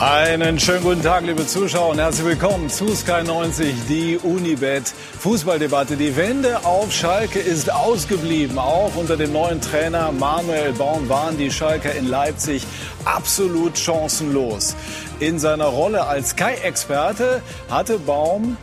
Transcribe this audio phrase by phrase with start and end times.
[0.00, 4.88] Einen schönen guten Tag, liebe Zuschauer, und herzlich willkommen zu Sky 90, die Unibet
[5.18, 5.98] Fußballdebatte.
[5.98, 8.58] Die Wende auf Schalke ist ausgeblieben.
[8.58, 12.62] Auch unter dem neuen Trainer Manuel Baum waren die Schalker in Leipzig
[13.04, 14.74] absolut chancenlos.
[15.18, 18.56] In seiner Rolle als Sky-Experte hatte Baum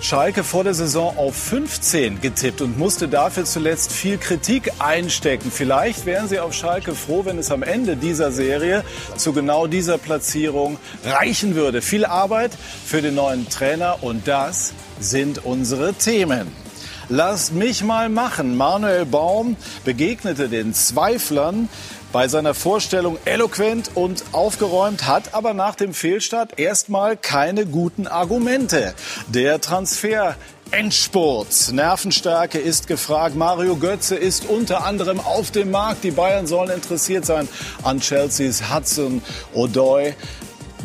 [0.00, 5.50] Schalke vor der Saison auf 15 getippt und musste dafür zuletzt viel Kritik einstecken.
[5.50, 8.84] Vielleicht wären Sie auf Schalke froh, wenn es am Ende dieser Serie
[9.16, 11.82] zu genau dieser Platzierung reichen würde.
[11.82, 12.52] Viel Arbeit
[12.86, 16.46] für den neuen Trainer und das sind unsere Themen.
[17.10, 18.54] Lasst mich mal machen.
[18.54, 21.70] Manuel Baum begegnete den Zweiflern
[22.12, 28.94] bei seiner Vorstellung eloquent und aufgeräumt, hat aber nach dem Fehlstart erstmal keine guten Argumente.
[29.28, 30.36] Der Transfer
[30.70, 31.72] Endspurt.
[31.72, 33.34] Nervenstärke ist gefragt.
[33.34, 36.04] Mario Götze ist unter anderem auf dem Markt.
[36.04, 37.48] Die Bayern sollen interessiert sein
[37.82, 39.22] an Chelseas Hudson
[39.54, 40.14] Odoi.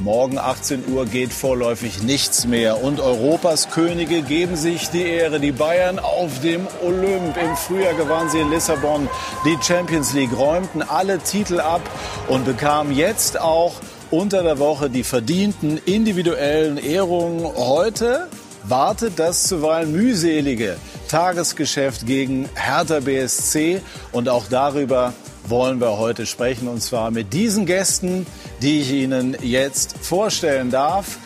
[0.03, 2.83] Morgen 18 Uhr geht vorläufig nichts mehr.
[2.83, 5.39] Und Europas Könige geben sich die Ehre.
[5.39, 7.37] Die Bayern auf dem Olymp.
[7.37, 9.07] Im Frühjahr gewannen sie in Lissabon
[9.45, 11.79] die Champions League, räumten alle Titel ab
[12.27, 13.75] und bekamen jetzt auch
[14.11, 17.45] unter der Woche die verdienten individuellen Ehrungen.
[17.55, 18.27] Heute
[18.65, 20.75] wartet das zuweilen mühselige
[21.07, 23.81] Tagesgeschäft gegen Hertha BSC
[24.11, 25.13] und auch darüber
[25.47, 28.25] wollen wir heute sprechen und zwar mit diesen Gästen,
[28.61, 31.17] die ich Ihnen jetzt vorstellen darf.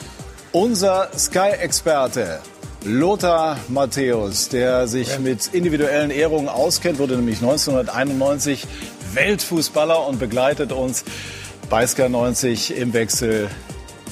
[0.51, 2.39] Unser Sky-Experte
[2.83, 8.65] Lothar Matthäus, der sich mit individuellen Ehrungen auskennt, wurde nämlich 1991
[9.13, 11.03] Weltfußballer und begleitet uns
[11.69, 13.49] bei Sky 90 im Wechsel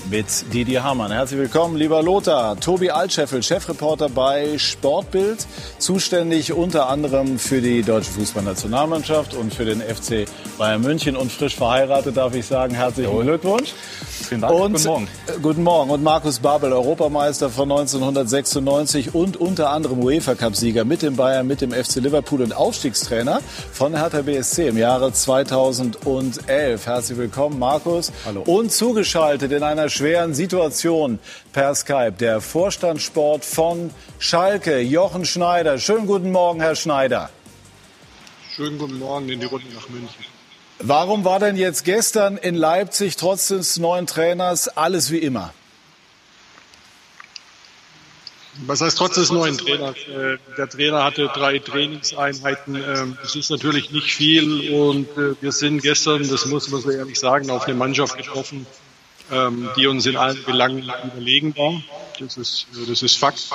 [0.10, 1.12] mit Didi Hamann.
[1.12, 2.60] Herzlich willkommen, lieber Lothar.
[2.60, 5.46] Tobi Altscheffel, Chefreporter bei Sportbild,
[5.78, 10.26] zuständig unter anderem für die deutsche Fußballnationalmannschaft und für den FC
[10.58, 12.76] Bayern München und frisch verheiratet, darf ich sagen.
[12.76, 13.22] Herzlichen.
[13.22, 13.74] Glückwunsch.
[14.16, 14.54] Vielen Dank.
[14.54, 15.08] Und, guten Morgen.
[15.28, 15.90] Äh, guten Morgen.
[15.92, 21.72] Und Markus Babel, Europameister von 1996 und unter anderem UEFA-Cup-Sieger mit dem Bayern, mit dem
[21.72, 26.86] FC Liverpool und Aufstiegstrainer von Hertha BSC im Jahre 2011.
[26.86, 28.12] Herzlich willkommen, Markus.
[28.26, 28.42] Hallo.
[28.42, 31.20] Und zugeschaltet in einer schweren Situation
[31.54, 35.78] per Skype der Vorstandssport von Schalke, Jochen Schneider.
[35.78, 37.30] Schönen guten Morgen, Herr Schneider.
[38.56, 40.35] Schönen guten Morgen in die Runde nach München.
[40.80, 45.54] Warum war denn jetzt gestern in Leipzig trotz des neuen Trainers alles wie immer?
[48.66, 49.96] Was heißt trotz des neuen Trainers?
[50.08, 52.76] Äh, der Trainer hatte drei Trainingseinheiten.
[52.76, 56.90] Ähm, das ist natürlich nicht viel und äh, wir sind gestern, das muss man so
[56.90, 58.66] ehrlich sagen, auf eine Mannschaft getroffen,
[59.32, 61.82] ähm, die uns in allen Belangen überlegen war.
[62.20, 63.50] Das ist, das ist Fakt.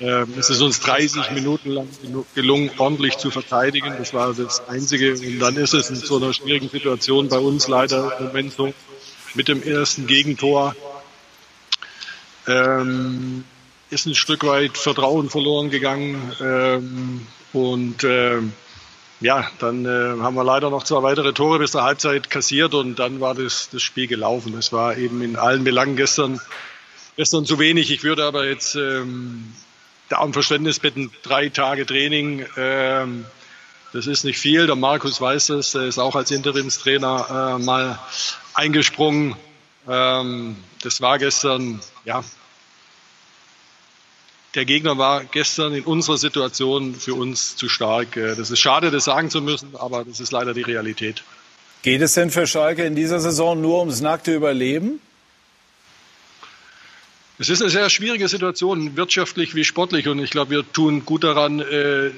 [0.00, 1.88] Ähm, es ist uns 30 Minuten lang
[2.34, 3.94] gelungen, ordentlich zu verteidigen.
[3.98, 5.12] Das war das Einzige.
[5.12, 8.72] Und dann ist es in so einer schwierigen Situation bei uns leider im Moment so
[9.34, 10.74] mit dem ersten Gegentor.
[12.46, 13.44] Ähm,
[13.90, 16.32] ist ein Stück weit Vertrauen verloren gegangen.
[16.40, 18.54] Ähm, und ähm,
[19.20, 22.98] ja, dann äh, haben wir leider noch zwei weitere Tore bis zur Halbzeit kassiert und
[22.98, 24.54] dann war das, das Spiel gelaufen.
[24.54, 26.40] Das war eben in allen Belangen gestern,
[27.16, 27.90] gestern zu wenig.
[27.90, 29.52] Ich würde aber jetzt ähm,
[30.10, 33.24] da um Verständnis bitten, drei Tage Training, ähm,
[33.92, 34.66] das ist nicht viel.
[34.66, 37.98] Der Markus weiß das, er ist auch als Interimstrainer äh, mal
[38.54, 39.36] eingesprungen.
[39.88, 42.22] Ähm, das war gestern, ja,
[44.54, 48.16] der Gegner war gestern in unserer Situation für uns zu stark.
[48.16, 51.22] Äh, das ist schade, das sagen zu müssen, aber das ist leider die Realität.
[51.82, 55.00] Geht es denn für Schalke in dieser Saison nur ums nackte Überleben?
[57.40, 60.08] Es ist eine sehr schwierige Situation, wirtschaftlich wie sportlich.
[60.08, 62.10] Und ich glaube, wir tun gut daran, äh,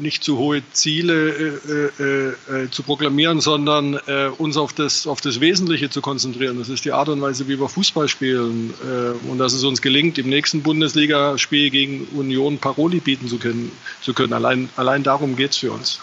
[0.00, 5.20] nicht zu hohe Ziele äh, äh, äh, zu proklamieren, sondern äh, uns auf das, auf
[5.20, 6.58] das Wesentliche zu konzentrieren.
[6.58, 8.72] Das ist die Art und Weise, wie wir Fußball spielen.
[8.82, 13.70] Äh, und dass es uns gelingt, im nächsten Bundesligaspiel gegen Union Paroli bieten zu können.
[14.00, 14.32] Zu können.
[14.32, 16.00] Allein, allein darum geht es für uns.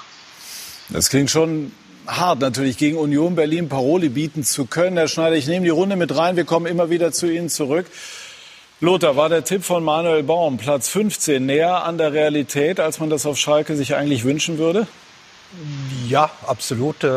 [0.90, 1.72] Das klingt schon
[2.06, 4.98] hart, natürlich gegen Union Berlin Paroli bieten zu können.
[4.98, 6.36] Herr Schneider, ich nehme die Runde mit rein.
[6.36, 7.88] Wir kommen immer wieder zu Ihnen zurück.
[8.82, 13.10] Lothar, war der Tipp von Manuel Baum, Platz 15, näher an der Realität, als man
[13.10, 14.86] das auf Schalke sich eigentlich wünschen würde?
[16.10, 17.02] Ja, absolut.
[17.06, 17.08] Äh,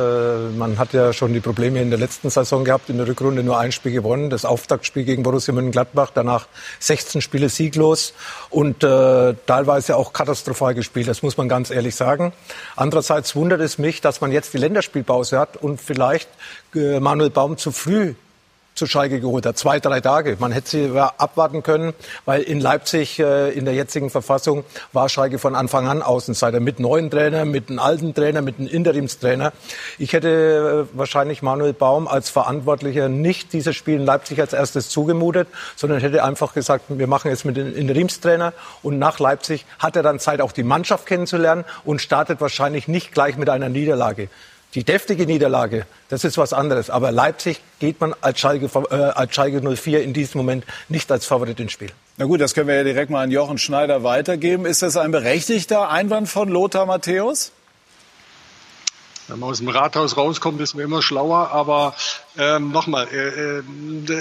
[0.57, 3.59] man hat ja schon die Probleme in der letzten Saison gehabt, in der Rückrunde nur
[3.59, 6.47] ein Spiel gewonnen, das Auftaktspiel gegen Borussia Mönchengladbach, danach
[6.79, 8.15] 16 Spiele sieglos
[8.51, 12.33] und äh, teilweise auch katastrophal gespielt, das muss man ganz ehrlich sagen.
[12.77, 16.29] Andererseits wundert es mich, dass man jetzt die Länderspielpause hat und vielleicht
[16.77, 18.15] äh, Manuel Baum zu früh
[18.79, 19.59] zu Schalke geholt hat.
[19.59, 20.37] Zwei, drei Tage.
[20.39, 21.93] Man hätte sie abwarten können,
[22.25, 26.81] weil in Leipzig äh, in der jetzigen Verfassung war Schalke von Anfang an Außenseiter mit
[26.81, 29.53] neuen Trainer, mit einem alten Trainer, mit einem Interimstrainer.
[29.99, 34.89] Ich hätte äh, wahrscheinlich Manuel Baum als Verantwortlicher nicht dieses Spiel in Leipzig als erstes
[34.89, 38.53] zugemutet, sondern hätte einfach gesagt, wir machen es mit dem Interimstrainer
[38.83, 43.13] und nach Leipzig hat er dann Zeit, auch die Mannschaft kennenzulernen und startet wahrscheinlich nicht
[43.13, 44.29] gleich mit einer Niederlage.
[44.75, 46.91] Die deftige Niederlage, das ist was anderes.
[46.91, 51.25] Aber Leipzig geht man als Schalke, äh, als Schalke 04 in diesem Moment nicht als
[51.25, 51.91] Favorit ins Spiel.
[52.19, 54.67] Na gut, das können wir ja direkt mal an Jochen Schneider weitergeben.
[54.67, 57.53] Ist das ein berechtigter Einwand von Lothar Matthäus?
[59.29, 61.51] Wenn man aus dem Rathaus rauskommt, ist man immer schlauer.
[61.51, 61.95] Aber
[62.37, 63.63] ähm, nochmal, er,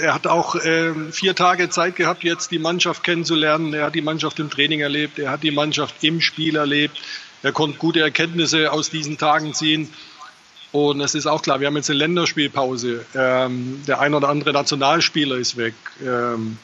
[0.02, 3.74] er, hat auch äh, vier Tage Zeit gehabt, jetzt die Mannschaft kennenzulernen.
[3.74, 6.98] Er hat die Mannschaft im Training erlebt, er hat die Mannschaft im Spiel erlebt.
[7.42, 9.92] Er konnte gute Erkenntnisse aus diesen Tagen ziehen.
[10.70, 13.04] Und es ist auch klar, wir haben jetzt eine Länderspielpause.
[13.14, 15.74] Ähm, der ein oder andere Nationalspieler ist weg.
[16.04, 16.58] Ähm,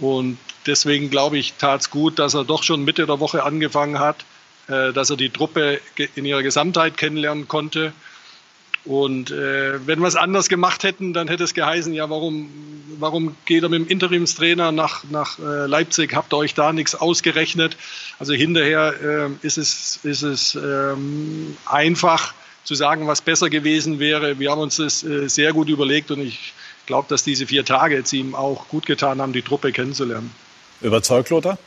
[0.00, 3.98] und deswegen glaube ich, tat es gut, dass er doch schon Mitte der Woche angefangen
[3.98, 4.24] hat,
[4.68, 5.80] äh, dass er die Truppe
[6.16, 7.92] in ihrer Gesamtheit kennenlernen konnte.
[8.84, 12.48] Und äh, wenn wir es anders gemacht hätten, dann hätte es geheißen, ja, warum,
[12.98, 16.14] warum geht er mit dem Interimstrainer nach, nach äh, Leipzig?
[16.14, 17.76] Habt ihr euch da nichts ausgerechnet?
[18.20, 22.32] Also hinterher äh, ist es, ist es ähm, einfach,
[22.66, 24.38] zu sagen, was besser gewesen wäre.
[24.38, 26.52] Wir haben uns das äh, sehr gut überlegt und ich
[26.84, 30.32] glaube, dass diese vier Tage jetzt ihm auch gut getan haben, die Truppe kennenzulernen.
[30.82, 31.58] Überzeugt, Lothar?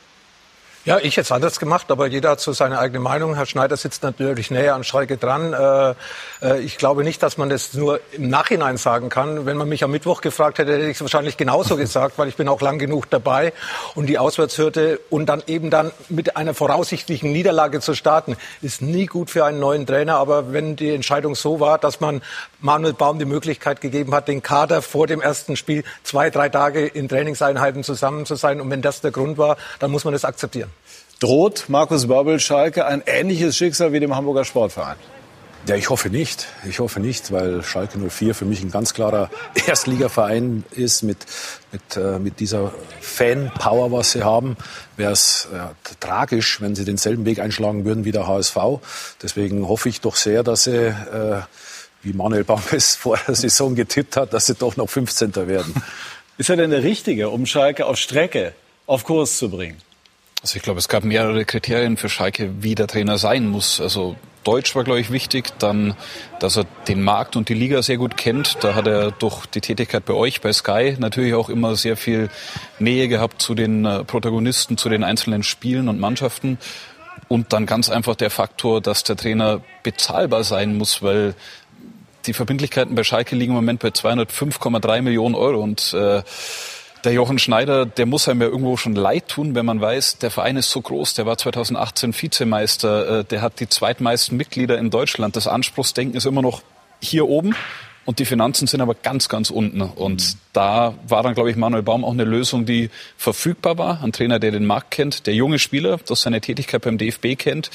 [0.86, 3.34] Ja, ich hätte es anders gemacht, aber jeder hat so seine eigene Meinung.
[3.34, 5.52] Herr Schneider sitzt natürlich näher an Schalke dran.
[5.52, 5.94] Äh,
[6.40, 9.44] äh, ich glaube nicht, dass man das nur im Nachhinein sagen kann.
[9.44, 12.36] Wenn man mich am Mittwoch gefragt hätte, hätte ich es wahrscheinlich genauso gesagt, weil ich
[12.36, 13.52] bin auch lang genug dabei.
[13.94, 19.04] Und die Auswärtshürde und dann eben dann mit einer voraussichtlichen Niederlage zu starten, ist nie
[19.04, 20.16] gut für einen neuen Trainer.
[20.16, 22.22] Aber wenn die Entscheidung so war, dass man
[22.60, 26.86] Manuel Baum die Möglichkeit gegeben hat, den Kader vor dem ersten Spiel zwei, drei Tage
[26.86, 30.24] in Trainingseinheiten zusammen zu sein, und wenn das der Grund war, dann muss man das
[30.24, 30.70] akzeptieren.
[31.20, 34.96] Droht Markus Babbel Schalke ein ähnliches Schicksal wie dem Hamburger Sportverein?
[35.68, 36.46] Ja, ich hoffe nicht.
[36.66, 39.28] Ich hoffe nicht, weil Schalke 04 für mich ein ganz klarer
[39.66, 41.18] Erstligaverein ist mit,
[41.72, 42.72] mit, äh, mit dieser
[43.02, 44.56] Fan-Power, was sie haben.
[44.96, 48.56] Wäre es ja, tragisch, wenn sie denselben Weg einschlagen würden wie der HSV.
[49.22, 51.42] Deswegen hoffe ich doch sehr, dass sie, äh,
[52.02, 55.36] wie Manuel Baum es vor der Saison getippt hat, dass sie doch noch 15.
[55.46, 55.74] werden.
[56.38, 58.54] Ist er denn der Richtige, um Schalke auf Strecke,
[58.86, 59.82] auf Kurs zu bringen?
[60.42, 63.80] Also ich glaube, es gab mehrere Kriterien für Schalke, wie der Trainer sein muss.
[63.80, 65.58] Also Deutsch war, glaube ich, wichtig.
[65.58, 65.94] Dann,
[66.38, 68.56] dass er den Markt und die Liga sehr gut kennt.
[68.64, 72.30] Da hat er durch die Tätigkeit bei euch, bei Sky, natürlich auch immer sehr viel
[72.78, 76.58] Nähe gehabt zu den äh, Protagonisten, zu den einzelnen Spielen und Mannschaften.
[77.28, 81.34] Und dann ganz einfach der Faktor, dass der Trainer bezahlbar sein muss, weil
[82.26, 86.22] die Verbindlichkeiten bei Schalke liegen im Moment bei 205,3 Millionen Euro und äh,
[87.04, 90.30] der Jochen Schneider, der muss einem ja irgendwo schon leid tun, wenn man weiß, der
[90.30, 94.90] Verein ist so groß, der war 2018 Vizemeister, äh, der hat die zweitmeisten Mitglieder in
[94.90, 95.36] Deutschland.
[95.36, 96.62] Das Anspruchsdenken ist immer noch
[97.00, 97.54] hier oben
[98.04, 99.80] und die Finanzen sind aber ganz, ganz unten.
[99.80, 100.38] Und mhm.
[100.52, 104.02] da war dann, glaube ich, Manuel Baum auch eine Lösung, die verfügbar war.
[104.02, 107.70] Ein Trainer, der den Markt kennt, der junge Spieler, das seine Tätigkeit beim DFB kennt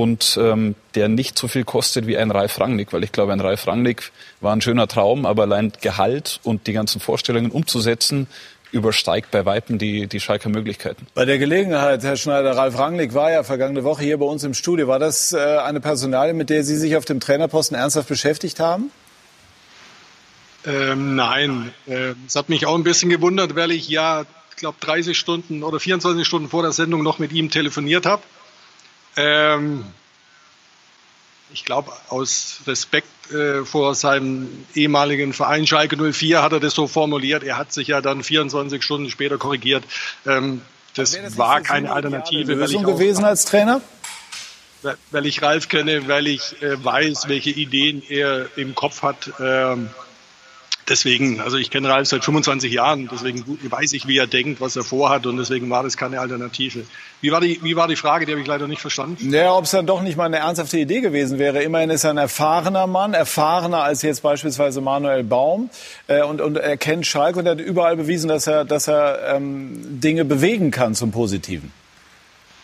[0.00, 3.40] und ähm, der nicht so viel kostet wie ein Ralf Rangnick, weil ich glaube, ein
[3.40, 8.26] Ralf Rangnick war ein schöner Traum, aber allein Gehalt und die ganzen Vorstellungen umzusetzen,
[8.70, 11.06] übersteigt bei Weitem die, die Schalker Möglichkeiten.
[11.14, 14.54] Bei der Gelegenheit, Herr Schneider, Ralf Rangnick war ja vergangene Woche hier bei uns im
[14.54, 14.88] Studio.
[14.88, 18.90] War das äh, eine Personalie, mit der Sie sich auf dem Trainerposten ernsthaft beschäftigt haben?
[20.64, 24.78] Ähm, nein, äh, es hat mich auch ein bisschen gewundert, weil ich ja, ich glaube,
[24.80, 28.22] 30 Stunden oder 24 Stunden vor der Sendung noch mit ihm telefoniert habe.
[29.16, 29.84] Ähm,
[31.52, 36.86] ich glaube, aus Respekt äh, vor seinem ehemaligen Verein Schalke 04 hat er das so
[36.86, 37.44] formuliert.
[37.44, 39.84] Er hat sich ja dann 24 Stunden später korrigiert.
[40.26, 40.62] Ähm,
[40.94, 42.54] das, das war keine so Alternative.
[42.54, 43.80] Lösung gewesen als Trainer?
[45.10, 49.30] Weil ich Ralf kenne, weil ich äh, weiß, welche Ideen er im Kopf hat.
[49.38, 49.90] Ähm,
[50.88, 54.76] deswegen, also ich kenne Ralf seit 25 Jahren, deswegen weiß ich, wie er denkt, was
[54.76, 56.84] er vorhat und deswegen war das keine Alternative.
[57.20, 58.26] Wie war die, wie war die Frage?
[58.26, 59.32] Die habe ich leider nicht verstanden.
[59.32, 61.62] Ja, ob es dann doch nicht mal eine ernsthafte Idee gewesen wäre.
[61.62, 65.70] Immerhin ist er ein erfahrener Mann, erfahrener als jetzt beispielsweise Manuel Baum
[66.08, 69.36] äh, und, und er kennt Schalke und er hat überall bewiesen, dass er, dass er
[69.36, 71.72] ähm, Dinge bewegen kann zum Positiven.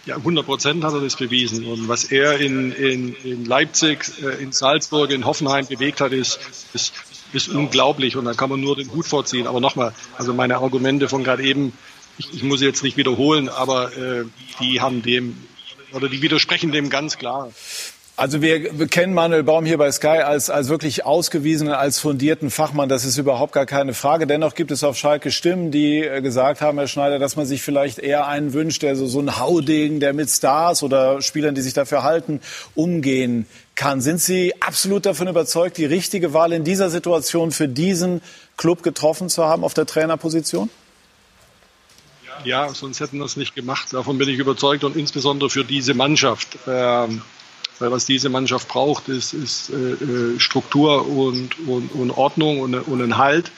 [0.08, 1.66] Ja, 100 Prozent hat er das bewiesen.
[1.66, 6.40] Und was er in, in, in Leipzig, äh, in Salzburg, in Hoffenheim bewegt hat, ist,
[6.72, 6.94] ist
[7.32, 9.46] ist unglaublich und da kann man nur den Hut vorziehen.
[9.46, 11.72] Aber nochmal, also meine Argumente von gerade eben,
[12.18, 14.24] ich, ich muss jetzt nicht wiederholen, aber äh,
[14.60, 15.36] die haben dem
[15.92, 17.50] oder die widersprechen dem ganz klar.
[18.18, 22.88] Also wir, kennen Manuel Baum hier bei Sky als, als wirklich ausgewiesenen, als fundierten Fachmann.
[22.88, 24.26] Das ist überhaupt gar keine Frage.
[24.26, 27.62] Dennoch gibt es auf Schalke Stimmen, die äh, gesagt haben, Herr Schneider, dass man sich
[27.62, 31.60] vielleicht eher einen wünscht, der so, so ein Haudegen, der mit Stars oder Spielern, die
[31.60, 32.40] sich dafür halten,
[32.74, 33.46] umgehen
[33.76, 34.00] kann.
[34.00, 38.20] Sind Sie absolut davon überzeugt, die richtige Wahl in dieser Situation für diesen
[38.56, 40.68] Club getroffen zu haben auf der Trainerposition?
[42.42, 43.92] Ja, sonst hätten wir es nicht gemacht.
[43.92, 46.58] Davon bin ich überzeugt und insbesondere für diese Mannschaft.
[46.66, 47.22] Ähm,
[47.78, 52.74] weil was diese Mannschaft braucht, ist, ist äh, äh, Struktur und, und, und Ordnung und,
[52.74, 53.50] und ein Halt.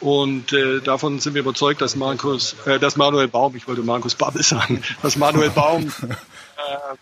[0.00, 4.14] Und äh, davon sind wir überzeugt, dass Markus, äh, dass Manuel Baum, ich wollte Markus
[4.14, 6.96] Babbel sagen, dass Manuel Baum äh,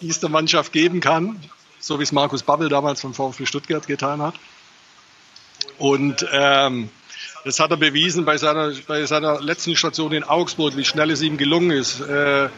[0.00, 1.40] diese Mannschaft geben kann,
[1.78, 4.34] so wie es Markus Babbel damals vom VfB Stuttgart getan hat.
[5.78, 6.90] Und ähm,
[7.44, 11.22] das hat er bewiesen bei seiner, bei seiner letzten Station in Augsburg, wie schnell es
[11.22, 12.48] ihm gelungen ist, äh,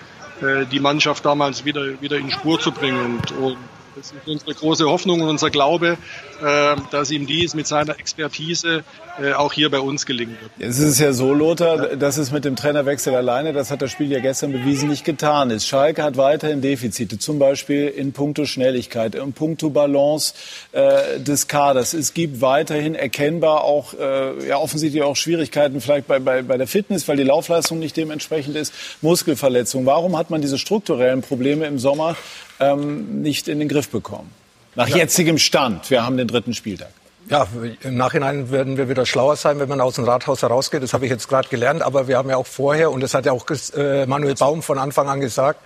[0.71, 3.01] die Mannschaft damals wieder, wieder in Spur zu bringen.
[3.01, 3.59] Und, und
[3.95, 5.99] das ist unsere große Hoffnung und unser Glaube,
[6.43, 8.85] äh, dass ihm dies mit seiner Expertise
[9.21, 10.71] äh, auch hier bei uns gelingen wird.
[10.71, 14.11] Es ist ja so, Lothar, dass es mit dem Trainerwechsel alleine, das hat das Spiel
[14.11, 15.67] ja gestern bewiesen, nicht getan ist.
[15.67, 20.35] Schalke hat weiterhin Defizite, zum Beispiel in puncto Schnelligkeit, in puncto Balance
[20.73, 21.93] äh, des Kaders.
[21.93, 26.67] Es gibt weiterhin erkennbar auch, äh, ja offensichtlich auch Schwierigkeiten vielleicht bei, bei, bei der
[26.67, 28.73] Fitness, weil die Laufleistung nicht dementsprechend ist,
[29.03, 29.85] Muskelverletzung.
[29.87, 32.17] Warum hat man diese strukturellen Probleme im Sommer
[32.63, 34.31] ähm, nicht in den Griff bekommen.
[34.75, 34.99] Nach ja.
[34.99, 35.91] jetzigem Stand.
[35.91, 36.91] Wir haben den dritten Spieltag.
[37.29, 37.47] Ja,
[37.83, 40.83] im Nachhinein werden wir wieder schlauer sein, wenn man aus dem Rathaus herausgeht.
[40.83, 41.81] Das habe ich jetzt gerade gelernt.
[41.81, 44.79] Aber wir haben ja auch vorher, und das hat ja auch äh, Manuel Baum von
[44.79, 45.61] Anfang an gesagt,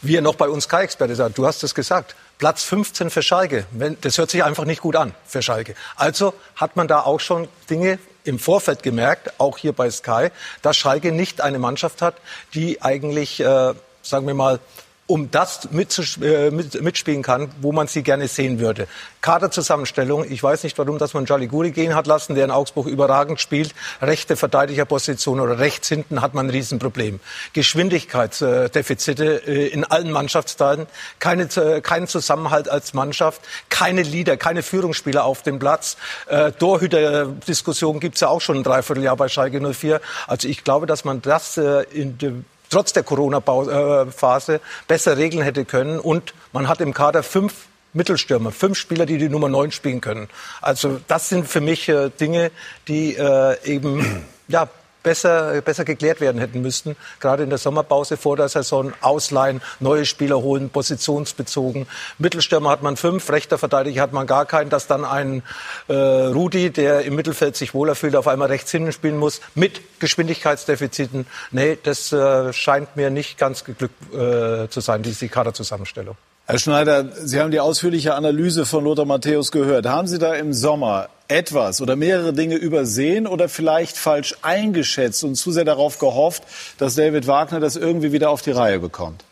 [0.00, 3.66] wie er noch bei uns Sky-Experte sagt, du hast es gesagt, Platz 15 für Schalke.
[4.00, 5.74] Das hört sich einfach nicht gut an für Schalke.
[5.96, 10.28] Also hat man da auch schon Dinge im Vorfeld gemerkt, auch hier bei Sky,
[10.62, 12.16] dass Schalke nicht eine Mannschaft hat,
[12.54, 14.60] die eigentlich, äh, sagen wir mal,
[15.08, 18.86] um das äh, mitspielen kann, wo man sie gerne sehen würde.
[19.20, 23.40] Kaderzusammenstellung, ich weiß nicht, warum, dass man Jaliguri gehen hat lassen, der in Augsburg überragend
[23.40, 23.74] spielt.
[24.00, 27.20] Rechte Verteidigerposition oder rechts hinten hat man ein Riesenproblem.
[27.52, 30.86] Geschwindigkeitsdefizite äh, in allen Mannschaftsteilen,
[31.18, 35.96] keine, äh, keinen Zusammenhalt als Mannschaft, keine Leader, keine Führungsspieler auf dem Platz.
[36.58, 40.00] Torhüter-Diskussion gibt es ja auch schon ein Dreivierteljahr bei Schalke 04.
[40.26, 45.98] Also ich glaube, dass man das in trotz der Corona-Phase besser regeln hätte können.
[45.98, 50.28] Und man hat im Kader fünf Mittelstürmer, fünf Spieler, die die Nummer neun spielen können.
[50.60, 52.50] Also das sind für mich äh, Dinge,
[52.88, 54.68] die äh, eben ja
[55.02, 56.96] besser, besser geklärt werden hätten müssten.
[57.20, 61.86] Gerade in der Sommerpause vor der Saison ausleihen, neue Spieler holen, positionsbezogen.
[62.18, 64.70] Mittelstürmer hat man fünf, rechter Verteidiger hat man gar keinen.
[64.70, 65.42] Dass dann ein
[65.88, 69.80] äh, Rudi, der im Mittelfeld sich wohler fühlt, auf einmal rechts hinten spielen muss mit
[70.00, 71.26] Geschwindigkeitsdefiziten.
[71.50, 76.16] Nee, das äh, scheint mir nicht ganz geglückt äh, zu sein, diese Kaderzusammenstellung.
[76.44, 79.86] Herr Schneider, Sie haben die ausführliche Analyse von Lothar Matthäus gehört.
[79.86, 85.34] Haben Sie da im Sommer etwas oder mehrere Dinge übersehen oder vielleicht falsch eingeschätzt und
[85.34, 86.42] zu sehr darauf gehofft,
[86.78, 89.24] dass David Wagner das irgendwie wieder auf die Reihe bekommt?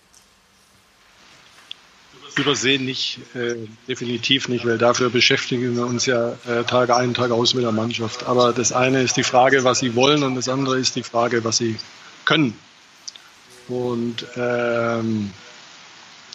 [2.37, 3.55] Übersehen nicht, äh,
[3.89, 7.73] definitiv nicht, weil dafür beschäftigen wir uns ja äh, Tage ein, Tag aus mit der
[7.73, 8.25] Mannschaft.
[8.25, 11.45] Aber das eine ist die Frage, was sie wollen und das andere ist die Frage,
[11.45, 11.77] was sie
[12.25, 12.57] können.
[13.69, 15.33] Und ähm,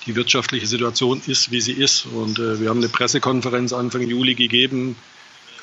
[0.06, 2.06] die wirtschaftliche Situation ist, wie sie ist.
[2.06, 4.96] Und äh, wir haben eine Pressekonferenz Anfang Juli gegeben,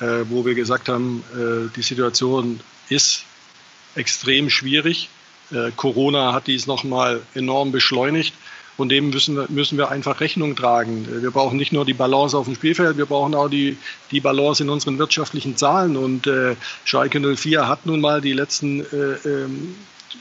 [0.03, 3.25] äh, wo wir gesagt haben, äh, die Situation ist
[3.95, 5.09] extrem schwierig.
[5.53, 8.35] Äh, Corona hat dies nochmal enorm beschleunigt.
[8.79, 11.07] Und dem müssen wir, müssen wir einfach Rechnung tragen.
[11.21, 13.77] Wir brauchen nicht nur die Balance auf dem Spielfeld, wir brauchen auch die,
[14.11, 15.97] die Balance in unseren wirtschaftlichen Zahlen.
[15.97, 19.75] Und äh, Schalke 04 hat nun mal die letzten äh, ähm,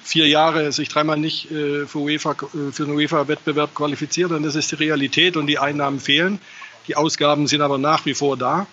[0.03, 4.55] vier Jahre sich dreimal nicht äh, für, UEFA, äh, für den UEFA-Wettbewerb qualifiziert und das
[4.55, 6.39] ist die Realität und die Einnahmen fehlen.
[6.87, 8.67] Die Ausgaben sind aber nach wie vor da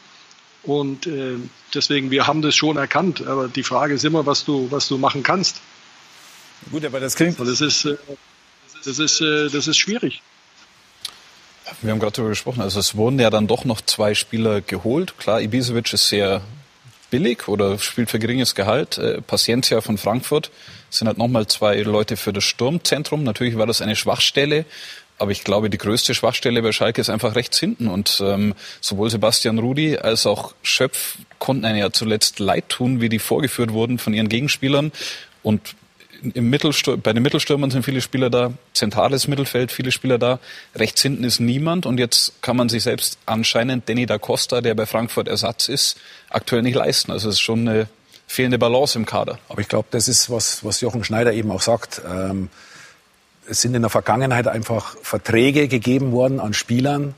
[0.63, 1.37] und äh,
[1.75, 4.99] deswegen, wir haben das schon erkannt, aber die Frage ist immer, was du, was du
[4.99, 5.61] machen kannst.
[6.71, 7.39] Gut, aber das klingt...
[7.41, 7.97] Das ist, äh,
[8.85, 10.23] das ist, äh, das ist schwierig.
[11.83, 15.19] Wir haben gerade darüber gesprochen, also es wurden ja dann doch noch zwei Spieler geholt.
[15.19, 16.41] Klar, Ibisevic ist sehr
[17.11, 18.99] billig oder spielt für geringes Gehalt.
[18.99, 20.51] Äh, Paciencia von Frankfurt
[20.91, 23.23] sind halt nochmal zwei Leute für das Sturmzentrum.
[23.23, 24.65] Natürlich war das eine Schwachstelle,
[25.19, 27.89] aber ich glaube, die größte Schwachstelle bei Schalke ist einfach rechts hinten.
[27.89, 33.09] Und ähm, sowohl Sebastian Rudi als auch Schöpf konnten einen ja zuletzt leid tun, wie
[33.09, 34.93] die vorgeführt wurden von ihren Gegenspielern.
[35.43, 35.75] Und
[36.35, 40.39] im Mittelstur bei den Mittelstürmern sind viele Spieler da, zentrales Mittelfeld, viele Spieler da.
[40.75, 44.75] Rechts hinten ist niemand und jetzt kann man sich selbst anscheinend Danny da Costa, der
[44.75, 45.97] bei Frankfurt Ersatz ist,
[46.29, 47.13] aktuell nicht leisten.
[47.13, 47.89] Also es ist schon eine
[48.27, 49.39] fehlende Balance im Kader.
[49.49, 52.03] Aber ich glaube, das ist was, was Jochen Schneider eben auch sagt.
[52.09, 52.51] Ähm,
[53.49, 57.15] es sind in der Vergangenheit einfach Verträge gegeben worden an Spielern,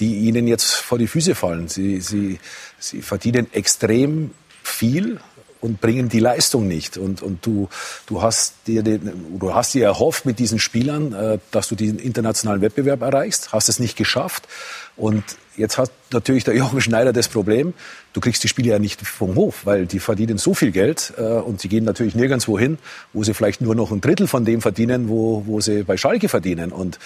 [0.00, 1.68] die ihnen jetzt vor die Füße fallen.
[1.68, 2.38] Sie, sie,
[2.78, 5.20] sie verdienen extrem viel
[5.60, 6.96] und bringen die Leistung nicht.
[6.96, 7.68] Und, und du,
[8.06, 11.98] du, hast dir den, du hast dir erhofft mit diesen Spielern, äh, dass du diesen
[11.98, 14.48] internationalen Wettbewerb erreichst, hast es nicht geschafft.
[14.96, 15.22] Und
[15.56, 17.74] jetzt hat natürlich der Jochen Schneider das Problem,
[18.12, 21.22] du kriegst die Spiele ja nicht vom Hof, weil die verdienen so viel Geld äh,
[21.22, 22.78] und sie gehen natürlich nirgendwo hin,
[23.12, 26.28] wo sie vielleicht nur noch ein Drittel von dem verdienen, wo, wo sie bei Schalke
[26.28, 26.72] verdienen.
[26.72, 26.98] Und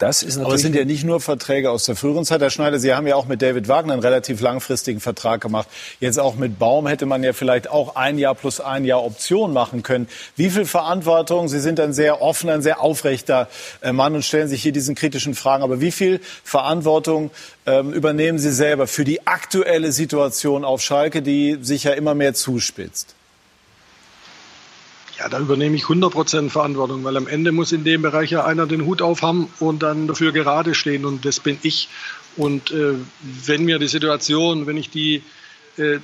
[0.00, 2.78] das ist Aber es sind ja nicht nur Verträge aus der früheren Zeit, Herr Schneider.
[2.78, 5.68] Sie haben ja auch mit David Wagner einen relativ langfristigen Vertrag gemacht.
[6.00, 9.52] Jetzt auch mit Baum hätte man ja vielleicht auch ein Jahr plus ein Jahr Option
[9.52, 10.08] machen können.
[10.36, 11.48] Wie viel Verantwortung?
[11.48, 13.48] Sie sind ein sehr offener, ein sehr aufrechter
[13.82, 15.62] äh, Mann und stellen sich hier diesen kritischen Fragen.
[15.62, 17.30] Aber wie viel Verantwortung
[17.66, 22.32] ähm, übernehmen Sie selber für die aktuelle Situation auf Schalke, die sich ja immer mehr
[22.32, 23.14] zuspitzt?
[25.20, 28.66] Ja, da übernehme ich 100% Verantwortung, weil am Ende muss in dem Bereich ja einer
[28.66, 31.90] den Hut aufhaben und dann dafür gerade stehen und das bin ich.
[32.38, 35.22] Und äh, wenn mir die Situation, wenn ich die
[35.76, 35.98] äh,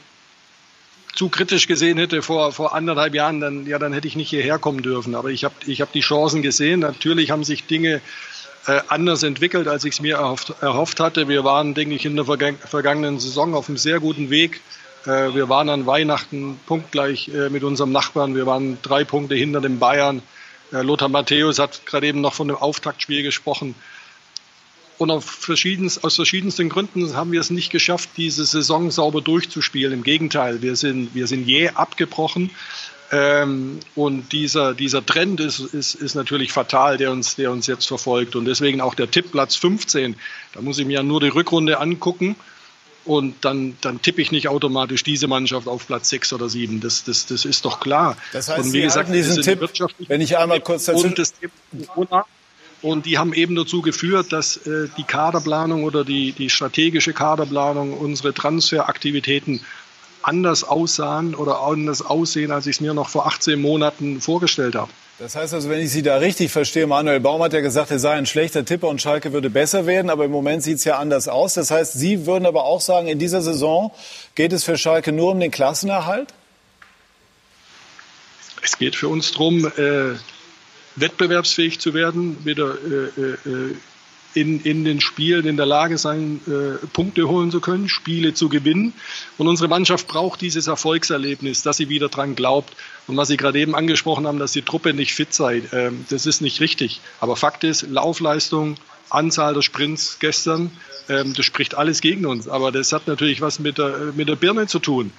[1.14, 4.58] zu kritisch gesehen hätte vor, vor anderthalb Jahren, dann, ja, dann hätte ich nicht hierher
[4.58, 5.14] kommen dürfen.
[5.14, 6.80] Aber ich habe ich hab die Chancen gesehen.
[6.80, 8.02] Natürlich haben sich Dinge
[8.66, 11.26] äh, anders entwickelt, als ich es mir erhofft, erhofft hatte.
[11.26, 14.60] Wir waren, denke ich, in der vergangenen Saison auf einem sehr guten Weg.
[15.06, 18.34] Äh, wir waren an Weihnachten punktgleich äh, mit unserem Nachbarn.
[18.34, 20.22] Wir waren drei Punkte hinter den Bayern.
[20.72, 23.74] Äh, Lothar Matthäus hat gerade eben noch von dem Auftaktspiel gesprochen.
[24.98, 29.92] Und aus verschiedensten Gründen haben wir es nicht geschafft, diese Saison sauber durchzuspielen.
[29.92, 32.50] Im Gegenteil, wir sind, wir sind jäh abgebrochen.
[33.12, 37.86] Ähm, und dieser, dieser Trend ist, ist, ist natürlich fatal, der uns, der uns jetzt
[37.86, 38.36] verfolgt.
[38.36, 40.16] Und deswegen auch der Tipp Platz 15.
[40.54, 42.34] Da muss ich mir ja nur die Rückrunde angucken.
[43.06, 46.80] Und dann, dann tippe ich nicht automatisch diese Mannschaft auf Platz sechs oder sieben.
[46.80, 48.16] Das, das, das ist doch klar.
[48.32, 49.60] Das heißt, und wie Sie gesagt, diesen Tipp,
[50.08, 51.06] wenn ich einmal kurz dazu...
[51.06, 51.32] Und, das
[52.82, 57.96] und die haben eben dazu geführt, dass äh, die Kaderplanung oder die, die strategische Kaderplanung,
[57.96, 59.60] unsere Transferaktivitäten
[60.22, 64.90] anders aussahen oder anders aussehen, als ich es mir noch vor 18 Monaten vorgestellt habe.
[65.18, 67.98] Das heißt also, wenn ich Sie da richtig verstehe, Manuel Baum hat ja gesagt, er
[67.98, 70.98] sei ein schlechter Tipper und Schalke würde besser werden, aber im Moment sieht es ja
[70.98, 71.54] anders aus.
[71.54, 73.92] Das heißt, Sie würden aber auch sagen, in dieser Saison
[74.34, 76.34] geht es für Schalke nur um den Klassenerhalt?
[78.62, 80.16] Es geht für uns darum, äh,
[80.96, 83.74] wettbewerbsfähig zu werden, wieder äh, äh,
[84.36, 88.48] in, in den Spielen in der Lage sein, äh, Punkte holen zu können, Spiele zu
[88.48, 88.92] gewinnen.
[89.38, 92.74] Und unsere Mannschaft braucht dieses Erfolgserlebnis, dass sie wieder dran glaubt.
[93.06, 96.26] Und was Sie gerade eben angesprochen haben, dass die Truppe nicht fit sei, äh, das
[96.26, 97.00] ist nicht richtig.
[97.20, 98.76] Aber Fakt ist, Laufleistung,
[99.08, 100.70] Anzahl der Sprints gestern,
[101.08, 102.48] ähm, das spricht alles gegen uns.
[102.48, 105.12] Aber das hat natürlich was mit der, mit der Birne zu tun.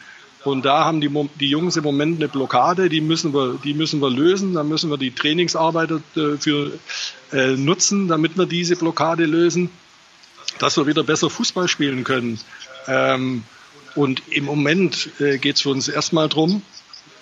[0.43, 4.01] Und da haben die, die Jungs im Moment eine Blockade, die müssen wir, die müssen
[4.01, 4.53] wir lösen.
[4.53, 6.71] Da müssen wir die Trainingsarbeit dafür
[7.31, 9.69] äh, nutzen, damit wir diese Blockade lösen,
[10.59, 12.39] dass wir wieder besser Fußball spielen können.
[12.87, 13.43] Ähm,
[13.95, 16.61] und im Moment äh, geht es für uns erstmal darum,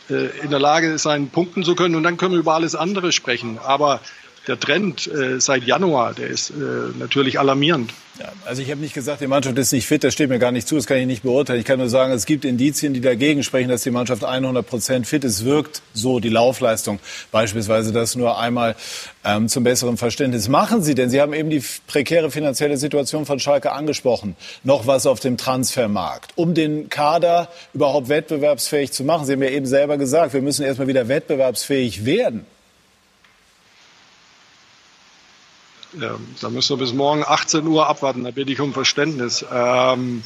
[0.09, 1.95] äh, in der Lage sein, punkten zu können.
[1.95, 3.57] Und dann können wir über alles andere sprechen.
[3.63, 4.01] Aber
[4.47, 6.53] der Trend äh, seit Januar, der ist äh,
[6.97, 7.91] natürlich alarmierend.
[8.19, 10.53] Ja, also ich habe nicht gesagt, die Mannschaft ist nicht fit, das steht mir gar
[10.53, 11.59] nicht zu, das kann ich nicht beurteilen.
[11.59, 15.05] Ich kann nur sagen, es gibt Indizien, die dagegen sprechen, dass die Mannschaft 100 Prozent
[15.05, 15.43] fit ist.
[15.43, 16.99] Wirkt so die Laufleistung
[17.31, 18.75] beispielsweise das nur einmal
[19.25, 20.47] ähm, zum besseren Verständnis.
[20.47, 25.07] Machen Sie denn, Sie haben eben die prekäre finanzielle Situation von Schalke angesprochen, noch was
[25.07, 29.25] auf dem Transfermarkt, um den Kader überhaupt wettbewerbsfähig zu machen.
[29.25, 32.45] Sie haben ja eben selber gesagt, wir müssen erstmal wieder wettbewerbsfähig werden.
[35.99, 38.23] Da müssen wir bis morgen 18 Uhr abwarten.
[38.23, 39.45] Da bitte ich um Verständnis.
[39.51, 40.23] Ähm,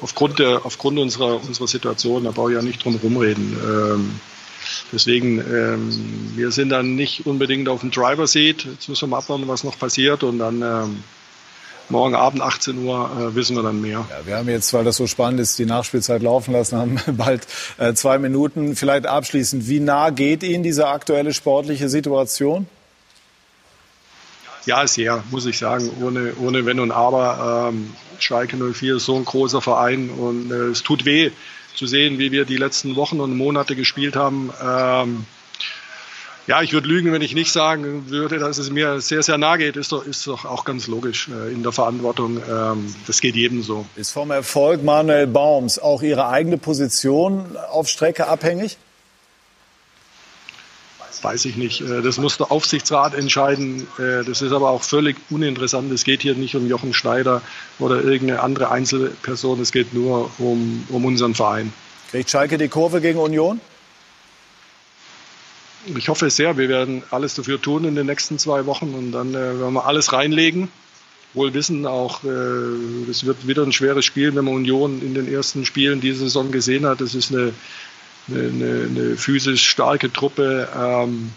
[0.00, 3.56] aufgrund, der, aufgrund unserer, unserer Situation, da brauche ich ja nicht drum rumreden.
[3.64, 4.20] Ähm,
[4.92, 8.64] deswegen, ähm, wir sind dann nicht unbedingt auf dem Driver Seat.
[8.64, 11.04] Jetzt müssen wir mal abwarten, was noch passiert und dann ähm,
[11.88, 14.06] morgen Abend 18 Uhr äh, wissen wir dann mehr.
[14.10, 17.46] Ja, wir haben jetzt, weil das so spannend ist, die Nachspielzeit laufen lassen, haben bald
[17.78, 18.76] äh, zwei Minuten.
[18.76, 22.66] Vielleicht abschließend, wie nah geht Ihnen diese aktuelle sportliche Situation?
[24.66, 27.70] Ja, sehr, muss ich sagen, ohne, ohne Wenn und Aber.
[27.72, 31.30] Ähm, Schalke 04 ist so ein großer Verein und äh, es tut weh
[31.74, 34.52] zu sehen, wie wir die letzten Wochen und Monate gespielt haben.
[34.62, 35.26] Ähm,
[36.46, 39.58] ja, ich würde lügen, wenn ich nicht sagen würde, dass es mir sehr, sehr nahe
[39.58, 39.76] geht.
[39.76, 42.40] Ist doch, ist doch auch ganz logisch äh, in der Verantwortung.
[42.48, 43.86] Ähm, das geht jedem so.
[43.96, 48.76] Ist vom Erfolg Manuel Baums auch Ihre eigene Position auf Strecke abhängig?
[51.24, 51.80] Weiß ich nicht.
[51.80, 53.86] Äh, das muss der Aufsichtsrat entscheiden.
[53.98, 55.90] Äh, das ist aber auch völlig uninteressant.
[55.92, 57.42] Es geht hier nicht um Jochen Schneider
[57.78, 59.60] oder irgendeine andere Einzelperson.
[59.60, 61.72] Es geht nur um, um unseren Verein.
[62.10, 63.60] Kriegt Schalke die Kurve gegen Union?
[65.96, 66.56] Ich hoffe sehr.
[66.56, 69.86] Wir werden alles dafür tun in den nächsten zwei Wochen und dann äh, werden wir
[69.86, 70.68] alles reinlegen.
[71.34, 75.30] wohl wissen, auch äh, es wird wieder ein schweres Spiel, wenn man Union in den
[75.30, 77.00] ersten Spielen dieser Saison gesehen hat.
[77.00, 77.52] Das ist eine,
[78.28, 80.68] eine, eine physisch starke Truppe.
[80.76, 81.32] Ähm,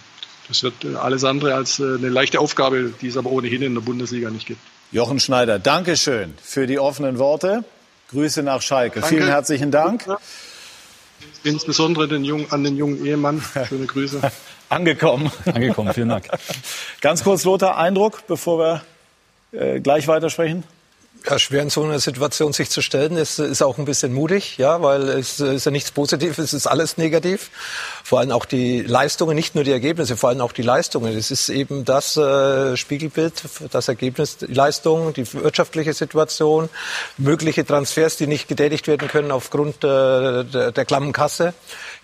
[0.48, 3.82] das wird alles andere als äh, eine leichte Aufgabe, die es aber ohnehin in der
[3.82, 4.62] Bundesliga nicht gibt.
[4.92, 7.64] Jochen Schneider, Dankeschön für die offenen Worte.
[8.10, 9.02] Grüße nach Schalke.
[9.02, 9.16] Danke.
[9.16, 10.06] Vielen herzlichen Dank.
[11.44, 13.44] Insbesondere den jungen, an den jungen Ehemann.
[13.68, 14.22] Schöne Grüße.
[14.70, 15.32] Angekommen.
[15.46, 16.28] Angekommen, vielen Dank.
[17.02, 20.64] Ganz kurz, Lothar, Eindruck, bevor wir äh, gleich weitersprechen?
[21.30, 24.58] Ja, schwer in so einer Situation sich zu stellen, ist, ist auch ein bisschen mutig,
[24.58, 27.52] ja, weil es ist ja nichts Positives, es ist alles negativ.
[28.02, 31.18] Vor allem auch die Leistungen, nicht nur die Ergebnisse, vor allem auch die Leistungen.
[31.18, 36.70] Es ist eben das äh, Spiegelbild, das Ergebnis, die Leistung, die wirtschaftliche Situation,
[37.18, 41.54] mögliche Transfers, die nicht getätigt werden können aufgrund äh, der, der klammen Kasse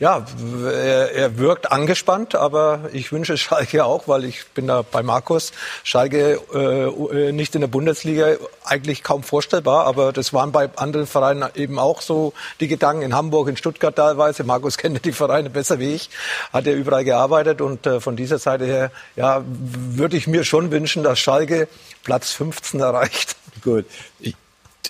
[0.03, 0.25] ja,
[0.65, 5.53] er, wirkt angespannt, aber ich wünsche Schalke auch, weil ich bin da bei Markus.
[5.85, 8.35] Schalke äh, nicht in der Bundesliga
[8.65, 13.15] eigentlich kaum vorstellbar, aber das waren bei anderen Vereinen eben auch so die Gedanken in
[13.15, 14.43] Hamburg, in Stuttgart teilweise.
[14.43, 16.09] Markus kennt die Vereine besser wie ich,
[16.51, 20.69] hat er überall gearbeitet und äh, von dieser Seite her, ja, würde ich mir schon
[20.69, 21.69] wünschen, dass Schalke
[22.03, 23.37] Platz 15 erreicht.
[23.63, 23.85] Gut.
[24.19, 24.35] Ich,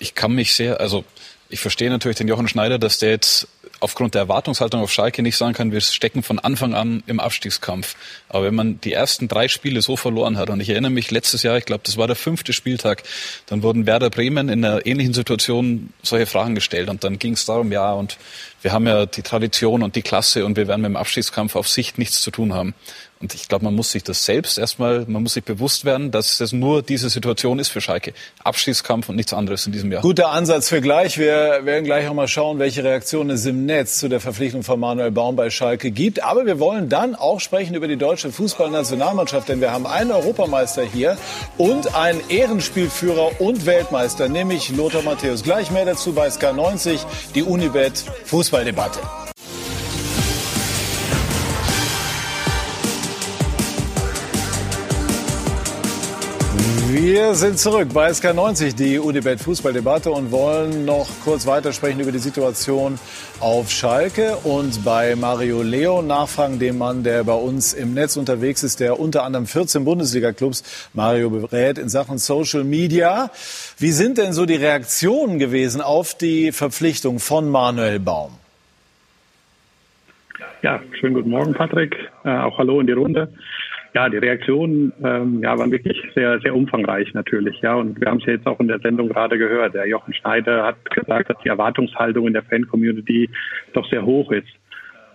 [0.00, 1.04] ich kann mich sehr, also
[1.48, 3.46] ich verstehe natürlich den Jochen Schneider, dass der jetzt
[3.84, 7.96] aufgrund der Erwartungshaltung auf Schalke nicht sagen kann, wir stecken von Anfang an im Abstiegskampf.
[8.30, 11.42] Aber wenn man die ersten drei Spiele so verloren hat, und ich erinnere mich letztes
[11.42, 13.02] Jahr, ich glaube, das war der fünfte Spieltag,
[13.46, 16.88] dann wurden Werder Bremen in einer ähnlichen Situation solche Fragen gestellt.
[16.88, 18.16] Und dann ging es darum, ja, und
[18.62, 21.68] wir haben ja die Tradition und die Klasse und wir werden mit dem Abstiegskampf auf
[21.68, 22.74] Sicht nichts zu tun haben.
[23.24, 26.36] Und ich glaube, man muss sich das selbst erstmal, man muss sich bewusst werden, dass
[26.36, 28.12] das nur diese Situation ist für Schalke.
[28.42, 30.02] Abschießkampf und nichts anderes in diesem Jahr.
[30.02, 31.16] Guter Ansatz für gleich.
[31.16, 34.78] Wir werden gleich auch mal schauen, welche Reaktionen es im Netz zu der Verpflichtung von
[34.78, 36.22] Manuel Baum bei Schalke gibt.
[36.22, 40.82] Aber wir wollen dann auch sprechen über die deutsche Fußballnationalmannschaft, denn wir haben einen Europameister
[40.82, 41.16] hier
[41.56, 45.42] und einen Ehrenspielführer und Weltmeister, nämlich Lothar Matthäus.
[45.42, 46.98] Gleich mehr dazu bei SK90,
[47.34, 49.00] die Unibet Fußballdebatte.
[56.96, 62.20] Wir sind zurück bei SK90, die Unibet Fußballdebatte und wollen noch kurz weitersprechen über die
[62.20, 63.00] Situation
[63.40, 68.62] auf Schalke und bei Mario Leo nachfragen, dem Mann, der bei uns im Netz unterwegs
[68.62, 73.28] ist, der unter anderem 14 Bundesliga-Clubs Mario berät in Sachen Social Media.
[73.76, 78.38] Wie sind denn so die Reaktionen gewesen auf die Verpflichtung von Manuel Baum?
[80.62, 81.96] Ja, schönen guten Morgen, Patrick.
[82.24, 83.32] Äh, auch hallo in die Runde.
[83.94, 87.60] Ja, die Reaktionen ähm, ja, waren wirklich sehr, sehr umfangreich natürlich.
[87.60, 89.74] Ja, und wir haben es ja jetzt auch in der Sendung gerade gehört.
[89.74, 93.30] Der Jochen Schneider hat gesagt, dass die Erwartungshaltung in der Fan-Community
[93.72, 94.48] doch sehr hoch ist.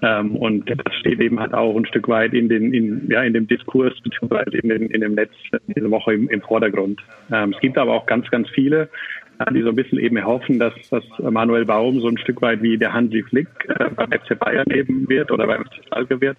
[0.02, 3.34] Ähm, und das steht eben halt auch ein Stück weit in, den, in, ja, in
[3.34, 5.32] dem Diskurs beziehungsweise in, in dem Netz
[5.68, 7.02] diese Woche im, im Vordergrund.
[7.32, 8.88] Ähm, es gibt aber auch ganz, ganz viele,
[9.54, 12.78] die so ein bisschen eben erhoffen, dass, dass Manuel Baum so ein Stück weit wie
[12.78, 16.38] der Hansi Flick äh, beim FC Bayern eben wird oder beim FC Schalke wird,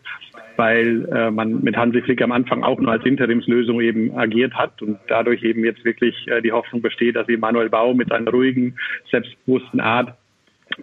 [0.57, 4.83] weil äh, man mit Hansi Flick am Anfang auch nur als Interimslösung eben agiert hat
[4.83, 8.31] und dadurch eben jetzt wirklich äh, die Hoffnung besteht, dass eben Manuel Baum mit seiner
[8.31, 8.77] ruhigen,
[9.11, 10.15] selbstbewussten Art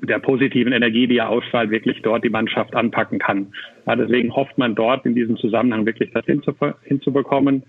[0.01, 3.53] der positiven Energie, die er ausstrahlt, wirklich dort die Mannschaft anpacken kann.
[3.85, 7.63] Ja, deswegen hofft man dort in diesem Zusammenhang wirklich das hinzubekommen.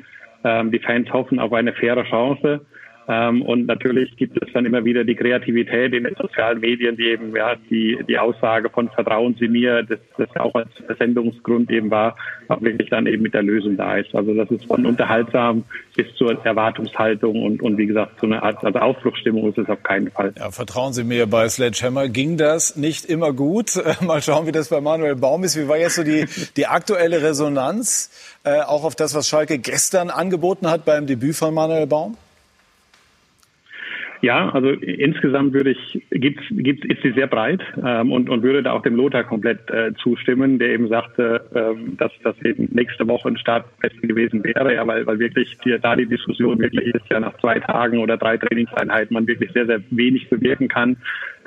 [0.45, 2.61] Ähm, die Fans hoffen auf eine faire Chance.
[3.11, 7.07] Ähm, und natürlich gibt es dann immer wieder die Kreativität in den sozialen Medien, die
[7.07, 10.69] eben ja, die, die Aussage von Vertrauen Sie mir, das, das auch als
[10.99, 12.17] Sendungsgrund eben war,
[12.49, 14.15] auch wirklich dann eben mit der Lösung da ist.
[14.15, 15.65] Also das ist von unterhaltsam
[15.97, 19.83] bis zur Erwartungshaltung und, und wie gesagt, so eine Art also Aufbruchsstimmung ist es auf
[19.83, 20.35] keinen Fall.
[20.37, 23.83] Ja, vertrauen Sie mir, bei Sledgehammer ging das nicht immer gut.
[24.03, 25.57] Mal schauen, wie das bei Manuel Baum ist.
[25.57, 26.27] Wie war jetzt so die,
[26.59, 28.11] die aktuelle Resonanz,
[28.45, 32.19] äh, auch auf das, was Schalke gestern angeboten hat beim Debüt von Manuel Baum?
[34.21, 38.63] Ja, also insgesamt würde ich, gibt's, gibt's, ist sie sehr breit ähm, und, und würde
[38.63, 43.07] da auch dem Lothar komplett äh, zustimmen, der eben sagte, ähm, dass das eben nächste
[43.07, 47.09] Woche ein Startfest gewesen wäre, ja, weil, weil wirklich die, da die Diskussion wirklich ist,
[47.11, 50.97] ja nach zwei Tagen oder drei Trainingseinheiten man wirklich sehr, sehr wenig bewirken kann.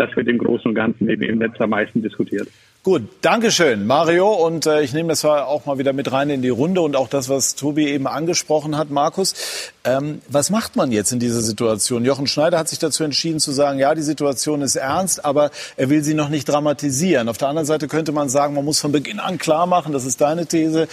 [0.02, 2.48] Das wird im Großen und Ganzen eben im Netz am meisten diskutiert.
[2.82, 4.32] Gut, Dankeschön, Mario.
[4.32, 7.08] Und äh, ich nehme das auch mal wieder mit rein in die Runde und auch
[7.08, 9.70] das, was Tobi eben angesprochen hat, Markus.
[9.84, 12.04] Ähm, was macht man jetzt in dieser Situation?
[12.04, 15.92] Jochen Schneider hat sich dazu entschieden zu sagen, ja, die Situation ist ernst, aber er
[15.92, 17.30] will sie noch nicht dramatisieren.
[17.30, 20.06] Auf der anderen Seite könnte man sagen, man muss von Beginn an klar machen, das
[20.06, 20.88] ist deine These,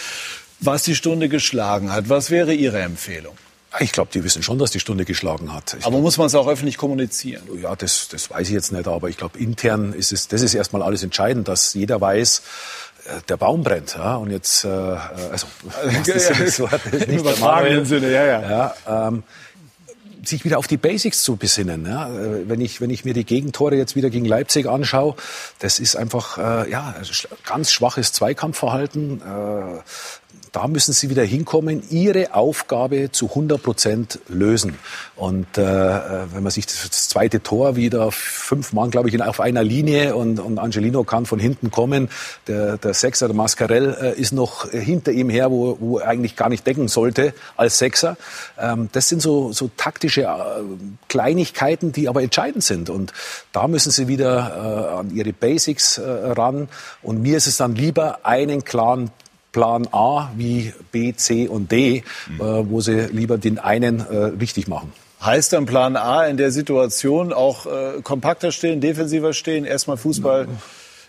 [0.60, 2.10] was die Stunde geschlagen hat.
[2.10, 3.38] Was wäre Ihre Empfehlung?
[3.80, 5.74] Ich glaube, die wissen schon, dass die Stunde geschlagen hat.
[5.78, 7.42] Ich aber glaub, muss man es auch öffentlich kommunizieren?
[7.60, 10.54] Ja, das, das weiß ich jetzt nicht, aber ich glaube, intern ist es, das ist
[10.54, 12.42] erstmal alles entscheidend, dass jeder weiß,
[13.04, 13.94] äh, der Baum brennt.
[13.94, 14.16] Ja?
[14.16, 15.46] Und jetzt, äh, also,
[16.06, 18.74] das ist so, das ist nicht Im übertragenen Sinne, ja, ja.
[18.86, 19.22] ja ähm,
[20.24, 21.86] sich wieder auf die Basics zu besinnen.
[21.86, 22.08] Ja?
[22.08, 25.14] Äh, wenn, ich, wenn ich mir die Gegentore jetzt wieder gegen Leipzig anschaue,
[25.58, 26.94] das ist einfach äh, ja,
[27.46, 29.20] ganz schwaches Zweikampfverhalten.
[29.20, 29.80] Äh,
[30.52, 34.78] da müssen sie wieder hinkommen, ihre Aufgabe zu 100 Prozent lösen.
[35.16, 39.62] Und äh, wenn man sich das, zweite Tor wieder fünf Mann, glaube ich, auf einer
[39.62, 42.08] Linie und, und Angelino kann von hinten kommen.
[42.46, 46.36] Der, der Sechser, der Mascarell, äh, ist noch hinter ihm her, wo, wo er eigentlich
[46.36, 48.16] gar nicht decken sollte als Sechser.
[48.58, 50.26] Ähm, das sind so, so taktische äh,
[51.08, 52.90] Kleinigkeiten, die aber entscheidend sind.
[52.90, 53.12] Und
[53.52, 56.68] da müssen sie wieder äh, an ihre Basics äh, ran.
[57.02, 59.10] Und mir ist es dann lieber, einen klaren
[59.52, 62.40] Plan A wie B, C und D, mhm.
[62.40, 64.92] äh, wo sie lieber den einen äh, richtig machen.
[65.20, 70.46] Heißt dann Plan A in der Situation auch äh, kompakter stehen, defensiver stehen, erstmal Fußball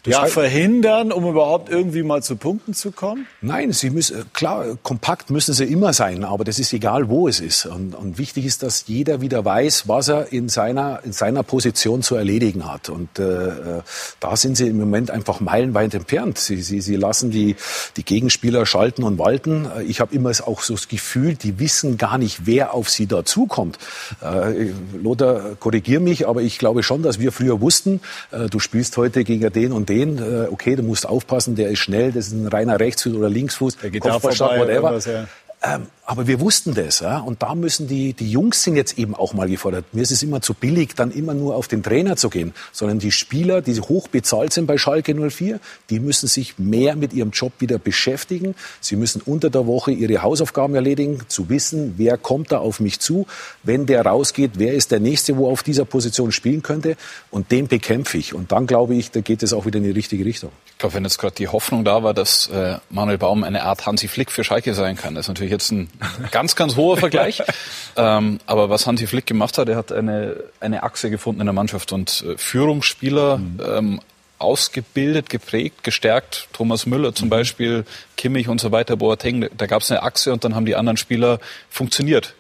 [0.09, 3.27] ja, verhindern, um überhaupt irgendwie mal zu Punkten zu kommen?
[3.41, 7.39] Nein, sie müssen, klar, kompakt müssen sie immer sein, aber das ist egal, wo es
[7.39, 7.65] ist.
[7.65, 12.01] Und, und wichtig ist, dass jeder wieder weiß, was er in seiner, in seiner Position
[12.01, 12.89] zu erledigen hat.
[12.89, 13.81] Und äh, äh
[14.19, 16.37] da sind sie im Moment einfach meilenweit entfernt.
[16.37, 17.55] Sie, sie, sie lassen die,
[17.97, 19.67] die Gegenspieler schalten und walten.
[19.87, 23.77] Ich habe immer auch so das Gefühl, die wissen gar nicht, wer auf sie dazukommt.
[24.21, 28.97] Äh, Lothar, korrigier mich, aber ich glaube schon, dass wir früher wussten, äh, du spielst
[28.97, 32.33] heute gegen den und den, äh, okay, du musst aufpassen, der ist schnell, das ist
[32.33, 34.97] ein reiner Rechtsfuß oder Linksfuß, der geht vorbei, whatever.
[34.99, 35.27] Ja.
[35.75, 37.19] Ähm, aber wir wussten das, ja?
[37.19, 39.85] und da müssen die, die Jungs sind jetzt eben auch mal gefordert.
[39.91, 42.97] Mir ist es immer zu billig, dann immer nur auf den Trainer zu gehen, sondern
[42.97, 45.59] die Spieler, die hoch bezahlt sind bei Schalke 04,
[45.91, 48.55] die müssen sich mehr mit ihrem Job wieder beschäftigen.
[48.81, 52.99] Sie müssen unter der Woche ihre Hausaufgaben erledigen, zu wissen, wer kommt da auf mich
[52.99, 53.27] zu,
[53.61, 56.97] wenn der rausgeht, wer ist der Nächste, wo auf dieser Position spielen könnte,
[57.29, 58.33] und den bekämpfe ich.
[58.33, 60.49] Und dann glaube ich, da geht es auch wieder in die richtige Richtung.
[60.71, 63.85] Ich glaube, wenn jetzt gerade die Hoffnung da war, dass äh, Manuel Baum eine Art
[63.85, 65.87] Hansi Flick für Schalke sein kann, das ist natürlich jetzt ein
[66.31, 67.41] ganz, ganz hoher Vergleich.
[67.95, 71.53] ähm, aber was Hansi Flick gemacht hat, er hat eine, eine Achse gefunden in der
[71.53, 73.59] Mannschaft und äh, Führungsspieler mhm.
[73.65, 74.01] ähm,
[74.39, 76.47] ausgebildet, geprägt, gestärkt.
[76.53, 77.31] Thomas Müller zum mhm.
[77.31, 77.85] Beispiel,
[78.17, 80.97] Kimmich und so weiter, Boateng, da gab es eine Achse und dann haben die anderen
[80.97, 82.33] Spieler funktioniert.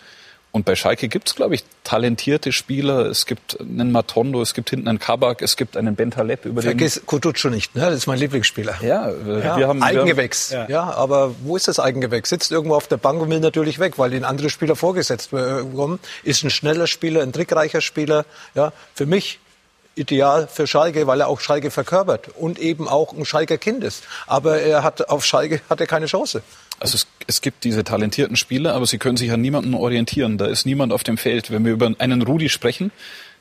[0.51, 3.05] Und bei Schalke gibt es, glaube ich, talentierte Spieler.
[3.05, 6.45] Es gibt einen Matondo, es gibt hinten einen Kabak, es gibt einen Bentaleb.
[6.45, 7.81] Über Vergiss Kutucu nicht, ne?
[7.81, 8.77] das ist mein Lieblingsspieler.
[8.81, 10.49] Ja, ja wir haben Eigengewächs.
[10.51, 10.89] Wir haben, ja.
[10.89, 10.93] ja.
[10.95, 12.29] aber wo ist das Eigengewächs?
[12.29, 15.99] Sitzt irgendwo auf der Bank und will natürlich weg, weil ihn andere Spieler vorgesetzt bekommen.
[16.23, 18.25] Ist ein schneller Spieler, ein trickreicher Spieler.
[18.55, 19.39] Ja, für mich
[19.99, 24.03] ideal für Schalke, weil er auch Schalke verkörpert und eben auch ein Schalker Kind ist.
[24.27, 26.41] Aber er hat auf Schalke hat er keine Chance.
[26.79, 30.37] Also es, es gibt diese talentierten Spieler, aber sie können sich an niemanden orientieren.
[30.37, 31.51] Da ist niemand auf dem Feld.
[31.51, 32.91] Wenn wir über einen Rudi sprechen,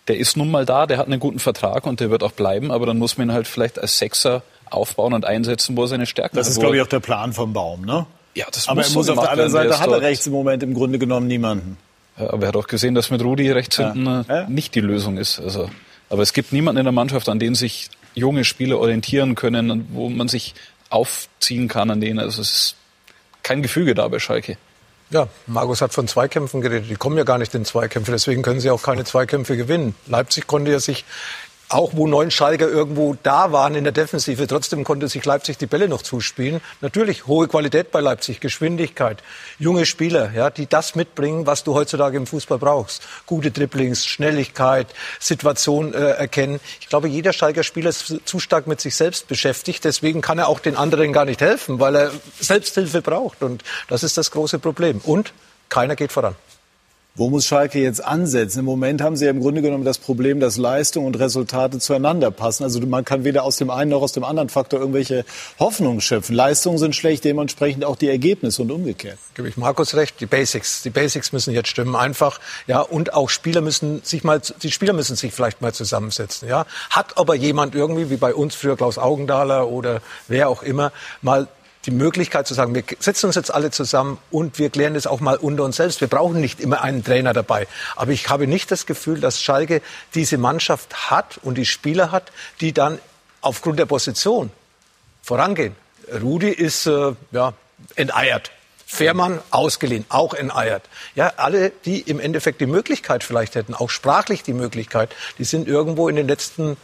[0.09, 2.73] der ist nun mal da, der hat einen guten Vertrag und der wird auch bleiben,
[2.73, 6.07] aber dann muss man ihn halt vielleicht als Sechser aufbauen und einsetzen, wo er seine
[6.07, 6.41] Stärken hat.
[6.41, 8.07] Das ist, glaube ich, auch der Plan vom Baum, ne?
[8.35, 10.63] Ja, das aber muss er muss auf der anderen Seite hat er rechts im Moment
[10.63, 11.77] im Grunde genommen niemanden.
[12.19, 13.93] Ja, aber er hat auch gesehen, dass mit Rudi rechts ja.
[13.93, 14.49] hinten äh, ja.
[14.49, 15.41] nicht die Lösung ist.
[15.41, 15.71] Also,
[16.11, 20.09] aber es gibt niemanden in der Mannschaft, an den sich junge Spieler orientieren können, wo
[20.09, 20.55] man sich
[20.91, 22.19] aufziehen kann, an denen.
[22.19, 22.77] Also es ist
[23.43, 24.57] kein Gefüge da bei Schalke.
[25.11, 26.91] Ja, Markus hat von Zweikämpfen geredet.
[26.91, 29.95] Die kommen ja gar nicht in Zweikämpfe, deswegen können sie auch keine Zweikämpfe gewinnen.
[30.07, 31.05] Leipzig konnte ja sich
[31.69, 35.67] auch wo neun Schalker irgendwo da waren in der Defensive, trotzdem konnte sich Leipzig die
[35.67, 36.61] Bälle noch zuspielen.
[36.81, 39.23] Natürlich hohe Qualität bei Leipzig, Geschwindigkeit,
[39.59, 43.03] junge Spieler, ja, die das mitbringen, was du heutzutage im Fußball brauchst.
[43.27, 44.87] Gute Dribblings, Schnelligkeit,
[45.19, 46.61] Situation äh, erkennen.
[46.81, 49.85] Ich glaube, jeder Schalker Spieler ist zu stark mit sich selbst beschäftigt.
[49.85, 53.43] Deswegen kann er auch den anderen gar nicht helfen, weil er Selbsthilfe braucht.
[53.43, 55.01] Und das ist das große Problem.
[55.05, 55.33] Und
[55.69, 56.35] keiner geht voran.
[57.15, 58.61] Wo muss Schalke jetzt ansetzen?
[58.61, 62.31] Im Moment haben sie ja im Grunde genommen das Problem, dass Leistung und Resultate zueinander
[62.31, 62.63] passen.
[62.63, 65.25] Also man kann weder aus dem einen noch aus dem anderen Faktor irgendwelche
[65.59, 66.37] Hoffnungen schöpfen.
[66.37, 69.19] Leistungen sind schlecht, dementsprechend auch die Ergebnisse und umgekehrt.
[69.35, 70.21] Gebe ich Markus recht.
[70.21, 72.39] Die Basics, die Basics müssen jetzt stimmen, einfach.
[72.69, 76.49] Ja, und auch Spieler müssen sich mal, die Spieler müssen sich vielleicht mal zusammensetzen.
[76.49, 80.93] Ja, hat aber jemand irgendwie, wie bei uns früher Klaus Augendahler oder wer auch immer,
[81.21, 81.49] mal
[81.89, 85.21] die Möglichkeit zu sagen, wir setzen uns jetzt alle zusammen und wir klären das auch
[85.21, 86.03] mal unter uns selbst.
[86.03, 87.67] Wir brauchen nicht immer einen Trainer dabei.
[87.97, 89.81] Aber ich habe nicht das Gefühl, dass Schalke
[90.15, 92.99] diese Mannschaft hat und die Spieler hat, die dann
[93.41, 94.51] aufgrund der Position
[95.23, 95.75] vorangehen.
[96.21, 97.55] Rudi ist äh, ja,
[97.95, 98.51] enteiert.
[98.85, 100.83] Fährmann ausgeliehen, auch enteiert.
[101.15, 105.69] Ja, alle, die im Endeffekt die Möglichkeit vielleicht hätten, auch sprachlich die Möglichkeit, die sind
[105.69, 106.77] irgendwo in den letzten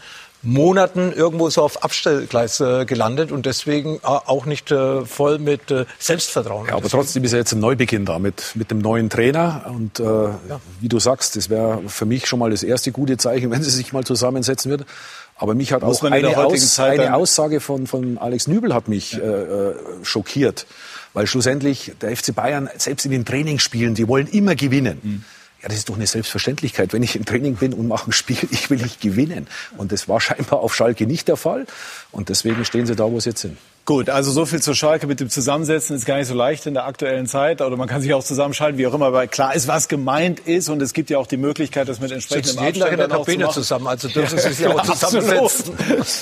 [0.44, 5.70] Monaten irgendwo so auf Abstellgleis äh, gelandet und deswegen äh, auch nicht äh, voll mit
[5.70, 6.68] äh, Selbstvertrauen.
[6.68, 10.00] Ja, aber trotzdem ist ja jetzt ein Neubeginn da mit, mit dem neuen Trainer und
[10.00, 10.61] äh, ja.
[10.80, 13.70] wie du sagst, das wäre für mich schon mal das erste gute Zeichen, wenn sie
[13.70, 14.85] sich mal zusammensetzen wird.
[15.37, 19.12] Aber mich hat Muss auch eine, Aus, eine Aussage von, von Alex Nübel hat mich
[19.12, 19.18] ja.
[19.18, 20.66] äh, äh schockiert,
[21.12, 25.00] weil schlussendlich der FC Bayern selbst in den Trainingsspielen, die wollen immer gewinnen.
[25.02, 25.24] Mhm
[25.64, 26.92] Ja, das ist doch eine Selbstverständlichkeit.
[26.92, 29.46] Wenn ich im Training bin und mache ein Spiel, ich will nicht gewinnen.
[29.79, 31.64] Und das war scheinbar auf Schalke nicht der Fall.
[32.12, 33.57] Und deswegen stehen sie da, wo sie jetzt sind.
[33.86, 36.72] Gut, also so viel zur Schalke mit dem Zusammensetzen ist gar nicht so leicht in
[36.72, 37.60] der aktuellen Zeit.
[37.60, 39.12] Oder man kann sich auch zusammenschalten, wie auch immer.
[39.12, 40.70] Weil klar ist, was gemeint ist.
[40.70, 43.50] Und es gibt ja auch die Möglichkeit, das mit entsprechendem Abstand jeden in der Kabine
[43.50, 43.86] zusammen.
[43.86, 45.74] Also dürfen Sie sich auch zusammensetzen.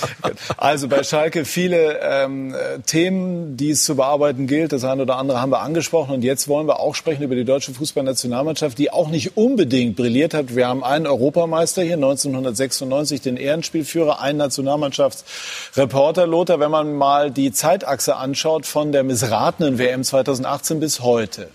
[0.57, 2.53] also bei Schalke viele ähm,
[2.85, 4.73] Themen, die es zu bearbeiten gilt.
[4.73, 6.15] Das eine oder andere haben wir angesprochen.
[6.15, 10.35] Und jetzt wollen wir auch sprechen über die deutsche Fußballnationalmannschaft, die auch nicht unbedingt brilliert
[10.35, 10.57] hat.
[10.57, 16.27] Wir haben einen Europameister hier, 1996, den Ehrenspielführer, einen Nationalmannschaftsreporter.
[16.27, 21.51] Lothar, wenn man mal die die Zeitachse anschaut von der missratenen WM 2018 bis heute,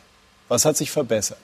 [0.47, 1.39] was hat sich verbessert?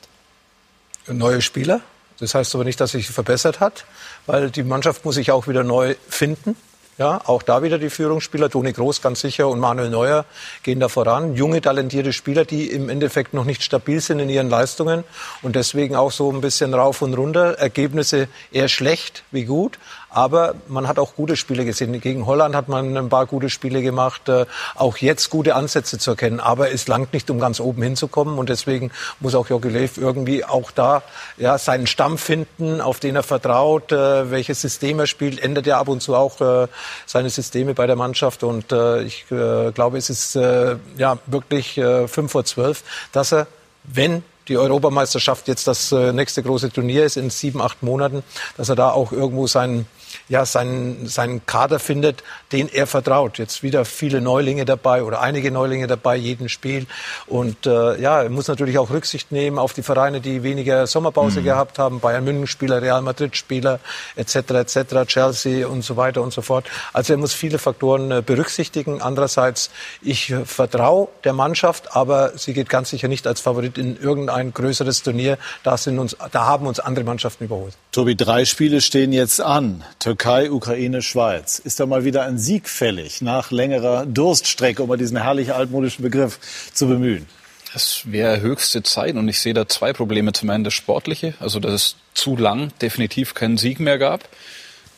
[1.08, 1.82] Neue Spieler.
[2.20, 3.86] Das heißt aber nicht, dass sich verbessert hat,
[4.28, 6.56] weil die Mannschaft muss sich auch wieder neu finden.
[7.00, 10.26] Ja, auch da wieder die Führungsspieler, Toni Groß ganz sicher und Manuel Neuer
[10.62, 11.36] gehen da voran.
[11.36, 15.04] Junge, talentierte Spieler, die im Endeffekt noch nicht stabil sind in ihren Leistungen
[15.42, 17.58] und deswegen auch so ein bisschen rauf und runter.
[17.58, 19.80] Ergebnisse eher schlecht wie gut,
[20.14, 22.00] aber man hat auch gute Spiele gesehen.
[22.00, 24.30] Gegen Holland hat man ein paar gute Spiele gemacht.
[24.30, 24.46] Äh,
[24.76, 26.40] auch jetzt gute Ansätze zu erkennen.
[26.40, 28.38] Aber es langt nicht, um ganz oben hinzukommen.
[28.38, 31.02] Und deswegen muss auch Jogi Löw irgendwie auch da
[31.38, 35.40] ja, seinen Stamm finden, auf den er vertraut, äh, welches System er spielt.
[35.40, 36.68] Ändert ja ab und zu auch äh,
[37.08, 38.44] seine Systeme bei der Mannschaft.
[38.44, 38.72] Und
[39.06, 43.48] ich glaube, es ist ja wirklich fünf vor zwölf, dass er,
[43.84, 48.24] wenn die Europameisterschaft jetzt das nächste große Turnier ist in sieben, acht Monaten,
[48.58, 49.88] dass er da auch irgendwo seinen
[50.30, 53.38] ja, seinen, seinen Kader findet, den er vertraut.
[53.38, 56.86] Jetzt wieder viele Neulinge dabei oder einige Neulinge dabei, jeden Spiel.
[57.28, 61.42] Und äh, ja, er muss natürlich auch Rücksicht nehmen auf die Vereine, die weniger Sommerpause
[61.42, 61.46] mhm.
[61.46, 62.00] gehabt haben.
[62.00, 63.80] Bayern München Spieler, Real Madrid Spieler
[64.16, 64.36] etc.
[64.36, 65.06] etc.
[65.08, 66.66] Chelsea und so weiter und so fort.
[66.94, 69.02] Also er muss viele Faktoren äh, berücksichtigen.
[69.02, 69.70] Andererseits,
[70.02, 75.04] ich vertraue der Mannschaft, aber sie geht ganz sicher nicht als Favorit in irgendein größeres
[75.04, 75.38] Turnier.
[75.64, 77.76] Da, sind uns, da haben uns andere Mannschaften überholt.
[77.92, 79.84] Tobi, drei Spiele stehen jetzt an.
[80.14, 81.58] Türkei, Ukraine, Schweiz.
[81.58, 86.04] Ist da mal wieder ein Sieg fällig nach längerer Durststrecke, um mal diesen herrlich altmodischen
[86.04, 86.38] Begriff
[86.72, 87.26] zu bemühen?
[87.74, 90.32] Es wäre höchste Zeit und ich sehe da zwei Probleme.
[90.32, 94.30] Zum einen das Sportliche, also dass es zu lang definitiv keinen Sieg mehr gab.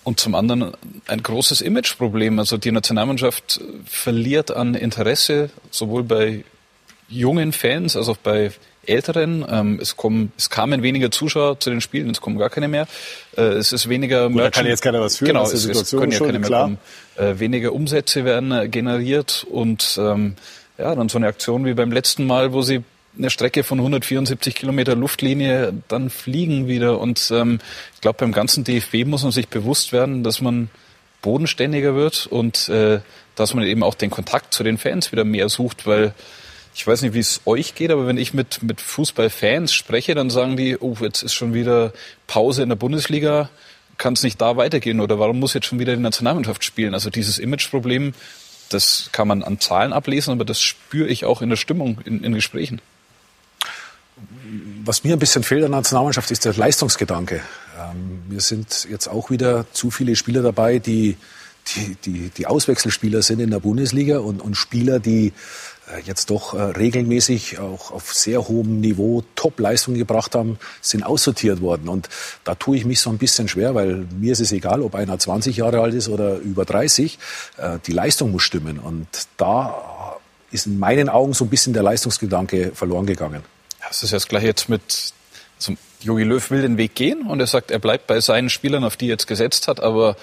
[0.04, 0.74] Und zum anderen
[1.08, 2.38] ein großes Imageproblem.
[2.38, 6.44] Also die Nationalmannschaft verliert an Interesse, sowohl bei
[7.08, 8.52] jungen Fans als auch bei
[8.88, 9.46] Älteren.
[9.50, 12.88] Ähm, es, kommen, es kamen weniger Zuschauer zu den Spielen, es kommen gar keine mehr.
[13.38, 15.26] Äh, es ist weniger Gut, Da kann jetzt keiner was für.
[15.26, 16.64] Genau, es, es können ja keine mehr klar.
[16.64, 16.78] kommen.
[17.16, 20.36] Äh, weniger Umsätze werden äh, generiert und ähm,
[20.78, 22.84] ja, dann so eine Aktion wie beim letzten Mal, wo sie
[23.18, 27.00] eine Strecke von 174 Kilometer Luftlinie dann fliegen wieder.
[27.00, 27.60] Und ähm,
[27.94, 30.70] ich glaube, beim ganzen DFB muss man sich bewusst werden, dass man
[31.22, 33.00] bodenständiger wird und äh,
[33.36, 36.14] dass man eben auch den Kontakt zu den Fans wieder mehr sucht, weil
[36.76, 40.30] ich weiß nicht, wie es euch geht, aber wenn ich mit, mit Fußballfans spreche, dann
[40.30, 41.94] sagen die, oh, jetzt ist schon wieder
[42.28, 43.50] Pause in der Bundesliga,
[43.98, 46.94] kann es nicht da weitergehen oder warum muss jetzt schon wieder die Nationalmannschaft spielen?
[46.94, 48.14] Also dieses Imageproblem,
[48.68, 52.26] das kann man an Zahlen ablesen, aber das spüre ich auch in der Stimmung, in,
[52.26, 52.82] in Gesprächen.
[54.84, 57.42] Was mir ein bisschen fehlt an der Nationalmannschaft ist der Leistungsgedanke.
[57.80, 61.16] Ähm, wir sind jetzt auch wieder zu viele Spieler dabei, die
[61.68, 65.34] die, die, die Auswechselspieler sind in der Bundesliga und, und Spieler, die
[66.04, 71.90] jetzt doch äh, regelmäßig auch auf sehr hohem Niveau Top-Leistungen gebracht haben, sind aussortiert worden.
[71.90, 72.10] Und
[72.44, 75.18] da tue ich mich so ein bisschen schwer, weil mir ist es egal, ob einer
[75.18, 77.20] 20 Jahre alt ist oder über 30.
[77.58, 78.80] Äh, die Leistung muss stimmen.
[78.80, 80.18] Und da
[80.52, 83.44] ist in meinen Augen so ein bisschen der Leistungsgedanke verloren gegangen.
[83.88, 85.14] Das ist ja das Gleiche jetzt mit,
[85.58, 88.84] also Jogi Löw will den Weg gehen und er sagt, er bleibt bei seinen Spielern,
[88.84, 90.16] auf die er jetzt gesetzt hat, aber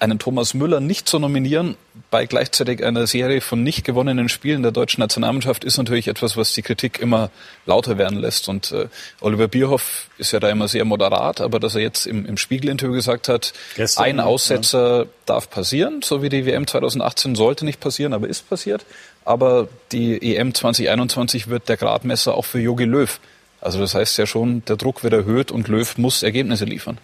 [0.00, 1.76] einen Thomas Müller nicht zu nominieren
[2.10, 6.52] bei gleichzeitig einer Serie von nicht gewonnenen Spielen der deutschen Nationalmannschaft ist natürlich etwas, was
[6.54, 7.30] die Kritik immer
[7.66, 8.48] lauter werden lässt.
[8.48, 8.88] Und äh,
[9.20, 12.94] Oliver Bierhoff ist ja da immer sehr moderat, aber dass er jetzt im, im Spiegel-Interview
[12.94, 15.06] gesagt hat, Gestern, ein Aussetzer ja.
[15.26, 18.86] darf passieren, so wie die WM 2018 sollte nicht passieren, aber ist passiert.
[19.24, 23.20] Aber die EM 2021 wird der Gradmesser auch für Jogi Löw.
[23.60, 26.98] Also das heißt ja schon, der Druck wird erhöht und Löw muss Ergebnisse liefern.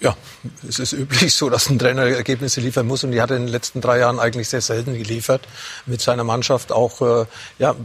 [0.00, 0.16] Ja,
[0.66, 3.44] es ist üblich so, dass ein Trainer Ergebnisse liefern muss und die hat er in
[3.44, 5.46] den letzten drei Jahren eigentlich sehr selten geliefert
[5.84, 6.72] mit seiner Mannschaft.
[6.72, 7.26] Auch äh,
[7.58, 7.76] ja,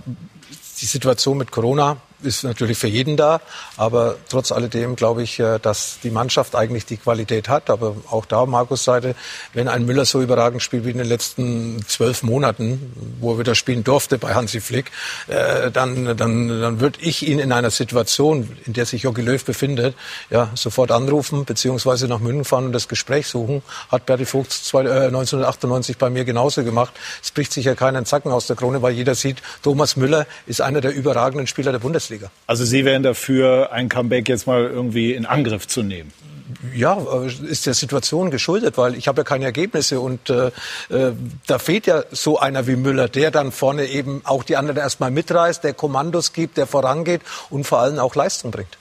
[0.80, 3.42] die Situation mit Corona ist natürlich für jeden da.
[3.78, 7.70] Aber trotz alledem glaube ich, äh, dass die Mannschaft eigentlich die Qualität hat.
[7.70, 9.16] Aber auch da, Markus Seite,
[9.54, 13.56] wenn ein Müller so überragend spielt wie in den letzten zwölf Monaten, wo er wieder
[13.56, 14.92] spielen durfte bei Hansi Flick,
[15.28, 19.44] äh, dann, dann, dann würde ich ihn in einer Situation, in der sich Jogi Löw
[19.44, 19.96] befindet,
[20.30, 23.62] ja, sofort anrufen, beziehungsweise nach München fahren und das Gespräch suchen.
[23.92, 26.94] Hat Berti Vogt 1998 bei mir genauso gemacht.
[27.24, 30.62] Es bricht sich ja keinen Zacken aus der Krone, weil jeder sieht, Thomas Müller ist
[30.62, 32.15] einer der überragenden Spieler der Bundesliga.
[32.16, 32.32] Bundesliga.
[32.48, 36.12] Also Sie wären dafür, ein Comeback jetzt mal irgendwie in Angriff zu nehmen?
[36.76, 40.48] ja, äh, ist der Situation geschuldet, weil ich habe ja keine Ergebnisse und äh,
[40.90, 41.14] äh,
[41.48, 45.12] da fehlt ja so einer wie Müller, der dann vorne eben auch die anderen erstmal
[45.12, 48.78] mitreißt, der Kommandos gibt, der vorangeht und vor allem auch Leistung bringt.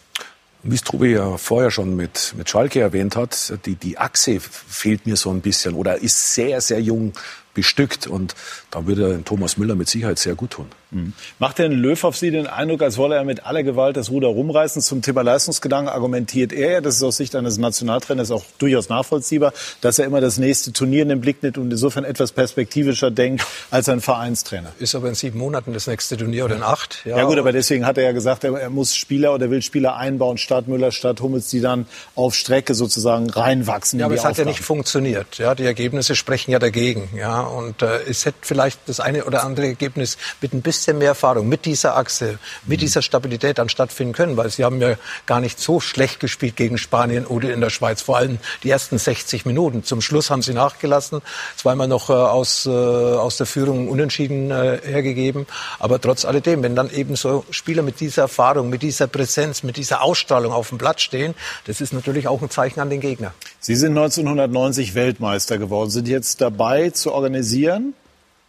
[0.62, 5.06] Wie es Trubi ja vorher schon mit, mit Schalke erwähnt hat, die, die Achse fehlt
[5.06, 7.12] mir so ein bisschen oder ist sehr, sehr jung
[7.54, 8.06] bestückt.
[8.06, 8.34] Und
[8.74, 10.66] da würde Thomas Müller mit Sicherheit sehr gut tun.
[10.90, 11.12] Mhm.
[11.38, 14.28] Macht denn Löw auf Sie den Eindruck, als wolle er mit aller Gewalt das Ruder
[14.28, 14.82] rumreißen?
[14.82, 19.52] Zum Thema Leistungsgedanken argumentiert er ja, das ist aus Sicht eines Nationaltrainers auch durchaus nachvollziehbar,
[19.80, 23.46] dass er immer das nächste Turnier in den Blick nimmt und insofern etwas perspektivischer denkt
[23.70, 24.72] als ein Vereinstrainer.
[24.80, 27.02] Ist aber in sieben Monaten das nächste Turnier oder in acht.
[27.04, 29.96] Ja, ja gut, aber deswegen hat er ja gesagt, er, muss Spieler oder will Spieler
[29.96, 34.00] einbauen, statt Müller, statt Hummels, die dann auf Strecke sozusagen reinwachsen.
[34.00, 35.38] Ja, aber es hat ja nicht funktioniert.
[35.38, 37.08] Ja, die Ergebnisse sprechen ja dagegen.
[37.16, 41.08] Ja, und äh, es hätte vielleicht das eine oder andere Ergebnis mit ein bisschen mehr
[41.08, 44.96] Erfahrung, mit dieser Achse, mit dieser Stabilität dann stattfinden können, weil sie haben ja
[45.26, 48.98] gar nicht so schlecht gespielt gegen Spanien oder in der Schweiz, vor allem die ersten
[48.98, 49.84] 60 Minuten.
[49.84, 51.22] Zum Schluss haben sie nachgelassen,
[51.56, 55.46] zweimal noch äh, aus, äh, aus der Führung unentschieden äh, hergegeben,
[55.78, 59.76] aber trotz alledem, wenn dann eben so Spieler mit dieser Erfahrung, mit dieser Präsenz, mit
[59.76, 61.34] dieser Ausstrahlung auf dem Platz stehen,
[61.66, 63.32] das ist natürlich auch ein Zeichen an den Gegner.
[63.60, 67.94] Sie sind 1990 Weltmeister geworden, sind jetzt dabei zu organisieren,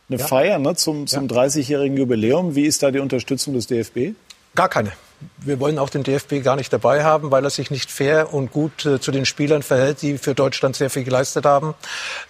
[0.09, 0.27] eine ja.
[0.27, 1.43] Feier ne, zum, zum ja.
[1.43, 2.55] 30-jährigen Jubiläum.
[2.55, 4.15] Wie ist da die Unterstützung des DFB?
[4.53, 4.91] Gar keine
[5.45, 8.51] wir wollen auch den DFB gar nicht dabei haben, weil er sich nicht fair und
[8.51, 11.75] gut äh, zu den Spielern verhält, die für Deutschland sehr viel geleistet haben.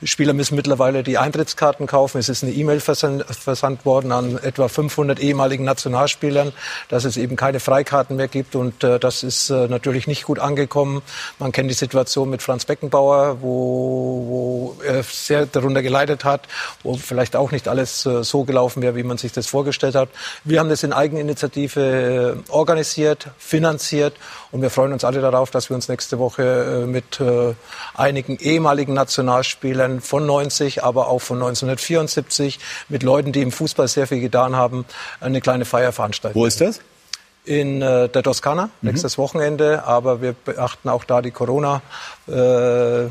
[0.03, 2.19] Spieler müssen mittlerweile die Eintrittskarten kaufen.
[2.19, 6.51] Es ist eine E-Mail versandt, versandt, worden an etwa 500 ehemaligen Nationalspielern,
[6.89, 8.55] dass es eben keine Freikarten mehr gibt.
[8.55, 11.01] Und äh, das ist äh, natürlich nicht gut angekommen.
[11.39, 16.41] Man kennt die Situation mit Franz Beckenbauer, wo, wo er sehr darunter geleitet hat,
[16.83, 20.09] wo vielleicht auch nicht alles äh, so gelaufen wäre, wie man sich das vorgestellt hat.
[20.43, 24.15] Wir haben das in Eigeninitiative äh, organisiert organisiert, finanziert
[24.51, 27.53] und wir freuen uns alle darauf, dass wir uns nächste Woche äh, mit äh,
[27.95, 32.59] einigen ehemaligen Nationalspielern von 90, aber auch von 1974,
[32.89, 34.83] mit Leuten, die im Fußball sehr viel getan haben,
[35.21, 36.37] eine kleine Feier veranstalten.
[36.37, 36.81] Wo ist das?
[37.45, 38.89] in äh, der Toskana mhm.
[38.89, 41.83] nächstes Wochenende, aber wir beachten auch da die Corona
[42.27, 43.07] äh,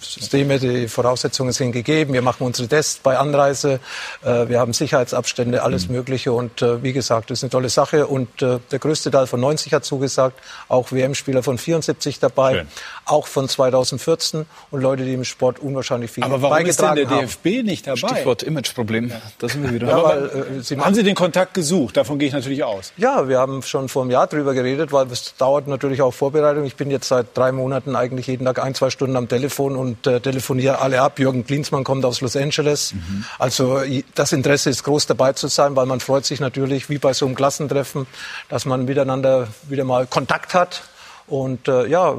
[0.00, 2.12] Systeme, die Voraussetzungen sind gegeben.
[2.12, 3.80] Wir machen unsere Tests bei Anreise.
[4.22, 5.96] Äh, wir haben Sicherheitsabstände, alles mhm.
[5.96, 6.32] Mögliche.
[6.32, 8.06] Und äh, wie gesagt, das ist eine tolle Sache.
[8.06, 10.38] Und äh, der größte Teil von 90 hat zugesagt.
[10.68, 12.54] Auch WM-Spieler von 74 dabei.
[12.54, 12.68] Schön.
[13.06, 14.46] Auch von 2014.
[14.70, 17.66] Und Leute, die im Sport unwahrscheinlich viel Aber warum ist denn der DFB haben.
[17.66, 17.96] nicht dabei?
[17.96, 19.10] Stichwort Imageproblem.
[19.10, 19.22] Ja.
[19.38, 19.88] Da sind wir wieder.
[19.88, 21.96] Ja, weil, Sie haben Sie den Kontakt gesucht?
[21.96, 22.92] Davon gehe ich natürlich aus.
[22.96, 26.64] Ja, wir haben schon vor einem Jahr drüber geredet, weil es dauert natürlich auch Vorbereitung.
[26.64, 30.06] Ich bin jetzt seit drei Monaten eigentlich jeden Tag ein, zwei Stunden am Telefon und
[30.06, 31.18] äh, telefoniere alle ab.
[31.18, 32.94] Jürgen Klinsmann kommt aus Los Angeles.
[32.94, 33.24] Mhm.
[33.38, 33.80] Also
[34.14, 37.26] das Interesse ist groß dabei zu sein, weil man freut sich natürlich, wie bei so
[37.26, 38.06] einem Klassentreffen,
[38.48, 40.82] dass man miteinander wieder mal Kontakt hat.
[41.26, 42.14] Und äh, ja,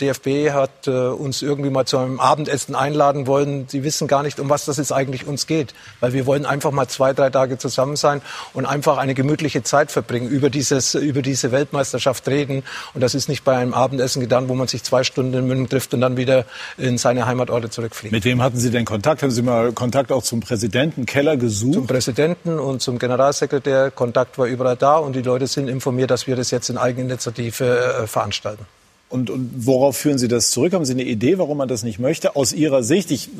[0.00, 3.66] DFB hat äh, uns irgendwie mal zu einem Abendessen einladen wollen.
[3.68, 5.74] Sie wissen gar nicht, um was das jetzt eigentlich uns geht.
[6.00, 8.20] Weil wir wollen einfach mal zwei, drei Tage zusammen sein
[8.52, 12.64] und einfach eine gemütliche Zeit verbringen, über, dieses, über diese Weltmeisterschaft reden.
[12.94, 15.68] Und das ist nicht bei einem Abendessen getan, wo man sich zwei Stunden in München
[15.68, 16.44] trifft und dann wieder
[16.76, 18.12] in seine Heimatorte zurückfliegt.
[18.12, 19.22] Mit wem hatten Sie denn Kontakt?
[19.22, 21.74] Haben Sie mal Kontakt auch zum Präsidenten Keller gesucht?
[21.74, 23.90] Zum Präsidenten und zum Generalsekretär.
[23.90, 28.02] Kontakt war überall da und die Leute sind informiert, dass wir das jetzt in Eigeninitiative
[28.02, 28.66] äh, veranstalten.
[29.14, 30.72] Und, und worauf führen Sie das zurück?
[30.72, 32.34] Haben Sie eine Idee, warum man das nicht möchte?
[32.34, 33.12] Aus Ihrer Sicht?
[33.12, 33.30] Ich,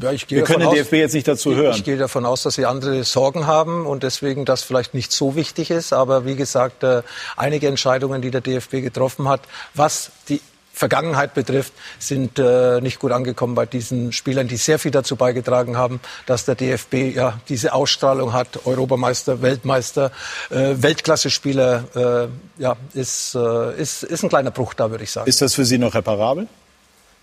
[0.00, 1.72] ja, ich wir können den DFB jetzt nicht dazu hören.
[1.72, 5.10] Ich, ich gehe davon aus, dass Sie andere Sorgen haben und deswegen das vielleicht nicht
[5.10, 5.92] so wichtig ist.
[5.92, 7.02] Aber wie gesagt, äh,
[7.36, 9.40] einige Entscheidungen, die der DFB getroffen hat,
[9.74, 10.40] was die
[10.78, 15.76] Vergangenheit betrifft, sind äh, nicht gut angekommen bei diesen Spielern, die sehr viel dazu beigetragen
[15.76, 18.64] haben, dass der DFB ja diese Ausstrahlung hat.
[18.64, 20.12] Europameister, Weltmeister,
[20.50, 25.28] äh, Weltklasse-Spieler, äh, ja, ist, äh, ist, ist ein kleiner Bruch da, würde ich sagen.
[25.28, 26.46] Ist das für Sie noch reparabel?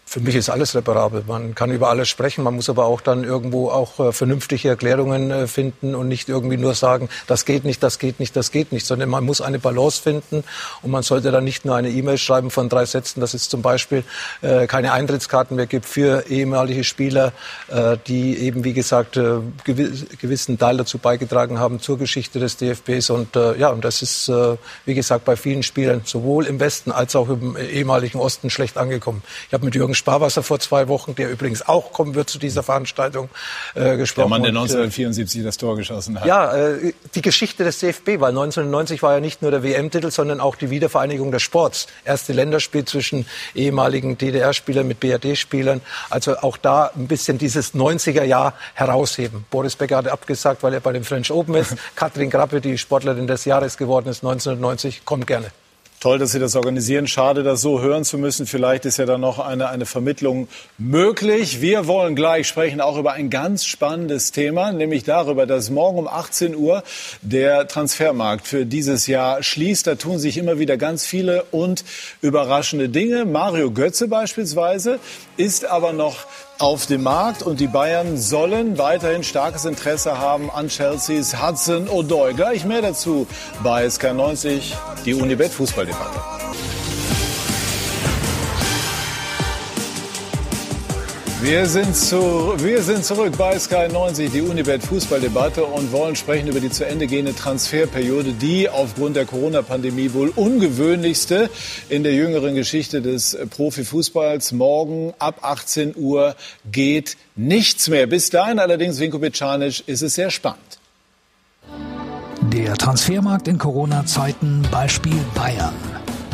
[0.07, 1.23] Für mich ist alles reparabel.
[1.27, 5.31] Man kann über alles sprechen, man muss aber auch dann irgendwo auch äh, vernünftige Erklärungen
[5.31, 8.71] äh, finden und nicht irgendwie nur sagen, das geht nicht, das geht nicht, das geht
[8.71, 10.43] nicht, sondern man muss eine Balance finden
[10.83, 13.63] und man sollte dann nicht nur eine E-Mail schreiben von drei Sätzen, dass es zum
[13.63, 14.03] Beispiel
[14.43, 17.33] äh, keine Eintrittskarten mehr gibt für ehemalige Spieler,
[17.67, 22.57] äh, die eben, wie gesagt, äh, gewiss, gewissen Teil dazu beigetragen haben zur Geschichte des
[22.57, 24.31] DFBs und äh, ja, und das ist,
[24.85, 29.23] wie gesagt, bei vielen Spielern sowohl im Westen als auch im ehemaligen Osten schlecht angekommen.
[29.47, 32.61] Ich habe mit Jürgen Sparwasser vor zwei Wochen, der übrigens auch kommen wird zu dieser
[32.61, 33.27] Veranstaltung,
[33.73, 34.29] äh, gesprochen.
[34.29, 36.27] Der Mann, der 1974 das Tor geschossen hat.
[36.27, 40.41] Ja, äh, die Geschichte des DFB, weil 1990 war ja nicht nur der WM-Titel, sondern
[40.41, 41.87] auch die Wiedervereinigung des Sports.
[42.03, 43.25] Erste Länderspiel zwischen
[43.55, 45.81] ehemaligen DDR-Spielern mit BRD-Spielern.
[46.11, 49.45] Also auch da ein bisschen dieses 90er-Jahr herausheben.
[49.49, 51.75] Boris Becker hat abgesagt, weil er bei dem French Open ist.
[51.95, 55.47] Katrin Grappe, die Sportlerin des Jahres geworden ist 1990, kommt gerne.
[56.05, 57.07] Toll, dass Sie das organisieren.
[57.07, 58.45] Schade, das so hören zu müssen.
[58.45, 60.47] Vielleicht ist ja dann noch eine, eine Vermittlung
[60.77, 61.61] möglich.
[61.61, 66.07] Wir wollen gleich sprechen auch über ein ganz spannendes Thema, nämlich darüber, dass morgen um
[66.07, 66.83] 18 Uhr
[67.23, 69.87] der Transfermarkt für dieses Jahr schließt.
[69.87, 71.83] Da tun sich immer wieder ganz viele und
[72.21, 73.25] überraschende Dinge.
[73.25, 74.99] Mario Götze beispielsweise
[75.37, 76.25] ist aber noch
[76.59, 82.33] auf dem Markt und die Bayern sollen weiterhin starkes Interesse haben an Chelseas Hudson Odoi.
[82.33, 83.27] Gleich mehr dazu
[83.63, 84.73] bei SK90,
[85.05, 86.19] die Unibet Fußballdebatte.
[91.41, 96.47] Wir sind, zu, wir sind zurück bei Sky 90, die Unibet Fußballdebatte und wollen sprechen
[96.47, 101.49] über die zu Ende gehende Transferperiode, die aufgrund der Corona-Pandemie wohl ungewöhnlichste
[101.89, 104.53] in der jüngeren Geschichte des Profifußballs.
[104.53, 106.35] Morgen ab 18 Uhr
[106.71, 108.07] geht nichts mehr.
[108.07, 110.79] Bis dahin allerdings, Vinko Bicanic, ist es sehr spannend.
[112.53, 115.73] Der Transfermarkt in Corona-Zeiten, Beispiel Bayern.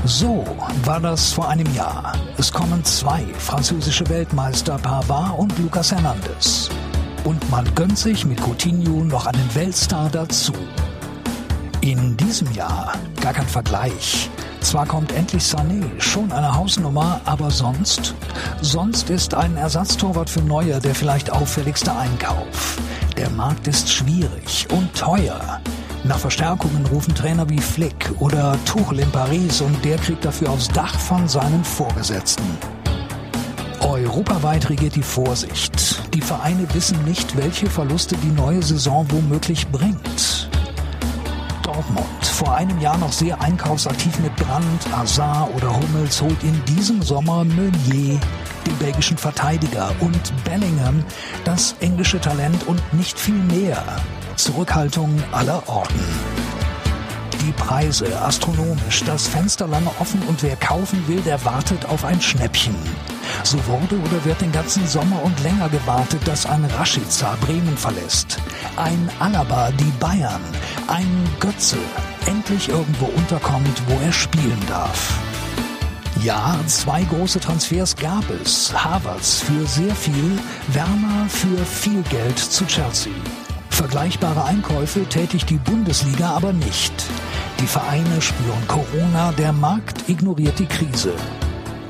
[0.05, 0.43] So
[0.83, 2.13] war das vor einem Jahr.
[2.37, 6.69] Es kommen zwei französische Weltmeister Pavard und Lucas Hernandez.
[7.23, 10.53] Und man gönnt sich mit Coutinho noch einen Weltstar dazu.
[11.81, 14.31] In diesem Jahr gar kein Vergleich.
[14.61, 18.15] Zwar kommt endlich Sané, schon eine Hausnummer, aber sonst?
[18.61, 22.77] Sonst ist ein Ersatztorwart für Neuer der vielleicht auffälligste Einkauf.
[23.17, 25.59] Der Markt ist schwierig und teuer.
[26.03, 30.69] Nach Verstärkungen rufen Trainer wie Flick oder Tuchel in Paris und der kriegt dafür aufs
[30.69, 32.45] Dach von seinen Vorgesetzten.
[33.81, 36.01] Europaweit regiert die Vorsicht.
[36.13, 40.50] Die Vereine wissen nicht, welche Verluste die neue Saison womöglich bringt.
[41.73, 47.01] Dortmund, vor einem Jahr noch sehr einkaufsaktiv mit Brandt, Hazard oder Hummels, holt in diesem
[47.01, 48.19] Sommer Meunier,
[48.65, 51.03] den belgischen Verteidiger, und Bellingham,
[51.45, 53.81] das englische Talent und nicht viel mehr.
[54.35, 56.50] Zurückhaltung aller Orten.
[57.41, 62.21] Die Preise astronomisch, das Fenster lange offen und wer kaufen will, der wartet auf ein
[62.21, 62.75] Schnäppchen.
[63.43, 68.37] So wurde oder wird den ganzen Sommer und länger gewartet, dass ein Rashica Bremen verlässt.
[68.75, 70.41] Ein Alaba die Bayern.
[70.87, 71.77] Ein Götze
[72.27, 75.11] endlich irgendwo unterkommt, wo er spielen darf.
[76.21, 78.71] Ja, zwei große Transfers gab es.
[78.71, 80.37] Havertz für sehr viel,
[80.67, 83.13] Werner für viel Geld zu Chelsea.
[83.71, 86.93] Vergleichbare Einkäufe tätigt die Bundesliga aber nicht.
[87.59, 91.13] Die Vereine spüren Corona, der Markt ignoriert die Krise.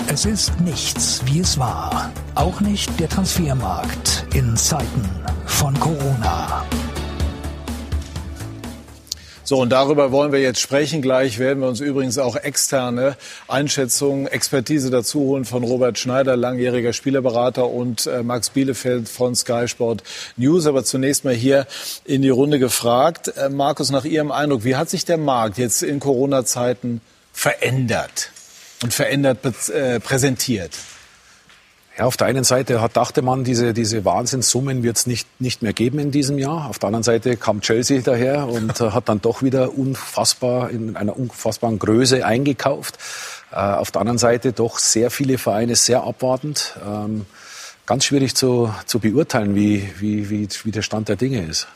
[0.07, 2.11] Es ist nichts, wie es war.
[2.35, 5.09] Auch nicht der Transfermarkt in Zeiten
[5.45, 6.40] von Corona.
[9.51, 11.01] So, und darüber wollen wir jetzt sprechen.
[11.01, 13.17] Gleich werden wir uns übrigens auch externe
[13.49, 19.67] Einschätzungen, Expertise dazu holen von Robert Schneider, langjähriger Spielerberater und äh, Max Bielefeld von Sky
[19.67, 20.03] Sport
[20.37, 20.67] News.
[20.67, 21.67] Aber zunächst mal hier
[22.05, 23.27] in die Runde gefragt.
[23.35, 27.01] Äh, Markus, nach Ihrem Eindruck, wie hat sich der Markt jetzt in Corona-Zeiten
[27.33, 28.31] verändert
[28.83, 30.71] und verändert äh, präsentiert?
[31.97, 35.61] Ja, auf der einen Seite hat, dachte man, diese, diese Wahnsinnssummen wird es nicht, nicht
[35.61, 36.69] mehr geben in diesem Jahr.
[36.69, 40.95] Auf der anderen Seite kam Chelsea daher und äh, hat dann doch wieder unfassbar in
[40.95, 42.97] einer unfassbaren Größe eingekauft.
[43.51, 46.75] Äh, auf der anderen Seite doch sehr viele Vereine sehr abwartend.
[46.85, 47.25] Ähm,
[47.85, 51.67] ganz schwierig zu, zu beurteilen, wie, wie, wie, wie der Stand der Dinge ist.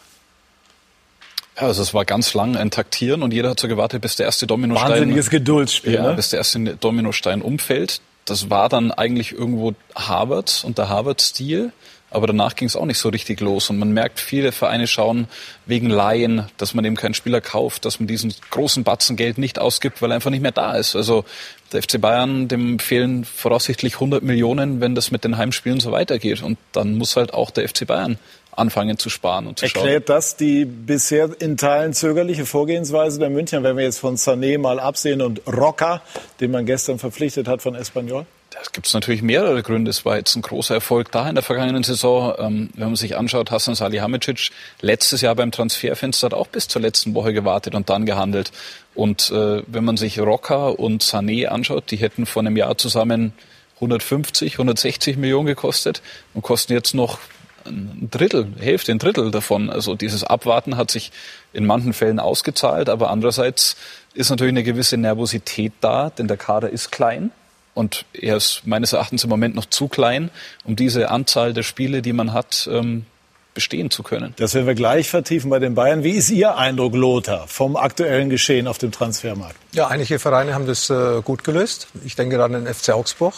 [1.57, 4.27] Ja, also es war ganz lang ein Taktieren und jeder hat so gewartet, bis der
[4.27, 4.91] erste Dominostein...
[4.91, 6.13] Wahnsinniges Geduldsspiel, ja, ne?
[6.13, 11.71] bis der erste Dominostein umfällt das war dann eigentlich irgendwo Harvard und der Harvard-Stil.
[12.11, 13.69] Aber danach ging es auch nicht so richtig los.
[13.69, 15.27] Und man merkt, viele Vereine schauen
[15.65, 19.59] wegen Laien, dass man eben keinen Spieler kauft, dass man diesen großen Batzen Geld nicht
[19.59, 20.95] ausgibt, weil er einfach nicht mehr da ist.
[20.95, 21.25] Also
[21.73, 26.41] der FC Bayern, dem fehlen voraussichtlich 100 Millionen, wenn das mit den Heimspielen so weitergeht.
[26.41, 28.17] Und dann muss halt auch der FC Bayern
[28.55, 29.83] anfangen zu sparen und zu schauen.
[29.83, 34.57] Erklärt das die bisher in Teilen zögerliche Vorgehensweise der Münchner, wenn wir jetzt von Sané
[34.57, 36.01] mal absehen und Roca,
[36.39, 38.25] den man gestern verpflichtet hat von Espanyol?
[38.51, 39.91] Das gibt es natürlich mehrere Gründe.
[39.91, 42.33] Es war jetzt ein großer Erfolg da in der vergangenen Saison.
[42.37, 44.51] Ähm, wenn man sich anschaut, Hassan Salihamidzic
[44.81, 48.51] letztes Jahr beim Transferfenster hat auch bis zur letzten Woche gewartet und dann gehandelt.
[48.93, 53.33] Und äh, wenn man sich Roca und Sané anschaut, die hätten vor einem Jahr zusammen
[53.75, 56.01] 150, 160 Millionen gekostet
[56.33, 57.19] und kosten jetzt noch
[57.65, 59.69] ein Drittel, Hälfte, ein Drittel davon.
[59.69, 61.11] Also dieses Abwarten hat sich
[61.53, 63.75] in manchen Fällen ausgezahlt, aber andererseits
[64.13, 67.31] ist natürlich eine gewisse Nervosität da, denn der Kader ist klein.
[67.73, 70.29] Und er ist meines Erachtens im Moment noch zu klein,
[70.63, 73.05] um diese Anzahl der Spiele, die man hat, ähm,
[73.53, 74.33] bestehen zu können.
[74.37, 76.03] Das werden wir gleich vertiefen bei den Bayern.
[76.03, 79.55] Wie ist Ihr Eindruck, Lothar, vom aktuellen Geschehen auf dem Transfermarkt?
[79.71, 81.87] Ja, einige Vereine haben das äh, gut gelöst.
[82.05, 83.33] Ich denke an den FC Augsburg.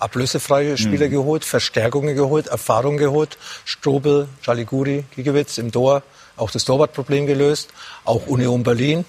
[0.00, 1.12] Ablösefreie Spieler mhm.
[1.12, 3.38] geholt, Verstärkungen geholt, Erfahrung geholt.
[3.64, 6.02] Strobel, Jaliguri, Giegewitz im Tor.
[6.36, 7.70] Auch das Torwartproblem gelöst.
[8.04, 9.04] Auch Union Berlin.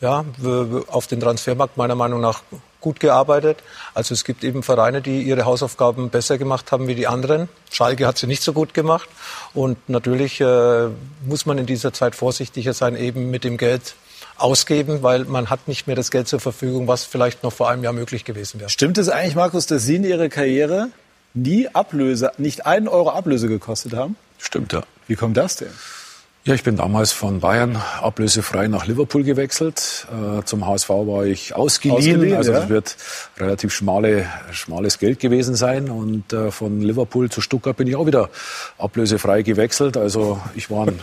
[0.00, 0.24] Ja,
[0.88, 2.42] auf dem Transfermarkt meiner Meinung nach
[2.80, 3.62] gut gearbeitet.
[3.94, 7.48] Also es gibt eben Vereine, die ihre Hausaufgaben besser gemacht haben wie die anderen.
[7.70, 9.08] Schalke hat sie nicht so gut gemacht.
[9.54, 10.88] Und natürlich äh,
[11.24, 13.94] muss man in dieser Zeit vorsichtiger sein, eben mit dem Geld
[14.36, 17.84] ausgeben, weil man hat nicht mehr das Geld zur Verfügung, was vielleicht noch vor einem
[17.84, 18.70] Jahr möglich gewesen wäre.
[18.70, 20.88] Stimmt es eigentlich, Markus, dass Sie in Ihrer Karriere
[21.34, 24.16] nie Ablöse, nicht einen Euro Ablöse gekostet haben?
[24.38, 24.82] Stimmt, ja.
[25.06, 25.68] Wie kommt das denn?
[26.44, 30.08] Ja, ich bin damals von Bayern ablösefrei nach Liverpool gewechselt.
[30.10, 31.98] Äh, zum HSV war ich ausgeliehen.
[31.98, 32.96] ausgeliehen also das wird
[33.38, 35.88] relativ schmale, schmales Geld gewesen sein.
[35.88, 38.28] Und äh, von Liverpool zu Stuttgart bin ich auch wieder
[38.76, 39.96] ablösefrei gewechselt.
[39.96, 40.98] Also ich war ein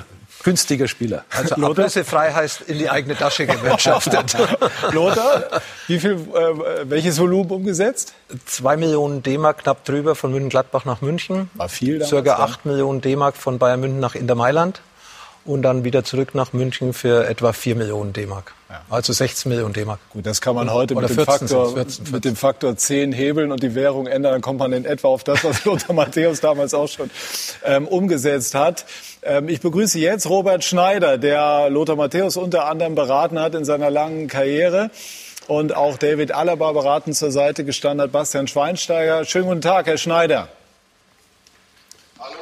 [0.50, 1.26] günstiger Spieler.
[1.30, 4.36] Also ablösefrei heißt in die eigene Tasche gewirtschaftet.
[4.92, 8.14] Lothar, wie viel, äh, welches Volumen umgesetzt?
[8.46, 11.52] Zwei Millionen D-Mark knapp drüber von München-Gladbach nach München.
[11.54, 14.82] War viel damals, Circa acht Millionen D-Mark von Bayern München nach Inter Mailand
[15.50, 18.54] und dann wieder zurück nach München für etwa 4 Millionen D-Mark.
[18.70, 18.82] Ja.
[18.88, 20.00] Also 16 Millionen D-Mark.
[20.12, 22.14] Gut, das kann man heute mit, dem 14, Faktor, 14, 14.
[22.14, 24.34] mit dem Faktor 10 hebeln und die Währung ändern.
[24.34, 27.10] Dann kommt man in etwa auf das, was Lothar Matthäus damals auch schon
[27.66, 28.86] ähm, umgesetzt hat.
[29.24, 33.90] Ähm, ich begrüße jetzt Robert Schneider, der Lothar Matthäus unter anderem beraten hat in seiner
[33.90, 34.92] langen Karriere
[35.48, 39.26] und auch David Alaba beraten zur Seite gestanden hat, Bastian Schweinsteiger.
[39.26, 40.48] Schönen guten Tag, Herr Schneider.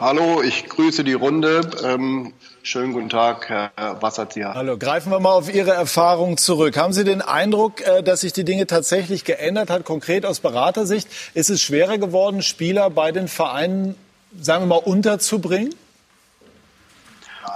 [0.02, 1.62] Hallo, ich grüße die Runde.
[1.84, 3.72] Ähm, schönen guten Tag, Herr
[4.02, 4.56] Wasserzieher.
[4.56, 6.78] Hallo, greifen wir mal auf Ihre Erfahrung zurück.
[6.78, 11.08] Haben Sie den Eindruck, äh, dass sich die Dinge tatsächlich geändert hat, konkret aus Beratersicht?
[11.36, 13.96] Ist es schwerer geworden, Spieler bei den Vereinen,
[14.42, 15.76] sagen wir mal, unterzubringen?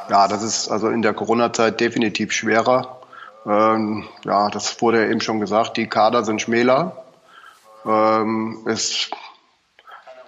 [0.10, 3.00] Ja, das ist also in der Corona-Zeit definitiv schwerer.
[3.48, 7.04] Ähm, ja, das wurde ja eben schon gesagt, die Kader sind schmäler.
[7.84, 9.10] Ähm, es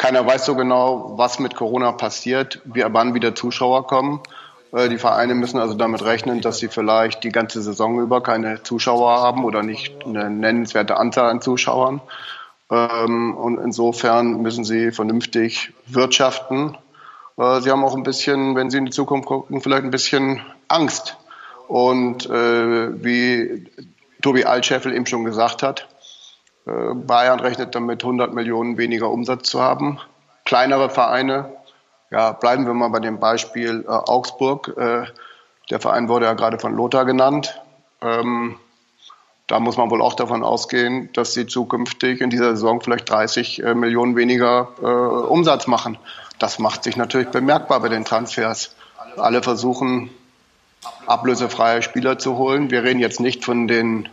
[0.04, 4.20] keiner weiß so genau, was mit Corona passiert, wie, wann wieder Zuschauer kommen.
[4.74, 8.62] Äh, die Vereine müssen also damit rechnen, dass sie vielleicht die ganze Saison über keine
[8.64, 12.02] Zuschauer haben oder nicht eine nennenswerte Anzahl an Zuschauern.
[12.70, 16.78] Ähm, und insofern müssen sie vernünftig wirtschaften.
[17.38, 20.42] Äh, sie haben auch ein bisschen, wenn sie in die Zukunft gucken, vielleicht ein bisschen
[20.68, 21.16] Angst.
[21.70, 23.72] Und äh, wie
[24.22, 25.88] Tobi Altscheffel eben schon gesagt hat,
[26.66, 30.00] Bayern rechnet damit 100 Millionen weniger Umsatz zu haben.
[30.46, 31.52] Kleinere Vereine,
[32.14, 34.74] ja, bleiben wir mal bei dem Beispiel äh, Augsburg.
[34.78, 35.06] Äh,
[35.72, 37.60] der Verein wurde ja gerade von Lothar genannt.
[38.02, 38.56] Ähm,
[39.48, 43.64] da muss man wohl auch davon ausgehen, dass sie zukünftig in dieser Saison vielleicht 30
[43.64, 45.98] äh, Millionen weniger äh, Umsatz machen.
[46.38, 48.76] Das macht sich natürlich bemerkbar bei den Transfers.
[49.18, 50.10] Alle versuchen,
[51.08, 52.70] ablösefreie Spieler zu holen.
[52.70, 54.08] Wir reden jetzt nicht von den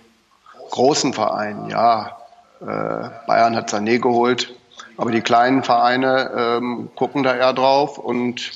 [0.70, 1.68] großen Vereinen.
[1.68, 2.19] Ja, äh,
[2.60, 4.54] Bayern hat Sané geholt,
[4.96, 8.52] aber die kleinen Vereine ähm, gucken da eher drauf und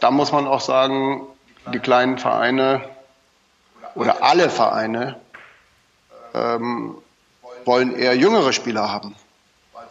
[0.00, 1.22] da muss man auch sagen,
[1.72, 2.82] die kleinen Vereine
[3.94, 5.16] oder alle Vereine
[6.34, 6.96] ähm,
[7.64, 9.14] wollen eher jüngere Spieler haben,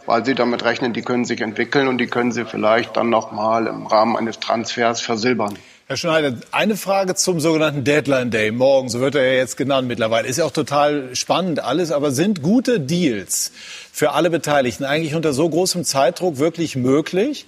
[0.06, 3.66] weil sie damit rechnen, die können sich entwickeln und die können sie vielleicht dann nochmal
[3.66, 5.58] im Rahmen eines Transfers versilbern.
[5.88, 9.88] Herr Schneider, eine Frage zum sogenannten Deadline Day morgen, so wird er ja jetzt genannt
[9.88, 10.28] mittlerweile.
[10.28, 13.50] Ist ja auch total spannend alles, aber sind gute Deals
[13.92, 17.46] für alle Beteiligten eigentlich unter so großem Zeitdruck wirklich möglich?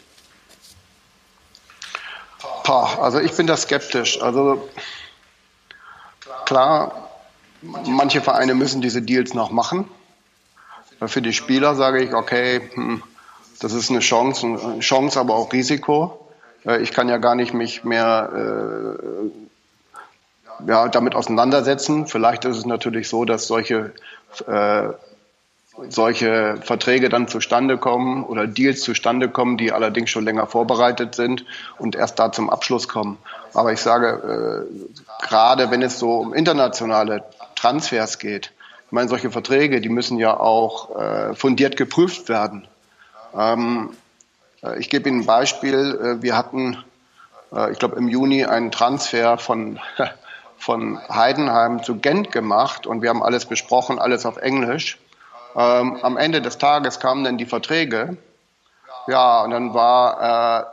[2.66, 4.20] Also ich bin da skeptisch.
[4.20, 4.68] Also
[6.44, 7.10] klar,
[7.62, 9.88] manche Vereine müssen diese Deals noch machen.
[11.06, 13.02] Für die Spieler sage ich, okay, hm,
[13.60, 16.23] das ist eine Chance, Chance, aber auch Risiko.
[16.66, 19.30] Äh, ich kann ja gar nicht mich mehr äh,
[20.66, 22.06] ja, damit auseinandersetzen.
[22.06, 23.92] Vielleicht ist es natürlich so, dass solche,
[24.46, 24.88] äh,
[25.88, 31.44] solche Verträge dann zustande kommen oder Deals zustande kommen, die allerdings schon länger vorbereitet sind
[31.78, 33.18] und erst da zum Abschluss kommen.
[33.52, 37.24] Aber ich sage, äh, gerade wenn es so um internationale
[37.56, 38.52] Transfers geht,
[38.86, 42.68] ich meine, solche Verträge, die müssen ja auch äh, fundiert geprüft werden.
[43.36, 44.03] Ähm, äh,
[44.78, 46.18] ich gebe Ihnen ein Beispiel.
[46.18, 46.82] Äh, wir hatten,
[47.54, 49.80] äh, ich glaube, im Juni einen Transfer von,
[50.58, 54.98] von Heidenheim zu Gent gemacht und wir haben alles besprochen, alles auf Englisch.
[55.56, 58.16] Ähm, am Ende des Tages kamen dann die Verträge.
[59.06, 60.64] Ja, und dann war äh,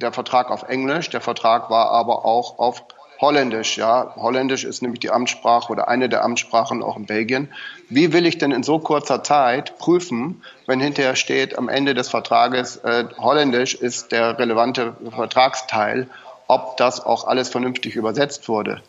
[0.00, 2.84] der Vertrag auf Englisch, der Vertrag war aber auch auf
[3.22, 4.14] Holländisch, ja.
[4.16, 7.48] Holländisch ist nämlich die Amtssprache oder eine der Amtssprachen auch in Belgien.
[7.88, 12.08] Wie will ich denn in so kurzer Zeit prüfen, wenn hinterher steht, am Ende des
[12.08, 16.10] Vertrages, äh, Holländisch ist der relevante Vertragsteil,
[16.48, 18.82] ob das auch alles vernünftig übersetzt wurde?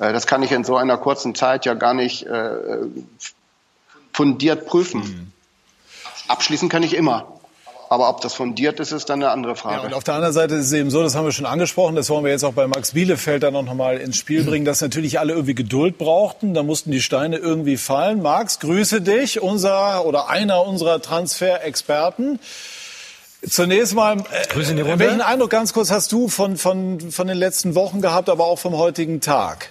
[0.00, 2.56] Äh, das kann ich in so einer kurzen Zeit ja gar nicht äh,
[4.12, 5.00] fundiert prüfen.
[5.00, 5.32] Mhm.
[6.26, 7.35] Abschließen kann ich immer.
[7.88, 9.76] Aber ob das fundiert ist, ist dann eine andere Frage.
[9.76, 11.94] Ja, und auf der anderen Seite ist es eben so, das haben wir schon angesprochen,
[11.94, 14.80] das wollen wir jetzt auch bei Max Bielefeld dann noch mal ins Spiel bringen, dass
[14.80, 16.54] natürlich alle irgendwie Geduld brauchten.
[16.54, 18.22] Da mussten die Steine irgendwie fallen.
[18.22, 22.40] Max, grüße dich, unser oder einer unserer Transferexperten.
[23.48, 28.00] Zunächst mal, äh, welchen Eindruck ganz kurz hast du von, von, von den letzten Wochen
[28.00, 29.70] gehabt, aber auch vom heutigen Tag?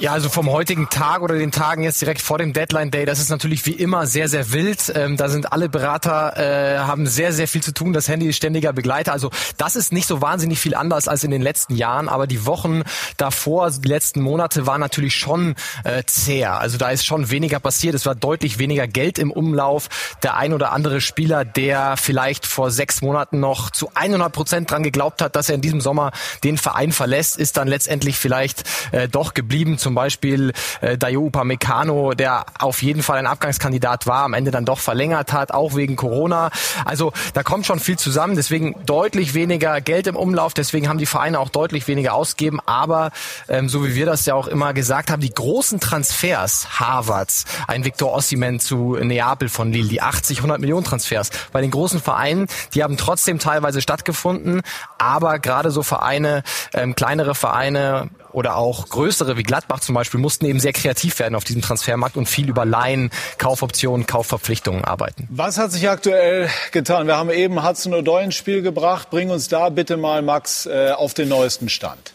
[0.00, 3.20] Ja, also vom heutigen Tag oder den Tagen jetzt direkt vor dem Deadline Day, das
[3.20, 4.92] ist natürlich wie immer sehr, sehr wild.
[4.92, 7.92] Ähm, da sind alle Berater, äh, haben sehr, sehr viel zu tun.
[7.92, 9.12] Das Handy ist ständiger Begleiter.
[9.12, 12.08] Also das ist nicht so wahnsinnig viel anders als in den letzten Jahren.
[12.08, 12.82] Aber die Wochen
[13.18, 16.58] davor, die letzten Monate waren natürlich schon äh, zäher.
[16.58, 17.94] Also da ist schon weniger passiert.
[17.94, 19.88] Es war deutlich weniger Geld im Umlauf.
[20.24, 24.82] Der ein oder andere Spieler, der vielleicht vor sechs Monaten noch zu 100 Prozent dran
[24.82, 26.10] geglaubt hat, dass er in diesem Sommer
[26.42, 32.14] den Verein verlässt, ist dann letztendlich vielleicht äh, doch geblieben zum Beispiel äh, Dayo Upamecano,
[32.14, 35.94] der auf jeden Fall ein Abgangskandidat war, am Ende dann doch verlängert hat, auch wegen
[35.94, 36.50] Corona.
[36.86, 41.06] Also da kommt schon viel zusammen, deswegen deutlich weniger Geld im Umlauf, deswegen haben die
[41.06, 43.10] Vereine auch deutlich weniger ausgegeben, aber
[43.46, 47.84] ähm, so wie wir das ja auch immer gesagt haben, die großen Transfers, Harvards, ein
[47.84, 52.46] Victor Ossiman zu Neapel von Lille, die 80, 100 Millionen Transfers, bei den großen Vereinen,
[52.72, 54.62] die haben trotzdem teilweise stattgefunden,
[54.96, 60.46] aber gerade so Vereine, ähm, kleinere Vereine, oder auch größere wie Gladbach zum Beispiel mussten
[60.46, 65.28] eben sehr kreativ werden auf diesem Transfermarkt und viel über Laien, Kaufoptionen, Kaufverpflichtungen arbeiten.
[65.30, 67.06] Was hat sich aktuell getan?
[67.06, 69.10] Wir haben eben Hudson O'Doy ins Spiel gebracht.
[69.10, 72.13] Bring uns da bitte mal, Max, äh, auf den neuesten Stand.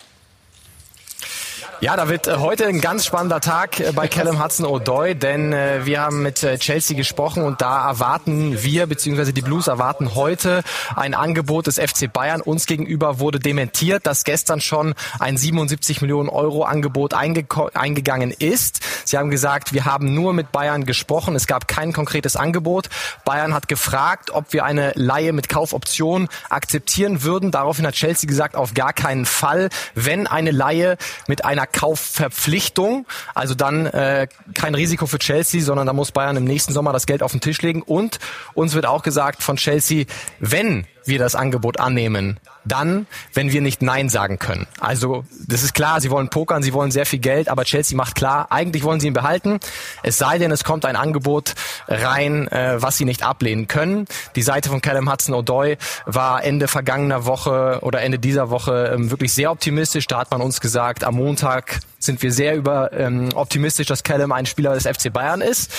[1.81, 5.85] Ja, da wird äh, heute ein ganz spannender Tag äh, bei Callum Hudson-Odoi, denn äh,
[5.85, 10.63] wir haben mit Chelsea gesprochen und da erwarten wir, beziehungsweise die Blues erwarten heute
[10.97, 12.41] ein Angebot des FC Bayern.
[12.41, 18.81] Uns gegenüber wurde dementiert, dass gestern schon ein 77 Millionen Euro Angebot einge eingegangen ist.
[19.05, 22.89] Sie haben gesagt, wir haben nur mit Bayern gesprochen, es gab kein konkretes Angebot.
[23.23, 27.51] Bayern hat gefragt, ob wir eine Laie mit Kaufoption akzeptieren würden.
[27.51, 29.69] Daraufhin hat Chelsea gesagt, auf gar keinen Fall.
[29.95, 33.05] Wenn eine Laie mit einer Kaufverpflichtung.
[33.33, 37.05] Also dann äh, kein Risiko für Chelsea, sondern da muss Bayern im nächsten Sommer das
[37.05, 37.81] Geld auf den Tisch legen.
[37.81, 38.19] Und
[38.53, 40.05] uns wird auch gesagt von Chelsea,
[40.39, 44.67] wenn wir das Angebot annehmen, dann, wenn wir nicht Nein sagen können.
[44.79, 48.15] Also das ist klar, sie wollen pokern, sie wollen sehr viel Geld, aber Chelsea macht
[48.15, 49.59] klar, eigentlich wollen sie ihn behalten.
[50.03, 51.53] Es sei denn, es kommt ein Angebot
[51.87, 54.05] rein, äh, was sie nicht ablehnen können.
[54.35, 59.33] Die Seite von Callum Hudson-Odoi war Ende vergangener Woche oder Ende dieser Woche ähm, wirklich
[59.33, 60.07] sehr optimistisch.
[60.07, 64.31] Da hat man uns gesagt, am Montag sind wir sehr über ähm, optimistisch, dass Callum
[64.31, 65.71] ein Spieler des FC Bayern ist.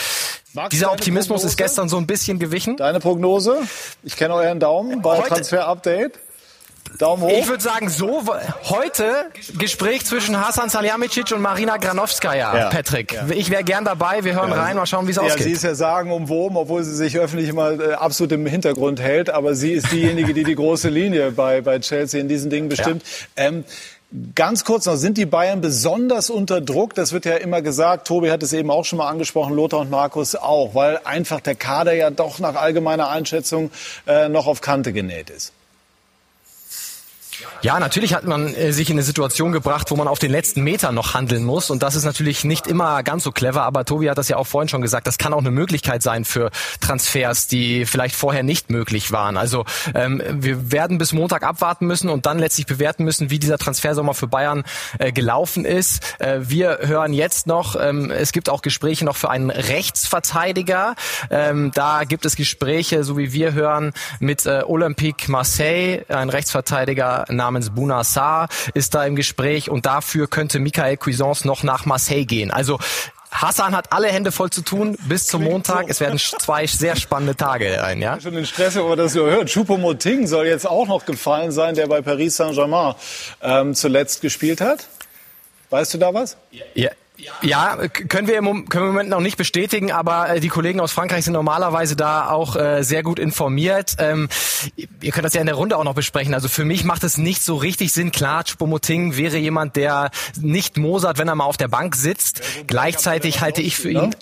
[0.52, 1.46] Max, Dieser Optimismus Prognose?
[1.46, 2.76] ist gestern so ein bisschen gewichen.
[2.76, 3.56] Deine Prognose?
[4.02, 6.18] Ich kenne euren Daumen bei Transfer Update.
[6.98, 7.30] Daumen hoch.
[7.30, 8.22] Ich würde sagen, so
[8.64, 9.26] heute
[9.58, 12.68] Gespräch zwischen Hasan Salihamidzic und Marina Granovskaya, ja.
[12.68, 13.12] Patrick.
[13.12, 13.26] Ja.
[13.30, 14.24] Ich wäre gern dabei.
[14.24, 14.62] Wir hören ja.
[14.62, 15.44] rein, mal schauen, wie es ja, ausgeht.
[15.44, 19.30] Sie ist ja sagen umwoben, obwohl sie sich öffentlich immer äh, absolut im Hintergrund hält.
[19.30, 23.02] Aber sie ist diejenige, die die große Linie bei, bei Chelsea in diesen Dingen bestimmt.
[23.36, 23.64] Ähm,
[24.34, 26.96] Ganz kurz noch, sind die Bayern besonders unter Druck?
[26.96, 28.08] Das wird ja immer gesagt.
[28.08, 31.54] Tobi hat es eben auch schon mal angesprochen, Lothar und Markus auch, weil einfach der
[31.54, 33.70] Kader ja doch nach allgemeiner Einschätzung
[34.08, 35.52] äh, noch auf Kante genäht ist.
[37.62, 40.62] Ja, natürlich hat man äh, sich in eine Situation gebracht, wo man auf den letzten
[40.62, 41.70] Meter noch handeln muss.
[41.70, 43.62] Und das ist natürlich nicht immer ganz so clever.
[43.62, 45.06] Aber Tobi hat das ja auch vorhin schon gesagt.
[45.06, 49.36] Das kann auch eine Möglichkeit sein für Transfers, die vielleicht vorher nicht möglich waren.
[49.36, 49.64] Also
[49.94, 54.14] ähm, wir werden bis Montag abwarten müssen und dann letztlich bewerten müssen, wie dieser Transfersommer
[54.14, 54.64] für Bayern
[54.98, 56.02] äh, gelaufen ist.
[56.18, 60.94] Äh, wir hören jetzt noch, ähm, es gibt auch Gespräche noch für einen Rechtsverteidiger.
[61.30, 67.26] Ähm, da gibt es Gespräche, so wie wir hören, mit äh, Olympique Marseille, ein Rechtsverteidiger
[67.30, 72.24] namens Buna Sarr ist da im Gespräch und dafür könnte Michael Cuisance noch nach Marseille
[72.24, 72.50] gehen.
[72.50, 72.78] Also
[73.30, 75.88] Hassan hat alle Hände voll zu tun bis zum Montag.
[75.88, 78.20] Es werden zwei sehr spannende Tage ein, ja?
[78.20, 79.48] Schon den Stress, man das so hört.
[79.48, 82.94] Choupo-Moting soll jetzt auch noch gefallen sein, der bei Paris Saint-Germain
[83.40, 84.88] ähm, zuletzt gespielt hat.
[85.70, 86.36] Weißt du da was?
[86.74, 86.90] Ja,
[87.42, 87.76] ja,
[88.08, 90.92] können wir, im, können wir im Moment noch nicht bestätigen, aber äh, die Kollegen aus
[90.92, 93.96] Frankreich sind normalerweise da auch äh, sehr gut informiert.
[93.98, 94.28] Ähm,
[95.00, 96.34] ihr könnt das ja in der Runde auch noch besprechen.
[96.34, 98.12] Also für mich macht es nicht so richtig Sinn.
[98.12, 100.10] Klar, Choupo-Moting wäre jemand, der
[100.40, 102.42] nicht mosert, wenn er mal auf der Bank sitzt.
[102.66, 104.14] Gleichzeitig halte ich für ihn...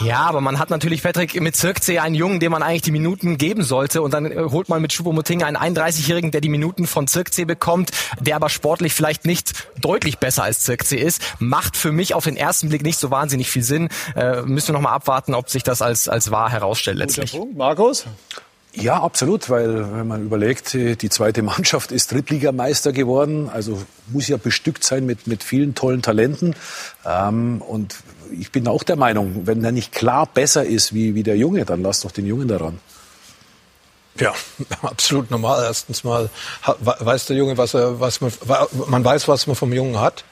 [0.00, 3.38] Ja, aber man hat natürlich Patrick mit Zirkzee einen Jungen, dem man eigentlich die Minuten
[3.38, 7.06] geben sollte und dann äh, holt man mit Choupo-Moting einen 31-Jährigen, der die Minuten von
[7.06, 7.90] Zirkzee bekommt,
[8.20, 12.36] der aber sportlich vielleicht nicht deutlich besser als Zirkzee ist, macht für mich auf den
[12.36, 13.88] ersten Blick nicht so wahnsinnig viel Sinn.
[14.16, 17.32] Äh, müssen wir noch mal abwarten, ob sich das als als wahr herausstellt letztlich.
[17.32, 17.56] Punkt.
[17.56, 18.06] Markus?
[18.76, 24.36] Ja, absolut, weil wenn man überlegt, die zweite Mannschaft ist Drittligameister geworden, also muss ja
[24.36, 26.56] bestückt sein mit, mit vielen tollen Talenten.
[27.06, 27.96] Ähm, und
[28.32, 31.64] ich bin auch der Meinung, wenn er nicht klar besser ist wie, wie der Junge,
[31.64, 32.80] dann lass doch den Jungen daran.
[34.18, 34.34] Ja,
[34.82, 35.64] absolut normal.
[35.64, 36.28] Erstens mal
[36.64, 38.32] weiß der Junge, was er, was man,
[38.88, 40.24] man weiß, was man vom Jungen hat.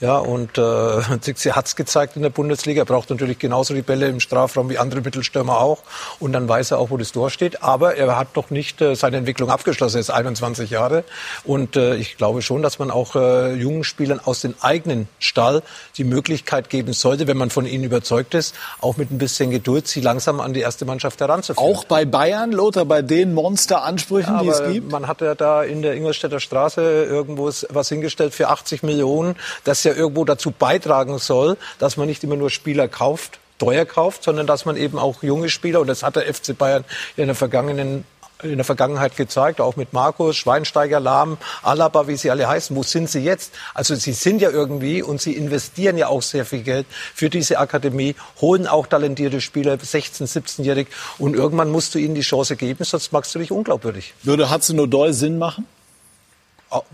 [0.00, 1.00] Ja, und äh,
[1.34, 2.82] sie hat's gezeigt in der Bundesliga.
[2.82, 5.82] Er braucht natürlich genauso die Bälle im Strafraum wie andere Mittelstürmer auch.
[6.18, 7.62] Und dann weiß er auch, wo das Tor steht.
[7.62, 9.98] Aber er hat doch nicht äh, seine Entwicklung abgeschlossen.
[9.98, 11.04] Er ist 21 Jahre.
[11.44, 15.62] Und äh, ich glaube schon, dass man auch äh, jungen Spielern aus dem eigenen Stall
[15.98, 19.86] die Möglichkeit geben sollte, wenn man von ihnen überzeugt ist, auch mit ein bisschen Geduld
[19.86, 21.76] sie langsam an die erste Mannschaft heranzuführen.
[21.76, 24.90] Auch bei Bayern, Lothar, bei den Monsteransprüchen, ja, die es gibt?
[24.90, 29.36] Man hat ja da in der Ingolstädter Straße irgendwo was hingestellt für 80 Millionen.
[29.64, 34.24] Das ja irgendwo dazu beitragen soll, dass man nicht immer nur Spieler kauft, teuer kauft,
[34.24, 36.84] sondern dass man eben auch junge Spieler, und das hat der FC Bayern
[37.16, 38.04] in der vergangenen
[38.42, 42.74] in der Vergangenheit gezeigt, auch mit Markus, Schweinsteiger, Lahm, Alaba, wie sie alle heißen.
[42.74, 43.52] Wo sind sie jetzt?
[43.74, 47.58] Also sie sind ja irgendwie und sie investieren ja auch sehr viel Geld für diese
[47.58, 50.88] Akademie, holen auch talentierte Spieler, 16, 17-jährig
[51.18, 54.14] und irgendwann musst du ihnen die Chance geben, sonst machst du dich unglaubwürdig.
[54.22, 55.66] Würde Hudson-Odoi Sinn machen?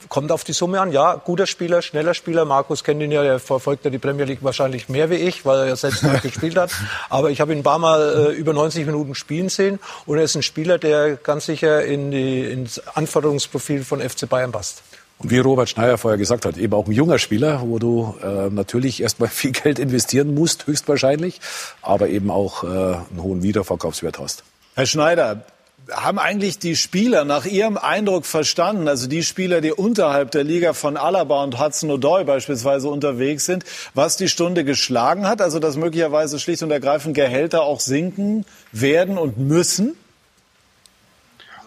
[0.09, 1.17] Kommt auf die Summe an, ja.
[1.17, 2.47] Guter Spieler, schneller Spieler.
[2.47, 5.59] Markus kennt ihn ja, der verfolgt ja die Premier League wahrscheinlich mehr wie ich, weil
[5.61, 6.71] er ja selbst mal gespielt hat.
[7.11, 10.25] Aber ich habe ihn ein paar Mal äh, über 90 Minuten spielen sehen und er
[10.25, 14.83] ist ein Spieler, der ganz sicher in die, ins Anforderungsprofil von FC Bayern passt.
[15.19, 18.49] Und wie Robert Schneier vorher gesagt hat, eben auch ein junger Spieler, wo du äh,
[18.49, 21.41] natürlich erstmal viel Geld investieren musst, höchstwahrscheinlich,
[21.83, 24.43] aber eben auch äh, einen hohen Wiederverkaufswert hast.
[24.75, 25.45] Herr Schneider,
[25.93, 30.73] haben eigentlich die Spieler nach ihrem Eindruck verstanden, also die Spieler, die unterhalb der Liga
[30.73, 33.65] von Alaba und Hudson-Odoi beispielsweise unterwegs sind,
[33.95, 39.17] was die Stunde geschlagen hat, also dass möglicherweise schlicht und ergreifend Gehälter auch sinken werden
[39.17, 39.97] und müssen?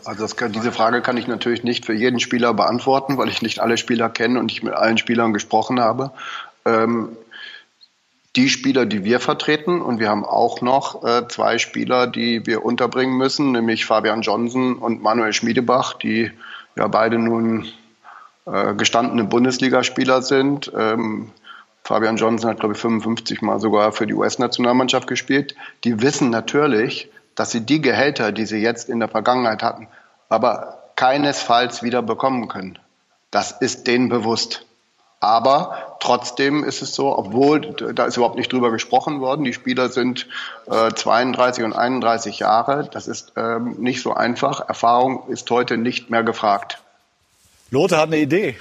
[0.03, 3.59] Also kann, diese Frage kann ich natürlich nicht für jeden Spieler beantworten, weil ich nicht
[3.59, 6.11] alle Spieler kenne und ich mit allen Spielern gesprochen habe.
[6.65, 7.09] Ähm,
[8.35, 9.81] die Spieler, die wir vertreten.
[9.81, 14.77] Und wir haben auch noch äh, zwei Spieler, die wir unterbringen müssen, nämlich Fabian Johnson
[14.77, 16.31] und Manuel Schmiedebach, die
[16.75, 17.67] ja beide nun
[18.45, 20.71] äh, gestandene Bundesligaspieler sind.
[20.75, 21.31] Ähm,
[21.83, 25.55] Fabian Johnson hat, glaube ich, 55 Mal sogar für die US-Nationalmannschaft gespielt.
[25.83, 29.87] Die wissen natürlich, dass sie die Gehälter, die sie jetzt in der Vergangenheit hatten,
[30.27, 32.77] aber keinesfalls wieder bekommen können.
[33.31, 34.65] Das ist denen bewusst.
[35.21, 37.61] Aber trotzdem ist es so, obwohl
[37.93, 40.27] da ist überhaupt nicht drüber gesprochen worden, die Spieler sind
[40.67, 44.67] äh, 32 und 31 Jahre, das ist ähm, nicht so einfach.
[44.69, 46.81] Erfahrung ist heute nicht mehr gefragt.
[47.69, 48.57] Lothar hat eine Idee.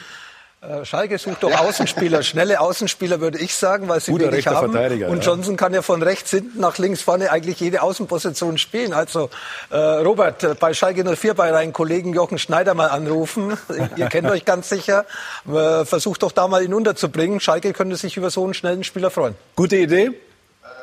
[0.60, 4.76] Äh, Schalke sucht doch Außenspieler, schnelle Außenspieler würde ich sagen, weil sie Guter wenig haben.
[5.08, 8.92] Und Johnson kann ja von rechts hinten nach links vorne eigentlich jede Außenposition spielen.
[8.92, 9.30] Also
[9.70, 13.56] äh, Robert, äh, bei Schalke 04 bei deinen Kollegen Jochen Schneider mal anrufen.
[13.96, 15.06] Ihr kennt euch ganz sicher.
[15.46, 17.38] Äh, versucht doch da mal ihn unterzubringen.
[17.38, 19.36] Schalke könnte sich über so einen schnellen Spieler freuen.
[19.54, 20.10] Gute Idee.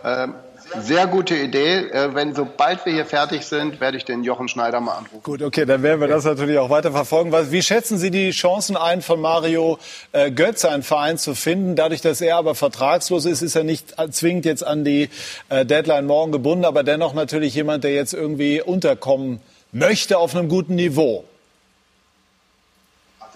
[0.05, 0.35] Ähm,
[0.81, 1.87] sehr gute Idee.
[1.87, 5.23] Äh, wenn sobald wir hier fertig sind, werde ich den Jochen Schneider mal anrufen.
[5.23, 7.31] Gut, okay, dann werden wir das natürlich auch weiter verfolgen.
[7.51, 9.77] Wie schätzen Sie die Chancen ein, von Mario
[10.11, 11.75] äh, Götze einen Verein zu finden?
[11.75, 15.09] Dadurch, dass er aber vertragslos ist, ist er nicht zwingend jetzt an die
[15.49, 19.39] äh, Deadline morgen gebunden, aber dennoch natürlich jemand, der jetzt irgendwie unterkommen
[19.71, 21.25] möchte auf einem guten Niveau.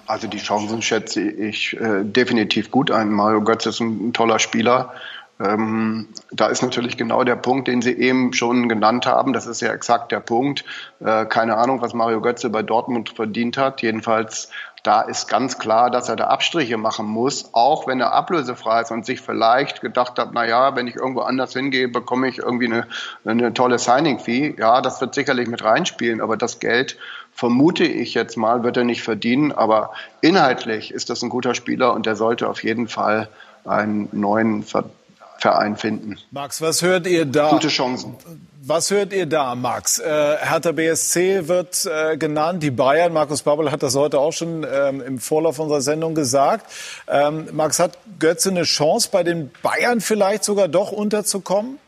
[0.10, 3.10] Also die Chancen schätze ich äh, definitiv gut ein.
[3.12, 4.92] Mario Götze ist ein, ein toller Spieler.
[5.42, 9.32] Ähm, da ist natürlich genau der Punkt, den Sie eben schon genannt haben.
[9.32, 10.66] Das ist ja exakt der Punkt.
[11.00, 13.82] Äh, keine Ahnung, was Mario Götze bei Dortmund verdient hat.
[13.82, 14.50] Jedenfalls,
[14.84, 18.92] da ist ganz klar, dass er da Abstriche machen muss, auch wenn er ablösefrei ist
[18.92, 22.66] und sich vielleicht gedacht hat, na ja, wenn ich irgendwo anders hingehe, bekomme ich irgendwie
[22.66, 22.88] eine,
[23.24, 24.56] eine tolle Signing-Fee.
[24.58, 26.98] Ja, das wird sicherlich mit reinspielen, aber das Geld
[27.32, 29.54] vermute ich jetzt mal, wird er nicht verdienen.
[29.54, 33.30] Aber inhaltlich ist das ein guter Spieler und der sollte auf jeden Fall
[33.64, 34.99] einen neuen Vertrag
[35.40, 36.18] Verein finden.
[36.32, 37.50] Max, was hört ihr da?
[37.50, 38.16] Gute Chancen.
[38.62, 40.00] Was hört ihr da, Max?
[40.00, 43.14] Äh, Hertha BSC wird äh, genannt, die Bayern.
[43.14, 46.70] Markus Babbel hat das heute auch schon ähm, im Vorlauf unserer Sendung gesagt.
[47.08, 51.80] Ähm, Max, hat Götze eine Chance, bei den Bayern vielleicht sogar doch unterzukommen?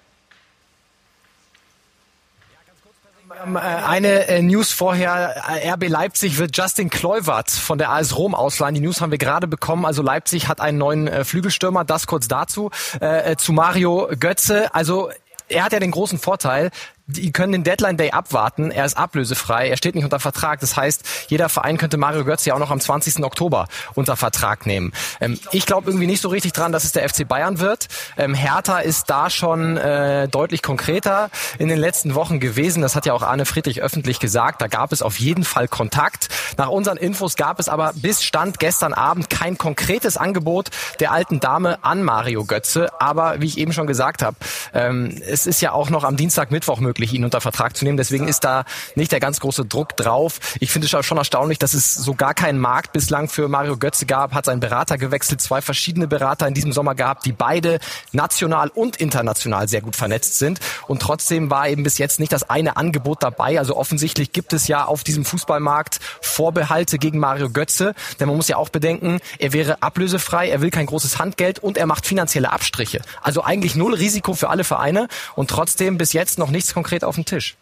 [3.30, 8.16] Ähm, äh, eine äh, News vorher, äh, RB Leipzig wird Justin Kluivert von der AS
[8.16, 8.76] Rom ausleihen.
[8.76, 9.86] Die News haben wir gerade bekommen.
[9.86, 11.84] Also Leipzig hat einen neuen Flügelstürmer.
[11.84, 12.70] Das kurz dazu.
[13.00, 14.74] Äh, zu Mario Götze.
[14.76, 15.10] Also
[15.48, 16.72] er hat ja den großen Vorteil,
[17.12, 18.72] die können den Deadline Day abwarten.
[18.72, 19.70] Er ist ablösefrei.
[19.70, 20.60] Er steht nicht unter Vertrag.
[20.60, 23.24] Das heißt, jeder Verein könnte Mario Götze ja auch noch am 20.
[23.24, 24.92] Oktober unter Vertrag nehmen.
[25.20, 27.88] Ähm, ich glaube irgendwie nicht so richtig dran, dass es der FC Bayern wird.
[28.18, 32.82] Ähm, Hertha ist da schon äh, deutlich konkreter in den letzten Wochen gewesen.
[32.82, 34.62] Das hat ja auch Arne Friedrich öffentlich gesagt.
[34.62, 36.30] Da gab es auf jeden Fall Kontakt.
[36.58, 41.40] Nach unseren Infos gab es aber bis Stand gestern Abend kein konkretes Angebot der alten
[41.40, 42.90] Dame an Mario Götze.
[43.00, 44.38] Aber wie ich eben schon gesagt habe,
[44.74, 47.84] ähm, es ist ja auch noch am Dienstag, Mittwoch möglich möglich, ihn unter Vertrag zu
[47.84, 47.98] nehmen.
[47.98, 48.64] Deswegen ist da
[48.96, 50.40] nicht der ganz große Druck drauf.
[50.60, 54.06] Ich finde es schon erstaunlich, dass es so gar keinen Markt bislang für Mario Götze
[54.06, 57.80] gab, hat seinen Berater gewechselt, zwei verschiedene Berater in diesem Sommer gehabt, die beide
[58.12, 60.60] national und international sehr gut vernetzt sind.
[60.88, 63.58] Und trotzdem war eben bis jetzt nicht das eine Angebot dabei.
[63.58, 67.94] Also offensichtlich gibt es ja auf diesem Fußballmarkt Vorbehalte gegen Mario Götze.
[68.20, 71.78] Denn man muss ja auch bedenken, er wäre ablösefrei, er will kein großes Handgeld und
[71.78, 73.02] er macht finanzielle Abstriche.
[73.22, 77.04] Also eigentlich null Risiko für alle Vereine und trotzdem bis jetzt noch nichts konkret konkret
[77.06, 77.56] auf den Tisch?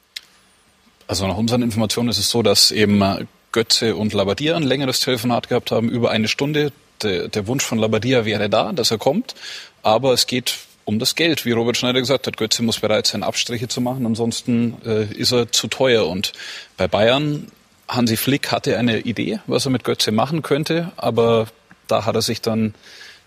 [1.07, 5.49] Also nach unseren Informationen ist es so, dass eben Götze und Labadia ein längeres Telefonat
[5.49, 6.71] gehabt haben, über eine Stunde.
[7.03, 9.35] Der, der Wunsch von Labadia wäre da, dass er kommt,
[9.83, 12.37] aber es geht um das Geld, wie Robert Schneider gesagt hat.
[12.37, 16.07] Götze muss bereit sein, Abstriche zu machen, ansonsten äh, ist er zu teuer.
[16.07, 16.33] Und
[16.77, 17.47] bei Bayern,
[17.87, 21.47] Hansi Flick hatte eine Idee, was er mit Götze machen könnte, aber
[21.87, 22.73] da hat er sich dann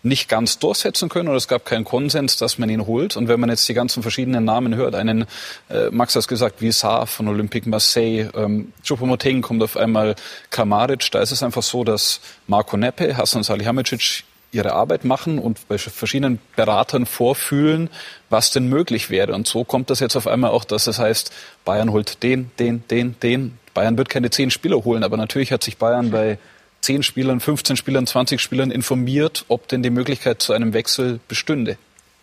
[0.02, 3.16] nicht ganz durchsetzen können oder es gab keinen Konsens, dass man ihn holt.
[3.16, 5.26] Und wenn man jetzt die ganzen verschiedenen Namen hört, einen,
[5.70, 10.16] äh, Max hat gesagt, wie Saar von Olympique Marseille, ähm, Choupo-Moting kommt auf einmal
[10.50, 15.66] Kramaric, da ist es einfach so, dass Marco Neppe, Hassan Salihamidzic ihre Arbeit machen und
[15.68, 17.88] bei verschiedenen Beratern vorfühlen,
[18.28, 19.32] was denn möglich wäre.
[19.32, 21.32] Und so kommt das jetzt auf einmal auch, dass es heißt,
[21.64, 23.58] Bayern holt den, den, den, den.
[23.72, 26.38] Bayern wird keine zehn Spieler holen, aber natürlich hat sich Bayern bei
[26.82, 31.78] 10 Spielern, 15 Spielern, 20 Spielern informiert, ob denn die Möglichkeit zu einem Wechsel bestünde.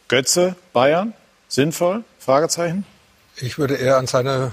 [0.10, 1.14] Götze, Bayern,
[1.47, 2.03] sinnvoll?
[2.20, 2.86] Fragezeichen?
[3.38, 4.51] Ich würde eher an seine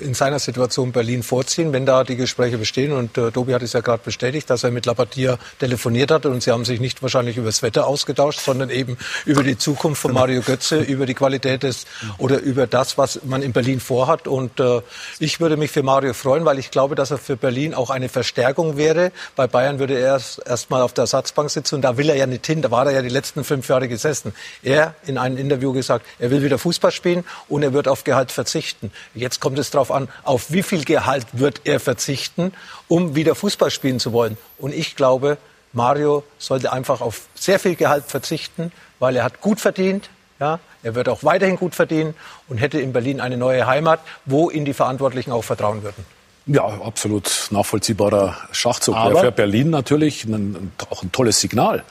[0.00, 2.92] in seiner Situation Berlin vorziehen, wenn da die Gespräche bestehen.
[2.92, 6.42] Und äh, Tobi hat es ja gerade bestätigt, dass er mit Labadia telefoniert hat und
[6.42, 10.12] sie haben sich nicht wahrscheinlich über das Wetter ausgetauscht, sondern eben über die Zukunft von
[10.12, 11.86] Mario Götze, über die Qualität des
[12.18, 14.28] oder über das, was man in Berlin vorhat.
[14.28, 14.80] Und äh,
[15.18, 18.08] ich würde mich für Mario freuen, weil ich glaube, dass er für Berlin auch eine
[18.08, 19.12] Verstärkung wäre.
[19.36, 22.26] Bei Bayern würde er erst mal auf der Ersatzbank sitzen und da will er ja
[22.26, 22.62] nicht hin.
[22.62, 24.32] Da war er ja die letzten fünf Jahre gesessen.
[24.62, 28.32] Er in einem Interview gesagt, er will wieder Fußball spielen und er wird auf Gehalt
[28.32, 28.92] verzichten.
[29.14, 32.52] Jetzt kommt es darauf an, auf wie viel Gehalt wird er verzichten,
[32.88, 34.36] um wieder Fußball spielen zu wollen.
[34.58, 35.38] Und ich glaube,
[35.72, 40.10] Mario sollte einfach auf sehr viel Gehalt verzichten, weil er hat gut verdient.
[40.40, 42.14] Ja, er wird auch weiterhin gut verdienen
[42.48, 46.04] und hätte in Berlin eine neue Heimat, wo ihm die Verantwortlichen auch vertrauen würden.
[46.46, 48.96] Ja, absolut nachvollziehbarer Schachzug.
[48.96, 51.84] Aber für Berlin natürlich ein, auch ein tolles Signal.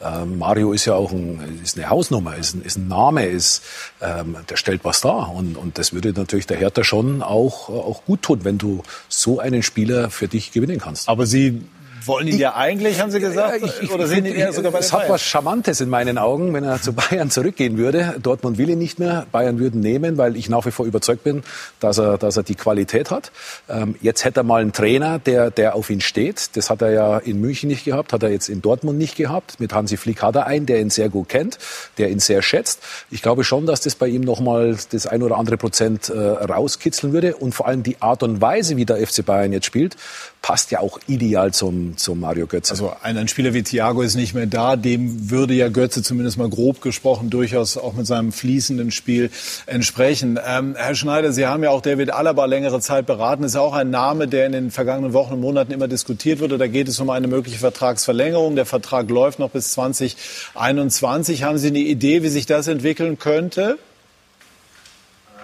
[0.00, 3.62] Ähm, Mario ist ja auch ein, ist eine Hausnummer, ist ein, ist ein Name, ist,
[4.00, 5.34] ähm, der stellt was dar.
[5.34, 9.40] Und, und das würde natürlich der Hertha schon auch, auch gut tun, wenn du so
[9.40, 11.08] einen Spieler für dich gewinnen kannst.
[11.08, 11.62] Aber Sie
[12.04, 13.64] wollen ihn ja eigentlich, haben Sie gesagt?
[13.64, 16.52] Ich, ich, oder sehen ihn eher sogar bei Es hat was Charmantes in meinen Augen,
[16.54, 18.16] wenn er zu Bayern zurückgehen würde.
[18.22, 19.26] Dortmund will ihn nicht mehr.
[19.32, 21.42] Bayern würden nehmen, weil ich nach wie vor überzeugt bin,
[21.80, 23.32] dass er, dass er die Qualität hat.
[23.68, 26.56] Ähm, jetzt hätte er mal einen Trainer, der, der auf ihn steht.
[26.56, 29.60] Das hat er ja in München nicht gehabt, hat er jetzt in Dortmund nicht gehabt.
[29.60, 31.58] Mit Hansi Flick hat er einen, der ihn sehr gut kennt,
[31.98, 32.80] der ihn sehr schätzt.
[33.10, 37.12] Ich glaube schon, dass das bei ihm nochmal das ein oder andere Prozent äh, rauskitzeln
[37.12, 37.36] würde.
[37.36, 39.96] Und vor allem die Art und Weise, wie der FC Bayern jetzt spielt,
[40.42, 42.72] passt ja auch ideal zum, zum Mario Götze.
[42.72, 46.38] Also ein, ein Spieler wie Thiago ist nicht mehr da, dem würde ja Götze zumindest
[46.38, 49.30] mal grob gesprochen durchaus auch mit seinem fließenden Spiel
[49.66, 50.38] entsprechen.
[50.46, 53.42] Ähm, Herr Schneider, Sie haben ja auch David Alaba längere Zeit beraten.
[53.42, 56.56] Das ist auch ein Name, der in den vergangenen Wochen und Monaten immer diskutiert wurde.
[56.56, 58.56] Da geht es um eine mögliche Vertragsverlängerung.
[58.56, 61.42] Der Vertrag läuft noch bis 2021.
[61.42, 63.78] Haben Sie eine Idee, wie sich das entwickeln könnte?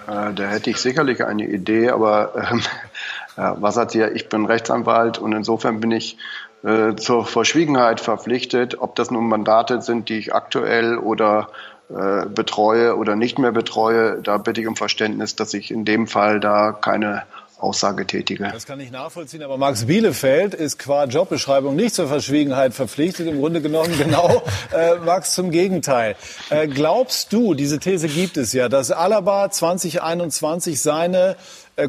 [0.06, 2.62] Äh, da hätte ich sicherlich eine Idee, aber ähm,
[3.36, 4.14] ja, was hat hier?
[4.14, 6.16] Ich bin Rechtsanwalt und insofern bin ich
[6.62, 11.48] äh, zur Verschwiegenheit verpflichtet, ob das nun Mandate sind, die ich aktuell oder
[11.90, 14.22] äh, betreue oder nicht mehr betreue.
[14.22, 17.24] Da bitte ich um Verständnis, dass ich in dem Fall da keine
[17.58, 18.50] Aussage tätige.
[18.52, 23.26] Das kann ich nachvollziehen, aber Max Bielefeld ist qua Jobbeschreibung nicht zur Verschwiegenheit verpflichtet.
[23.26, 26.16] Im Grunde genommen genau äh, Max zum Gegenteil.
[26.50, 31.36] Äh, glaubst du, diese These gibt es ja, dass Alaba 2021 seine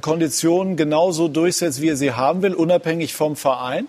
[0.02, 3.88] Konditionen genauso durchsetzt, wie er sie haben will, unabhängig vom Verein?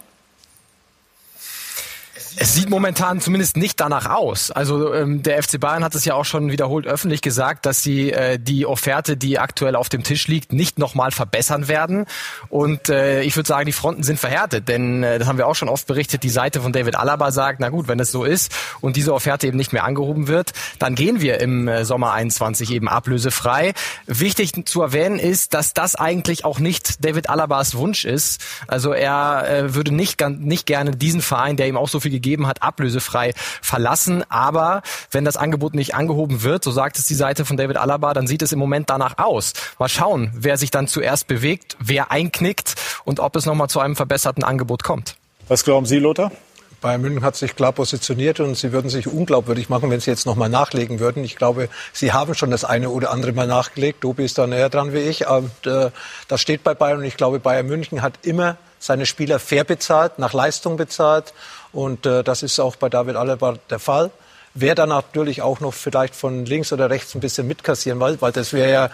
[2.39, 4.51] Es sieht momentan zumindest nicht danach aus.
[4.51, 8.12] Also ähm, der FC Bayern hat es ja auch schon wiederholt öffentlich gesagt, dass sie
[8.12, 12.05] äh, die Offerte, die aktuell auf dem Tisch liegt, nicht nochmal verbessern werden.
[12.51, 15.55] Und äh, ich würde sagen, die Fronten sind verhärtet, denn äh, das haben wir auch
[15.55, 16.24] schon oft berichtet.
[16.24, 19.47] Die Seite von David Alaba sagt, na gut, wenn es so ist und diese Offerte
[19.47, 23.72] eben nicht mehr angehoben wird, dann gehen wir im äh, Sommer 21 eben ablösefrei.
[24.07, 28.43] Wichtig zu erwähnen ist, dass das eigentlich auch nicht David Alabas Wunsch ist.
[28.66, 32.26] Also er äh, würde nicht, nicht gerne diesen Verein, der ihm auch so viel gegeben
[32.27, 34.24] gegeben hat, ablösefrei verlassen.
[34.29, 38.14] Aber wenn das Angebot nicht angehoben wird, so sagt es die Seite von David Alaba,
[38.14, 39.53] dann sieht es im Moment danach aus.
[39.79, 42.74] Mal schauen, wer sich dann zuerst bewegt, wer einknickt
[43.05, 45.16] und ob es nochmal zu einem verbesserten Angebot kommt.
[45.49, 46.33] Was glauben Sie, Lothar?
[46.81, 50.27] Bayern München hat sich klar positioniert und sie würden sich unglaubwürdig machen, wenn sie jetzt
[50.27, 51.24] nochmal nachlegen würden.
[51.24, 54.05] Ich glaube, sie haben schon das eine oder andere Mal nachgelegt.
[54.05, 55.27] Dobi ist da näher dran wie ich.
[55.27, 55.91] Und, äh,
[56.29, 60.18] das steht bei Bayern und ich glaube, Bayern München hat immer seine Spieler fair bezahlt,
[60.18, 61.34] nach Leistung bezahlt
[61.72, 64.11] und äh, das ist auch bei David Alaba der Fall.
[64.55, 68.32] Wer dann natürlich auch noch vielleicht von links oder rechts ein bisschen mitkassieren will, weil
[68.32, 68.91] das wäre ja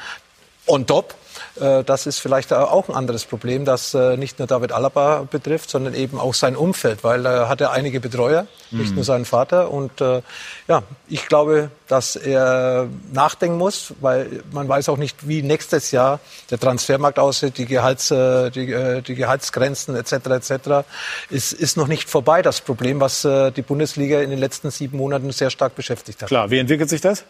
[0.67, 1.15] on top.
[1.61, 5.71] Äh, das ist vielleicht auch ein anderes Problem, das äh, nicht nur David Alaba betrifft,
[5.71, 8.97] sondern eben auch sein Umfeld, weil er hat ja einige Betreuer, nicht mhm.
[8.97, 9.71] nur seinen Vater.
[9.71, 10.23] Und äh,
[10.69, 16.21] ja, ich glaube, dass er nachdenken muss, weil man weiß auch nicht, wie nächstes Jahr
[16.51, 20.13] der Transfermarkt aussieht, die, Gehalts, die, die Gehaltsgrenzen etc.
[20.13, 20.53] etc.
[21.29, 25.31] Ist, ist noch nicht vorbei, das Problem, was die Bundesliga in den letzten sieben Monaten
[25.33, 26.29] sehr stark beschäftigt hat.
[26.29, 27.25] Klar, wie entwickelt sich das?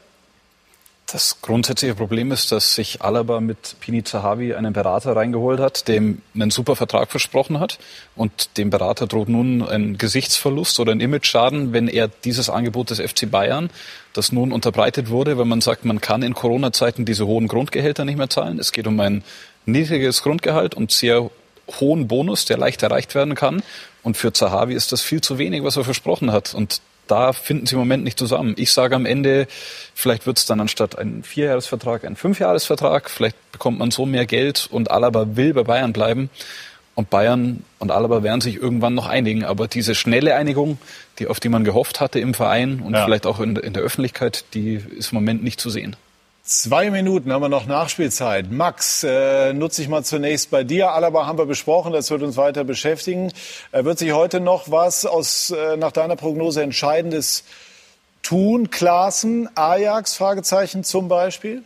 [1.13, 6.23] Das grundsätzliche Problem ist, dass sich Alaba mit Pini Zahavi einen Berater reingeholt hat, dem
[6.35, 7.79] einen super Vertrag versprochen hat.
[8.17, 12.99] Und dem Berater droht nun ein Gesichtsverlust oder ein Imageschaden, wenn er dieses Angebot des
[12.99, 13.69] FC Bayern,
[14.15, 18.17] das nun unterbreitet wurde, weil man sagt, man kann in Corona-Zeiten diese hohen Grundgehälter nicht
[18.17, 18.59] mehr zahlen.
[18.59, 19.23] Es geht um ein
[19.67, 21.31] niedriges Grundgehalt und sehr
[21.79, 23.63] hohen Bonus, der leicht erreicht werden kann.
[24.03, 26.55] Und für Zahavi ist das viel zu wenig, was er versprochen hat.
[26.55, 28.55] Und da finden sie im Moment nicht zusammen.
[28.57, 29.47] Ich sage am Ende,
[29.95, 33.11] vielleicht wird es dann anstatt ein Vierjahresvertrag ein Fünfjahresvertrag.
[33.11, 36.31] Vielleicht bekommt man so mehr Geld und Alaba will bei Bayern bleiben.
[36.95, 39.45] Und Bayern und Alaba werden sich irgendwann noch einigen.
[39.45, 40.79] Aber diese schnelle Einigung,
[41.19, 43.05] die, auf die man gehofft hatte im Verein und ja.
[43.05, 45.97] vielleicht auch in, in der Öffentlichkeit, die ist im Moment nicht zu sehen.
[46.45, 48.51] Zwei Minuten haben wir noch Nachspielzeit.
[48.51, 50.91] Max, äh, nutze ich mal zunächst bei dir.
[50.91, 53.33] Alaba haben wir besprochen, das wird uns weiter beschäftigen.
[53.71, 57.45] Äh, wird sich heute noch was aus äh, nach deiner Prognose Entscheidendes
[58.23, 58.71] tun?
[58.71, 61.63] Klaassen, Ajax, Fragezeichen zum Beispiel?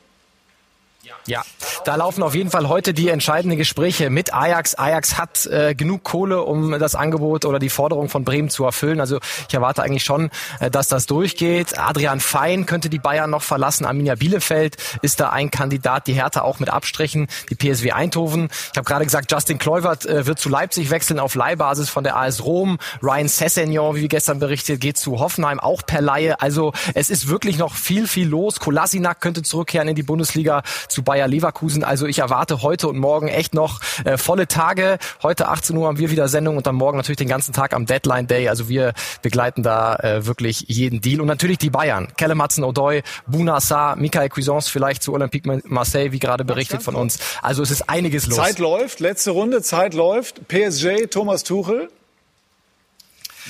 [1.26, 1.42] Ja,
[1.84, 4.74] da laufen auf jeden Fall heute die entscheidenden Gespräche mit Ajax.
[4.74, 9.00] Ajax hat äh, genug Kohle, um das Angebot oder die Forderung von Bremen zu erfüllen.
[9.00, 11.78] Also ich erwarte eigentlich schon, äh, dass das durchgeht.
[11.78, 13.84] Adrian Fein könnte die Bayern noch verlassen.
[13.84, 16.08] Arminia Bielefeld ist da ein Kandidat.
[16.08, 17.28] Die Hertha auch mit Abstrichen.
[17.50, 18.48] Die PSW Eindhoven.
[18.72, 22.16] Ich habe gerade gesagt, Justin Kluivert äh, wird zu Leipzig wechseln auf Leihbasis von der
[22.16, 22.78] AS Rom.
[23.02, 26.40] Ryan Sessegnon, wie gestern berichtet, geht zu Hoffenheim auch per Laie.
[26.40, 28.58] Also es ist wirklich noch viel, viel los.
[28.58, 30.62] Kolasinac könnte zurückkehren in die Bundesliga
[30.96, 31.84] zu Bayer Leverkusen.
[31.84, 34.96] Also ich erwarte heute und morgen echt noch äh, volle Tage.
[35.22, 37.84] Heute 18 Uhr haben wir wieder Sendung und dann morgen natürlich den ganzen Tag am
[37.84, 38.48] Deadline Day.
[38.48, 41.20] Also wir begleiten da äh, wirklich jeden Deal.
[41.20, 42.08] Und natürlich die Bayern.
[42.16, 47.18] Kelle Hudson-Odoi, Buna Sarr, Michael Cuisance vielleicht zu Olympique Marseille, wie gerade berichtet von uns.
[47.42, 48.38] Also es ist einiges los.
[48.38, 50.48] Zeit läuft, letzte Runde, Zeit läuft.
[50.48, 51.90] PSG, Thomas Tuchel.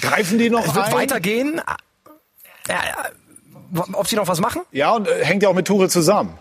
[0.00, 0.92] Greifen die noch Es wird ein?
[0.94, 1.60] weitergehen.
[2.66, 2.80] Ja,
[3.92, 4.62] ob sie noch was machen?
[4.72, 6.36] Ja, und äh, hängt ja auch mit Tuchel zusammen.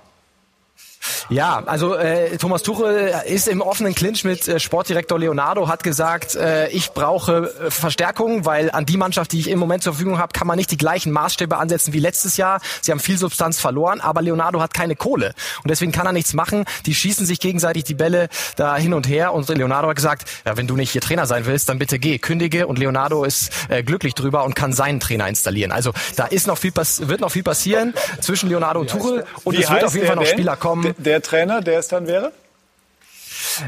[1.29, 6.35] Ja, also äh, Thomas Tuchel ist im offenen Clinch mit äh, Sportdirektor Leonardo, hat gesagt,
[6.35, 10.19] äh, ich brauche äh, Verstärkung, weil an die Mannschaft, die ich im Moment zur Verfügung
[10.19, 12.61] habe, kann man nicht die gleichen Maßstäbe ansetzen wie letztes Jahr.
[12.81, 15.33] Sie haben viel Substanz verloren, aber Leonardo hat keine Kohle.
[15.63, 16.65] Und deswegen kann er nichts machen.
[16.85, 19.33] Die schießen sich gegenseitig die Bälle da hin und her.
[19.33, 22.19] Und Leonardo hat gesagt, ja, wenn du nicht hier Trainer sein willst, dann bitte geh,
[22.19, 22.67] kündige.
[22.67, 25.71] Und Leonardo ist äh, glücklich drüber und kann seinen Trainer installieren.
[25.71, 29.25] Also da ist noch viel wird noch viel passieren zwischen Leonardo und Tuchel.
[29.43, 32.31] und es wird auf jeden Fall noch Spieler kommen der Trainer, der es dann wäre?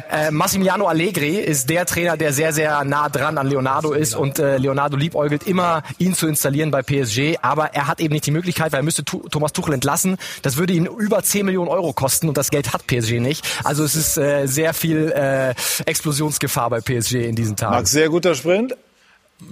[0.09, 4.39] Äh, Massimiliano Allegri ist der Trainer, der sehr, sehr nah dran an Leonardo ist und
[4.39, 8.31] äh, Leonardo liebäugelt immer, ihn zu installieren bei PSG, aber er hat eben nicht die
[8.31, 10.17] Möglichkeit, weil er müsste tu Thomas Tuchel entlassen.
[10.41, 13.45] Das würde ihn über 10 Millionen Euro kosten und das Geld hat PSG nicht.
[13.63, 15.53] Also es ist äh, sehr viel äh,
[15.85, 17.75] Explosionsgefahr bei PSG in diesen Tagen.
[17.75, 18.75] Max, sehr guter Sprint.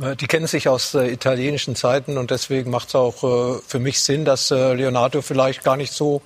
[0.01, 3.79] Äh, die kennen sich aus äh, italienischen Zeiten und deswegen macht es auch äh, für
[3.79, 6.21] mich Sinn, dass äh, Leonardo vielleicht gar nicht so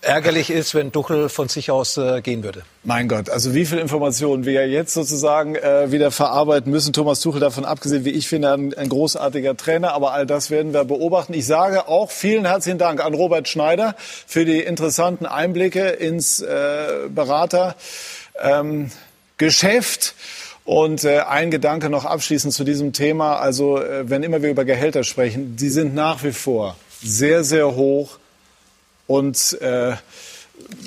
[0.00, 2.62] ärgerlich ist, wenn Duchel von sich aus äh, gehen würde.
[2.84, 6.92] Mein Gott, also wie viel Informationen wir jetzt sozusagen äh, wieder verarbeiten müssen.
[6.92, 9.92] Thomas Tuchel davon abgesehen, wie ich finde, ein, ein, großartiger Trainer.
[9.92, 11.34] Aber all das werden wir beobachten.
[11.34, 17.08] Ich sage auch vielen herzlichen Dank an Robert Schneider für die interessanten Einblicke ins äh,
[17.08, 17.74] Beratergeschäft.
[18.42, 18.90] Ähm,
[20.64, 23.36] Und äh, ein Gedanke noch abschließend zu diesem Thema.
[23.36, 27.76] Also äh, wenn immer wir über Gehälter sprechen, die sind nach wie vor sehr, sehr
[27.76, 28.18] hoch.
[29.06, 29.94] Und äh,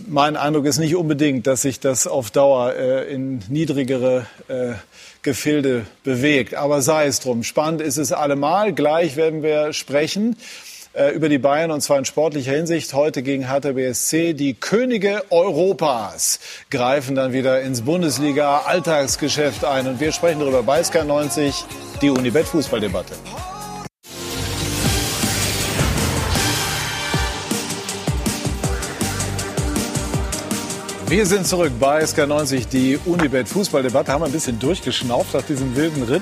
[0.07, 4.73] mein Eindruck ist nicht unbedingt, dass sich das auf Dauer äh, in niedrigere äh,
[5.21, 6.55] Gefilde bewegt.
[6.55, 7.43] Aber sei es drum.
[7.43, 8.73] Spannend ist es allemal.
[8.73, 10.37] Gleich werden wir sprechen
[10.93, 12.93] äh, über die Bayern und zwar in sportlicher Hinsicht.
[12.93, 14.33] Heute gegen Hertha BSC.
[14.33, 16.39] Die Könige Europas
[16.69, 19.87] greifen dann wieder ins Bundesliga-Alltagsgeschäft ein.
[19.87, 21.53] Und wir sprechen darüber bei Sky 90,
[22.01, 23.13] die Unibet-Fußballdebatte.
[31.09, 34.11] Wir sind zurück bei SK90, die Unibet Fußballdebatte.
[34.11, 36.21] Haben ein bisschen durchgeschnauft nach diesem wilden Ritt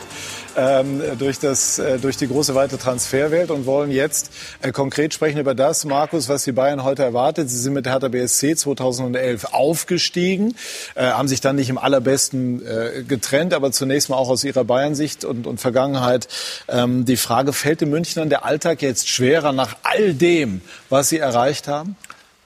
[0.55, 4.31] ähm, durch, das, äh, durch die große weite Transferwelt und wollen jetzt
[4.61, 7.49] äh, konkret sprechen über das, Markus, was die Bayern heute erwartet.
[7.49, 10.55] Sie sind mit Hertha BSC 2011 aufgestiegen,
[10.95, 14.63] äh, haben sich dann nicht im allerbesten äh, getrennt, aber zunächst mal auch aus ihrer
[14.63, 16.29] Bayern-Sicht und, und Vergangenheit
[16.69, 21.17] ähm, die Frage, fällt den Münchnern der Alltag jetzt schwerer nach all dem, was sie
[21.17, 21.97] erreicht haben?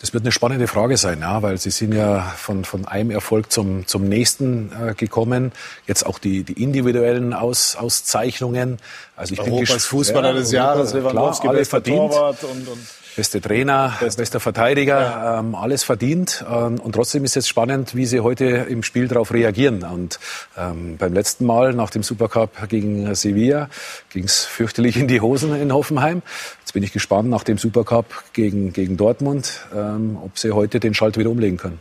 [0.02, 3.52] Das wird eine spannende Frage sein, ja, weil Sie sind ja von, von einem Erfolg
[3.52, 5.52] zum, zum nächsten äh, gekommen.
[5.86, 8.80] Jetzt auch die, die individuellen Aus, Auszeichnungen.
[9.16, 12.80] Also ich Europas bin Fußballer ja, des Jahres, Lewandowski, klar, bester Torwart und, und
[13.16, 14.22] beste Trainer, beste.
[14.22, 15.40] bester Verteidiger, ja.
[15.40, 16.46] ähm, alles verdient.
[16.50, 19.84] Ähm, und trotzdem ist es spannend, wie sie heute im Spiel darauf reagieren.
[19.84, 20.20] Und
[20.58, 23.70] ähm, beim letzten Mal nach dem Supercup gegen Sevilla
[24.10, 26.22] ging es fürchterlich in die Hosen in Hoffenheim.
[26.60, 30.94] Jetzt bin ich gespannt nach dem Supercup gegen, gegen Dortmund, ähm, ob sie heute den
[30.94, 31.80] Schalt wieder umlegen können.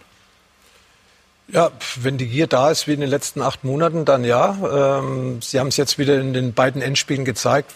[1.53, 5.01] Ja, wenn die Gier da ist wie in den letzten acht Monaten, dann ja.
[5.01, 7.73] Ähm, sie haben es jetzt wieder in den beiden Endspielen gezeigt,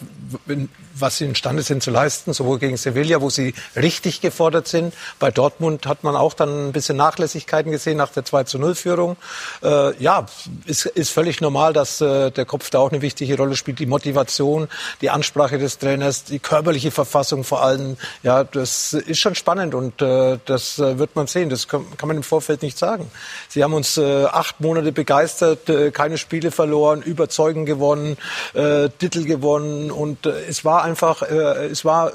[0.99, 4.93] was sie imstande sind zu leisten, sowohl gegen Sevilla, wo sie richtig gefordert sind.
[5.19, 8.75] Bei Dortmund hat man auch dann ein bisschen Nachlässigkeiten gesehen nach der 2 zu 0
[8.75, 9.17] Führung.
[9.61, 10.25] Äh, ja,
[10.65, 13.79] ist, ist völlig normal, dass äh, der Kopf da auch eine wichtige Rolle spielt.
[13.79, 14.69] Die Motivation,
[15.01, 17.97] die Ansprache des Trainers, die körperliche Verfassung vor allem.
[18.23, 21.49] Ja, das ist schon spannend und äh, das äh, wird man sehen.
[21.49, 23.11] Das kann, kann, man im Vorfeld nicht sagen.
[23.49, 28.17] Sie haben uns äh, acht Monate begeistert, äh, keine Spiele verloren, überzeugend gewonnen,
[28.53, 32.11] Titel gewonnen und es war einfach, äh, es war,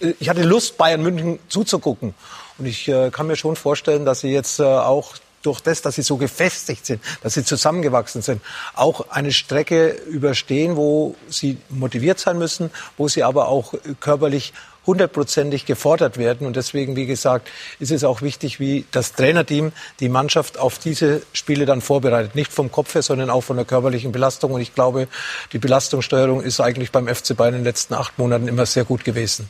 [0.00, 2.14] äh, ich hatte Lust, Bayern München zuzugucken.
[2.58, 5.96] Und ich äh, kann mir schon vorstellen, dass sie jetzt äh, auch durch das, dass
[5.96, 8.40] sie so gefestigt sind, dass sie zusammengewachsen sind,
[8.74, 14.52] auch eine Strecke überstehen, wo sie motiviert sein müssen, wo sie aber auch körperlich
[14.86, 16.46] hundertprozentig gefordert werden.
[16.46, 17.48] Und deswegen, wie gesagt,
[17.78, 22.34] ist es auch wichtig, wie das Trainerteam die Mannschaft auf diese Spiele dann vorbereitet.
[22.34, 24.52] Nicht vom Kopf her, sondern auch von der körperlichen Belastung.
[24.52, 25.08] Und ich glaube,
[25.52, 29.04] die Belastungssteuerung ist eigentlich beim FC Bayern in den letzten acht Monaten immer sehr gut
[29.04, 29.48] gewesen.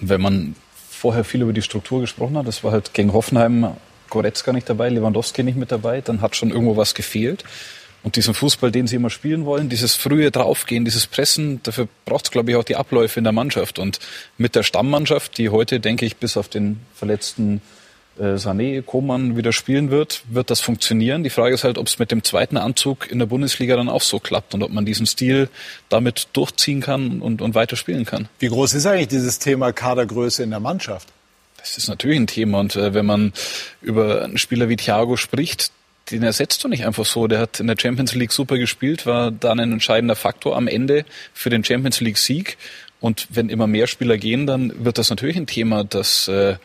[0.00, 0.54] Wenn man
[0.90, 3.76] vorher viel über die Struktur gesprochen hat, das war halt gegen Hoffenheim
[4.10, 7.44] Goretzka nicht dabei, Lewandowski nicht mit dabei, dann hat schon irgendwo was gefehlt.
[8.08, 12.24] Und diesen Fußball, den sie immer spielen wollen, dieses frühe Draufgehen, dieses Pressen, dafür braucht
[12.24, 13.78] es, glaube ich, auch die Abläufe in der Mannschaft.
[13.78, 13.98] Und
[14.38, 17.60] mit der Stammmannschaft, die heute, denke ich, bis auf den verletzten
[18.18, 21.22] äh, Sané, Koman wieder spielen wird, wird das funktionieren.
[21.22, 24.00] Die Frage ist halt, ob es mit dem zweiten Anzug in der Bundesliga dann auch
[24.00, 25.50] so klappt und ob man diesen Stil
[25.90, 28.30] damit durchziehen kann und, und weiter spielen kann.
[28.38, 31.08] Wie groß ist eigentlich dieses Thema Kadergröße in der Mannschaft?
[31.58, 32.60] Das ist natürlich ein Thema.
[32.60, 33.34] Und äh, wenn man
[33.82, 35.72] über einen Spieler wie Thiago spricht,
[36.10, 37.26] den ersetzt du nicht einfach so.
[37.26, 41.04] Der hat in der Champions League super gespielt, war dann ein entscheidender Faktor am Ende
[41.32, 42.56] für den Champions League Sieg.
[43.00, 46.56] Und wenn immer mehr Spieler gehen, dann wird das natürlich ein Thema, dass, äh,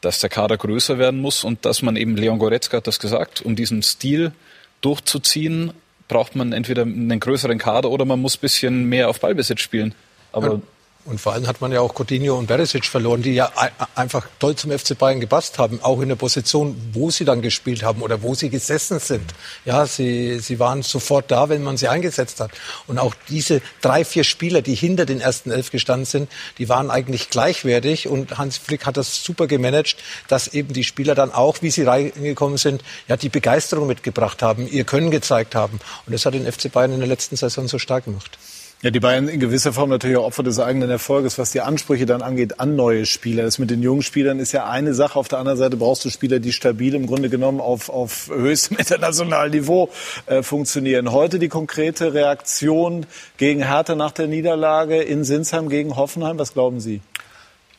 [0.00, 3.42] dass der Kader größer werden muss und dass man eben, Leon Goretzka hat das gesagt,
[3.42, 4.32] um diesen Stil
[4.80, 5.72] durchzuziehen,
[6.08, 9.94] braucht man entweder einen größeren Kader oder man muss bisschen mehr auf Ballbesitz spielen.
[10.32, 10.60] Aber
[11.04, 13.50] und vor allem hat man ja auch Coutinho und Beresic verloren, die ja
[13.96, 17.82] einfach toll zum FC Bayern gepasst haben, auch in der Position, wo sie dann gespielt
[17.82, 19.34] haben oder wo sie gesessen sind.
[19.64, 22.52] Ja, sie, sie waren sofort da, wenn man sie eingesetzt hat.
[22.86, 26.88] Und auch diese drei, vier Spieler, die hinter den ersten elf gestanden sind, die waren
[26.88, 28.06] eigentlich gleichwertig.
[28.06, 29.96] Und Hans Flick hat das super gemanagt,
[30.28, 34.68] dass eben die Spieler dann auch, wie sie reingekommen sind, ja, die Begeisterung mitgebracht haben,
[34.68, 35.80] ihr Können gezeigt haben.
[36.06, 38.38] Und das hat den FC Bayern in der letzten Saison so stark gemacht.
[38.82, 42.04] Ja, die Bayern in gewisser Form natürlich auch Opfer des eigenen Erfolges, was die Ansprüche
[42.04, 43.44] dann angeht an neue Spieler.
[43.44, 45.20] Das mit den jungen Spielern ist ja eine Sache.
[45.20, 48.76] Auf der anderen Seite brauchst du Spieler, die stabil im Grunde genommen auf, auf höchstem
[48.78, 49.88] internationalen Niveau
[50.26, 51.12] äh, funktionieren.
[51.12, 53.06] Heute die konkrete Reaktion
[53.36, 56.40] gegen Hertha nach der Niederlage in Sinsheim gegen Hoffenheim.
[56.40, 57.02] Was glauben Sie?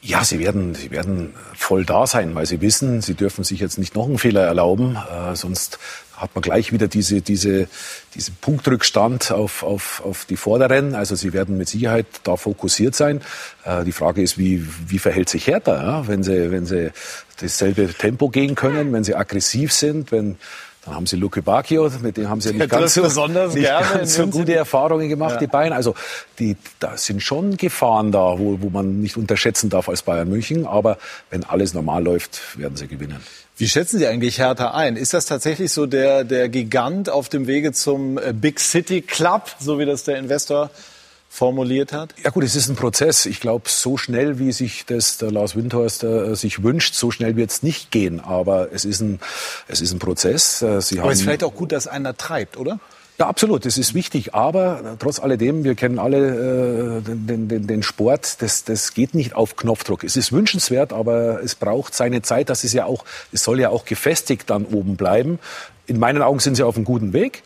[0.05, 3.77] Ja, sie werden, sie werden voll da sein, weil sie wissen, sie dürfen sich jetzt
[3.77, 5.79] nicht noch einen Fehler erlauben, äh, sonst
[6.23, 7.67] hat man gleich wieder diese, diese,
[8.15, 10.95] diesen Punktrückstand auf, auf, auf die Vorderen.
[10.95, 13.21] Also sie werden mit Sicherheit da fokussiert sein.
[13.65, 16.07] Äh, die Frage ist, wie, wie verhält sich Hertha, ja?
[16.07, 16.91] wenn, sie, wenn sie
[17.39, 20.37] dasselbe Tempo gehen können, wenn sie aggressiv sind, wenn
[20.85, 23.87] Dann haben sie Luke Bacchio, mit dem haben sie nicht ganz, so, besonders nicht gerne
[23.99, 25.39] ganz so gute Erfahrungen gemacht, ja.
[25.39, 25.71] die Bayern.
[25.71, 25.95] Also
[26.39, 30.65] die, da sind schon Gefahren da, wo, wo man nicht unterschätzen darf als Bayern München.
[30.65, 30.97] Aber
[31.29, 33.21] wenn alles normal läuft, werden sie gewinnen.
[33.63, 34.97] Wie schätzen Sie eigentlich Hertha ein?
[34.97, 39.55] Ist das tatsächlich so der, der Gigant auf dem Wege zum äh, Big City Club,
[39.57, 40.69] so wie das der Investor
[41.29, 42.13] formuliert hat?
[42.21, 43.25] Ja gut, es ist ein Prozess.
[43.25, 47.37] Ich glaube, so schnell, wie sich das der Lars Windhorst äh, sich wünscht, so schnell
[47.37, 48.19] wird es nicht gehen.
[48.19, 49.21] Aber es ist ein,
[49.69, 50.61] es ist ein Prozess.
[50.61, 52.81] Äh, Sie Aber es ist vielleicht auch gut, dass einer treibt, oder?
[53.19, 54.33] Ja, absolut, das ist wichtig.
[54.33, 59.35] Aber trotz alledem, wir kennen alle äh, den, den, den Sport, das, das geht nicht
[59.35, 60.03] auf Knopfdruck.
[60.03, 62.49] Es ist wünschenswert, aber es braucht seine Zeit.
[62.49, 65.37] Das ist ja auch, es soll ja auch gefestigt dann oben bleiben.
[65.85, 67.43] In meinen Augen sind sie auf einem guten Weg.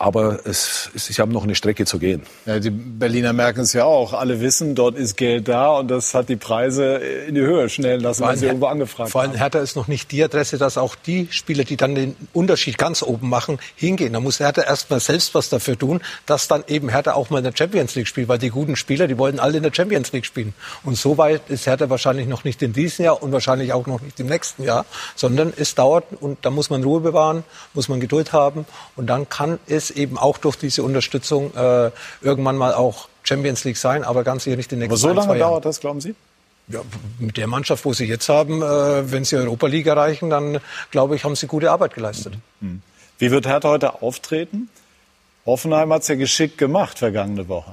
[0.00, 2.22] Aber es, es, sie haben noch eine Strecke zu gehen.
[2.46, 4.14] Ja, die Berliner merken es ja auch.
[4.14, 8.00] Alle wissen, dort ist Geld da und das hat die Preise in die Höhe schnell
[8.00, 10.94] lassen, weil sie irgendwo angefragt Vor allem Hertha ist noch nicht die Adresse, dass auch
[10.94, 14.14] die Spieler, die dann den Unterschied ganz oben machen, hingehen.
[14.14, 17.38] Da muss Hertha erst mal selbst was dafür tun, dass dann eben Hertha auch mal
[17.38, 20.12] in der Champions League spielt, weil die guten Spieler, die wollen alle in der Champions
[20.12, 20.54] League spielen.
[20.82, 24.00] Und so weit ist Hertha wahrscheinlich noch nicht in diesem Jahr und wahrscheinlich auch noch
[24.00, 27.44] nicht im nächsten Jahr, sondern es dauert und da muss man Ruhe bewahren,
[27.74, 28.64] muss man Geduld haben
[28.96, 31.90] und dann kann es eben auch durch die diese Unterstützung äh,
[32.22, 35.28] irgendwann mal auch Champions League sein, aber ganz sicher nicht in den nächsten Aber so
[35.28, 36.14] lange dauert das, glauben Sie?
[36.68, 36.82] Ja,
[37.18, 40.60] mit der Mannschaft, wo sie jetzt haben, äh, wenn sie Europa League erreichen, dann
[40.92, 42.34] glaube ich, haben sie gute Arbeit geleistet.
[42.60, 42.82] Mhm.
[43.18, 44.68] Wie wird Hertha heute auftreten?
[45.44, 47.72] Hoffenheim hat es ja geschickt gemacht vergangene Woche.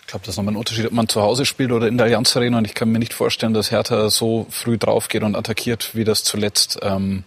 [0.00, 2.06] Ich glaube, das ist nochmal ein Unterschied, ob man zu Hause spielt oder in der
[2.06, 2.58] Allianz Arena.
[2.58, 6.24] Und ich kann mir nicht vorstellen, dass Hertha so früh draufgeht und attackiert, wie das
[6.24, 7.24] zuletzt ähm,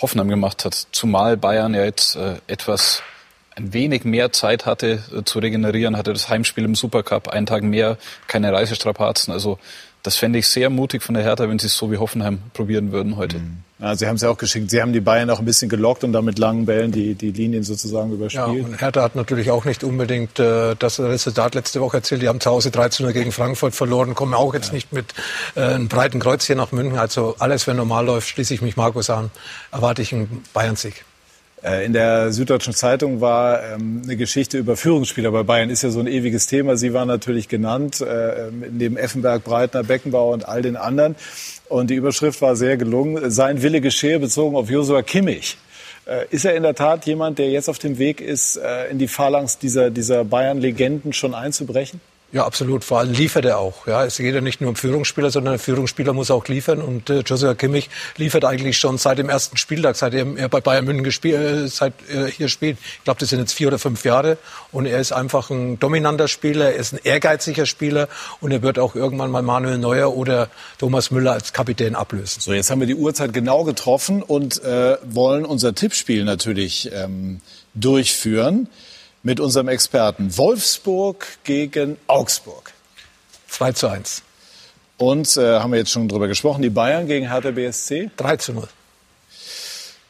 [0.00, 0.86] Hoffenheim gemacht hat.
[0.92, 3.02] Zumal Bayern ja jetzt äh, etwas
[3.56, 7.62] ein wenig mehr Zeit hatte äh, zu regenerieren, hatte das Heimspiel im Supercup, einen Tag
[7.62, 9.32] mehr, keine Reisestrapazen.
[9.32, 9.58] Also
[10.02, 12.92] das fände ich sehr mutig von der Hertha, wenn sie es so wie Hoffenheim probieren
[12.92, 13.38] würden heute.
[13.38, 13.58] Mhm.
[13.78, 14.70] Ja, sie haben es ja auch geschickt.
[14.70, 17.32] Sie haben die Bayern auch ein bisschen gelockt und dann mit langen Bällen die, die
[17.32, 18.46] Linien sozusagen überspielt.
[18.46, 22.22] Ja, und Hertha hat natürlich auch nicht unbedingt äh, das Resultat letzte Woche erzählt.
[22.22, 24.74] Die haben zu Hause 13 gegen Frankfurt verloren, kommen auch jetzt ja.
[24.74, 25.14] nicht mit
[25.56, 26.98] äh, einem breiten Kreuz hier nach München.
[26.98, 29.30] Also alles, wenn normal läuft, schließe ich mich Markus an,
[29.72, 31.04] erwarte ich einen Bayern-Sieg.
[31.64, 35.70] Äh, in der Süddeutschen Zeitung war ähm, eine Geschichte über Führungsspieler bei Bayern.
[35.70, 36.76] Ist ja so ein ewiges Thema.
[36.76, 41.16] Sie waren natürlich genannt, äh, neben Effenberg, Breitner, Beckenbauer und all den anderen.
[41.68, 43.30] Und die Überschrift war sehr gelungen.
[43.30, 45.56] Sein Wille geschehe bezogen auf Josua Kimmich.
[46.06, 48.60] Äh, ist er in der Tat jemand, der jetzt auf dem Weg ist,
[48.90, 52.00] in die Phalanx dieser, dieser Bayern-Legenden schon einzubrechen?
[52.34, 52.82] Ja, absolut.
[52.82, 53.86] Vor allem liefert er auch.
[53.86, 56.82] Ja, es geht ja nicht nur um Führungsspieler, sondern der Führungsspieler muss auch liefern.
[56.82, 60.84] Und äh, Joshua Kimmich liefert eigentlich schon seit dem ersten Spieltag, seit er bei Bayern
[60.84, 62.76] München gespielt, äh, seit er hier spielt.
[62.98, 64.36] Ich glaube, das sind jetzt vier oder fünf Jahre.
[64.72, 68.08] Und er ist einfach ein dominanter Spieler, er ist ein ehrgeiziger Spieler
[68.40, 70.48] und er wird auch irgendwann mal Manuel Neuer oder
[70.78, 72.40] Thomas Müller als Kapitän ablösen.
[72.40, 77.42] So, jetzt haben wir die Uhrzeit genau getroffen und äh, wollen unser Tippspiel natürlich ähm,
[77.74, 78.66] durchführen
[79.24, 80.36] mit unserem Experten.
[80.36, 82.72] Wolfsburg gegen Augsburg.
[83.48, 84.22] 2 zu 1.
[84.98, 88.10] Und äh, haben wir jetzt schon drüber gesprochen, die Bayern gegen Hertha BSC?
[88.16, 88.68] 3 zu 0.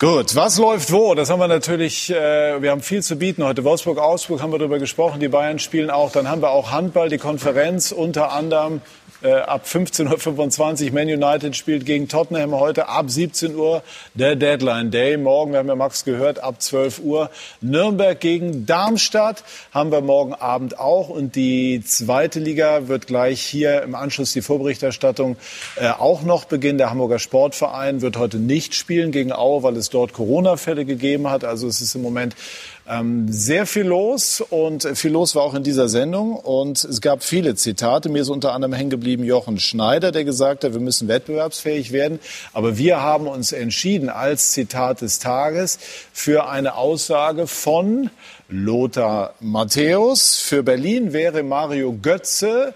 [0.00, 1.14] Gut, was läuft wo?
[1.14, 3.62] Das haben wir natürlich, äh, wir haben viel zu bieten heute.
[3.62, 6.10] Wolfsburg, Augsburg haben wir darüber gesprochen, die Bayern spielen auch.
[6.10, 8.82] Dann haben wir auch Handball, die Konferenz unter anderem
[9.24, 10.92] äh, ab 15.25 Uhr.
[10.92, 13.82] Man United spielt gegen Tottenham heute ab 17 Uhr
[14.12, 15.16] der Deadline Day.
[15.16, 17.30] Morgen, wir haben ja Max gehört, ab 12 Uhr.
[17.62, 19.42] Nürnberg gegen Darmstadt
[19.72, 21.08] haben wir morgen Abend auch.
[21.08, 25.36] Und die zweite Liga wird gleich hier im Anschluss die Vorberichterstattung
[25.76, 26.78] äh, auch noch beginnen.
[26.78, 31.44] Der Hamburger Sportverein wird heute nicht spielen gegen Aue, weil es dort Corona-Fälle gegeben hat.
[31.44, 32.36] Also es ist im Moment
[32.86, 37.22] ähm, sehr viel los und viel los war auch in dieser Sendung und es gab
[37.22, 38.10] viele Zitate.
[38.10, 42.18] Mir ist unter anderem hängen geblieben Jochen Schneider, der gesagt hat, wir müssen wettbewerbsfähig werden.
[42.52, 45.78] Aber wir haben uns entschieden als Zitat des Tages
[46.12, 48.10] für eine Aussage von
[48.48, 50.36] Lothar Matthäus.
[50.36, 52.74] Für Berlin wäre Mario Götze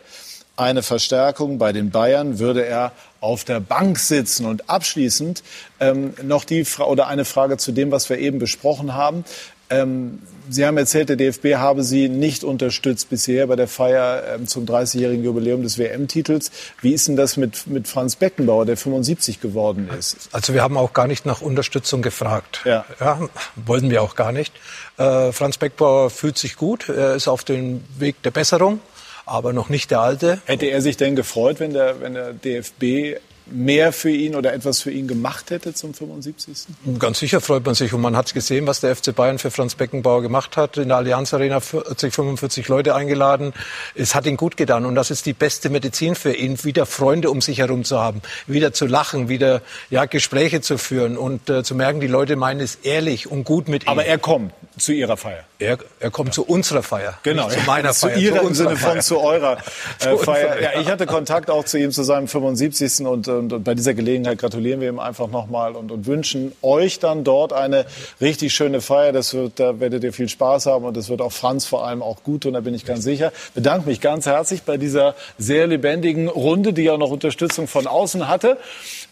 [0.56, 1.59] eine Verstärkung.
[1.59, 4.47] Bei den Bayern würde er auf der Bank sitzen.
[4.47, 5.43] Und abschließend
[5.80, 9.24] ähm, noch die Fra oder eine Frage zu dem, was wir eben besprochen haben.
[9.70, 10.20] Ähm,
[10.51, 14.65] Sie haben erzählt, der DFB habe Sie nicht unterstützt bisher bei der Feier ähm, zum
[14.65, 16.51] 30-jährigen Jubiläum des WM-Titels.
[16.81, 20.31] Wie ist denn das mit, mit Franz Beckenbauer, der 75 geworden ist?
[20.32, 22.62] Also wir haben auch gar nicht nach Unterstützung gefragt.
[22.65, 22.86] Ja.
[22.99, 23.20] ja
[23.57, 24.55] wollten wir auch gar nicht.
[24.97, 26.89] Äh, Franz Beckenbauer fühlt sich gut.
[26.89, 28.81] Er ist auf dem Weg der Besserung,
[29.27, 30.40] aber noch nicht der alte.
[30.47, 33.20] Hätte er sich denn gefreut, wenn der, wenn der DFB
[33.51, 36.66] mehr für ihn oder etwas für ihn gemacht hätte zum 75.
[36.99, 39.75] Ganz sicher freut man sich und man hat gesehen, was der FC Bayern für Franz
[39.75, 40.77] Beckenbauer gemacht hat.
[40.77, 43.53] In der Allianz Arena 40, 45 Leute eingeladen.
[43.95, 47.31] Es hat ihn gut getan und das ist die beste Medizin für ihn, wieder Freunde
[47.31, 51.62] um sich herum zu haben, wieder zu lachen, wieder ja, Gespräche zu führen und äh,
[51.62, 53.89] zu merken, die Leute meinen es ehrlich und gut mit ihm.
[53.89, 55.45] Aber er kommt zu Ihrer Feier.
[55.59, 56.35] Er, er kommt ja.
[56.35, 57.19] zu unserer Feier.
[57.23, 57.49] Genau.
[57.49, 58.15] zu meiner Feier.
[58.15, 59.01] Zu Ihrer zu im Sinne von Feier.
[59.01, 59.59] zu eurer
[60.01, 60.62] äh, Feier.
[60.62, 63.07] Ja, ich hatte Kontakt auch zu ihm zu seinem 75.
[63.07, 66.98] Und, und, und bei dieser Gelegenheit gratulieren wir ihm einfach nochmal und, und wünschen euch
[66.98, 67.86] dann dort eine
[68.20, 69.12] richtig schöne Feier.
[69.12, 72.02] Das wird, da werdet ihr viel Spaß haben und das wird auch Franz vor allem
[72.02, 73.32] auch gut tun, da bin ich ganz sicher.
[73.55, 78.28] Bedanke mich ganz herzlich bei dieser sehr lebendigen Runde, die ja noch Unterstützung von außen
[78.28, 78.59] hatte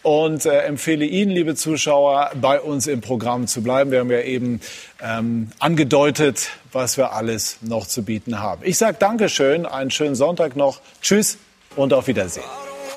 [0.03, 3.91] und äh, empfehle Ihnen, liebe Zuschauer, bei uns im Programm zu bleiben.
[3.91, 4.61] Wir haben ja eben
[5.01, 8.61] ähm, angedeutet, was wir alles noch zu bieten haben.
[8.63, 10.81] Ich sage Dankeschön, einen schönen Sonntag noch.
[11.01, 11.37] Tschüss
[11.75, 12.66] und auf Wiedersehen.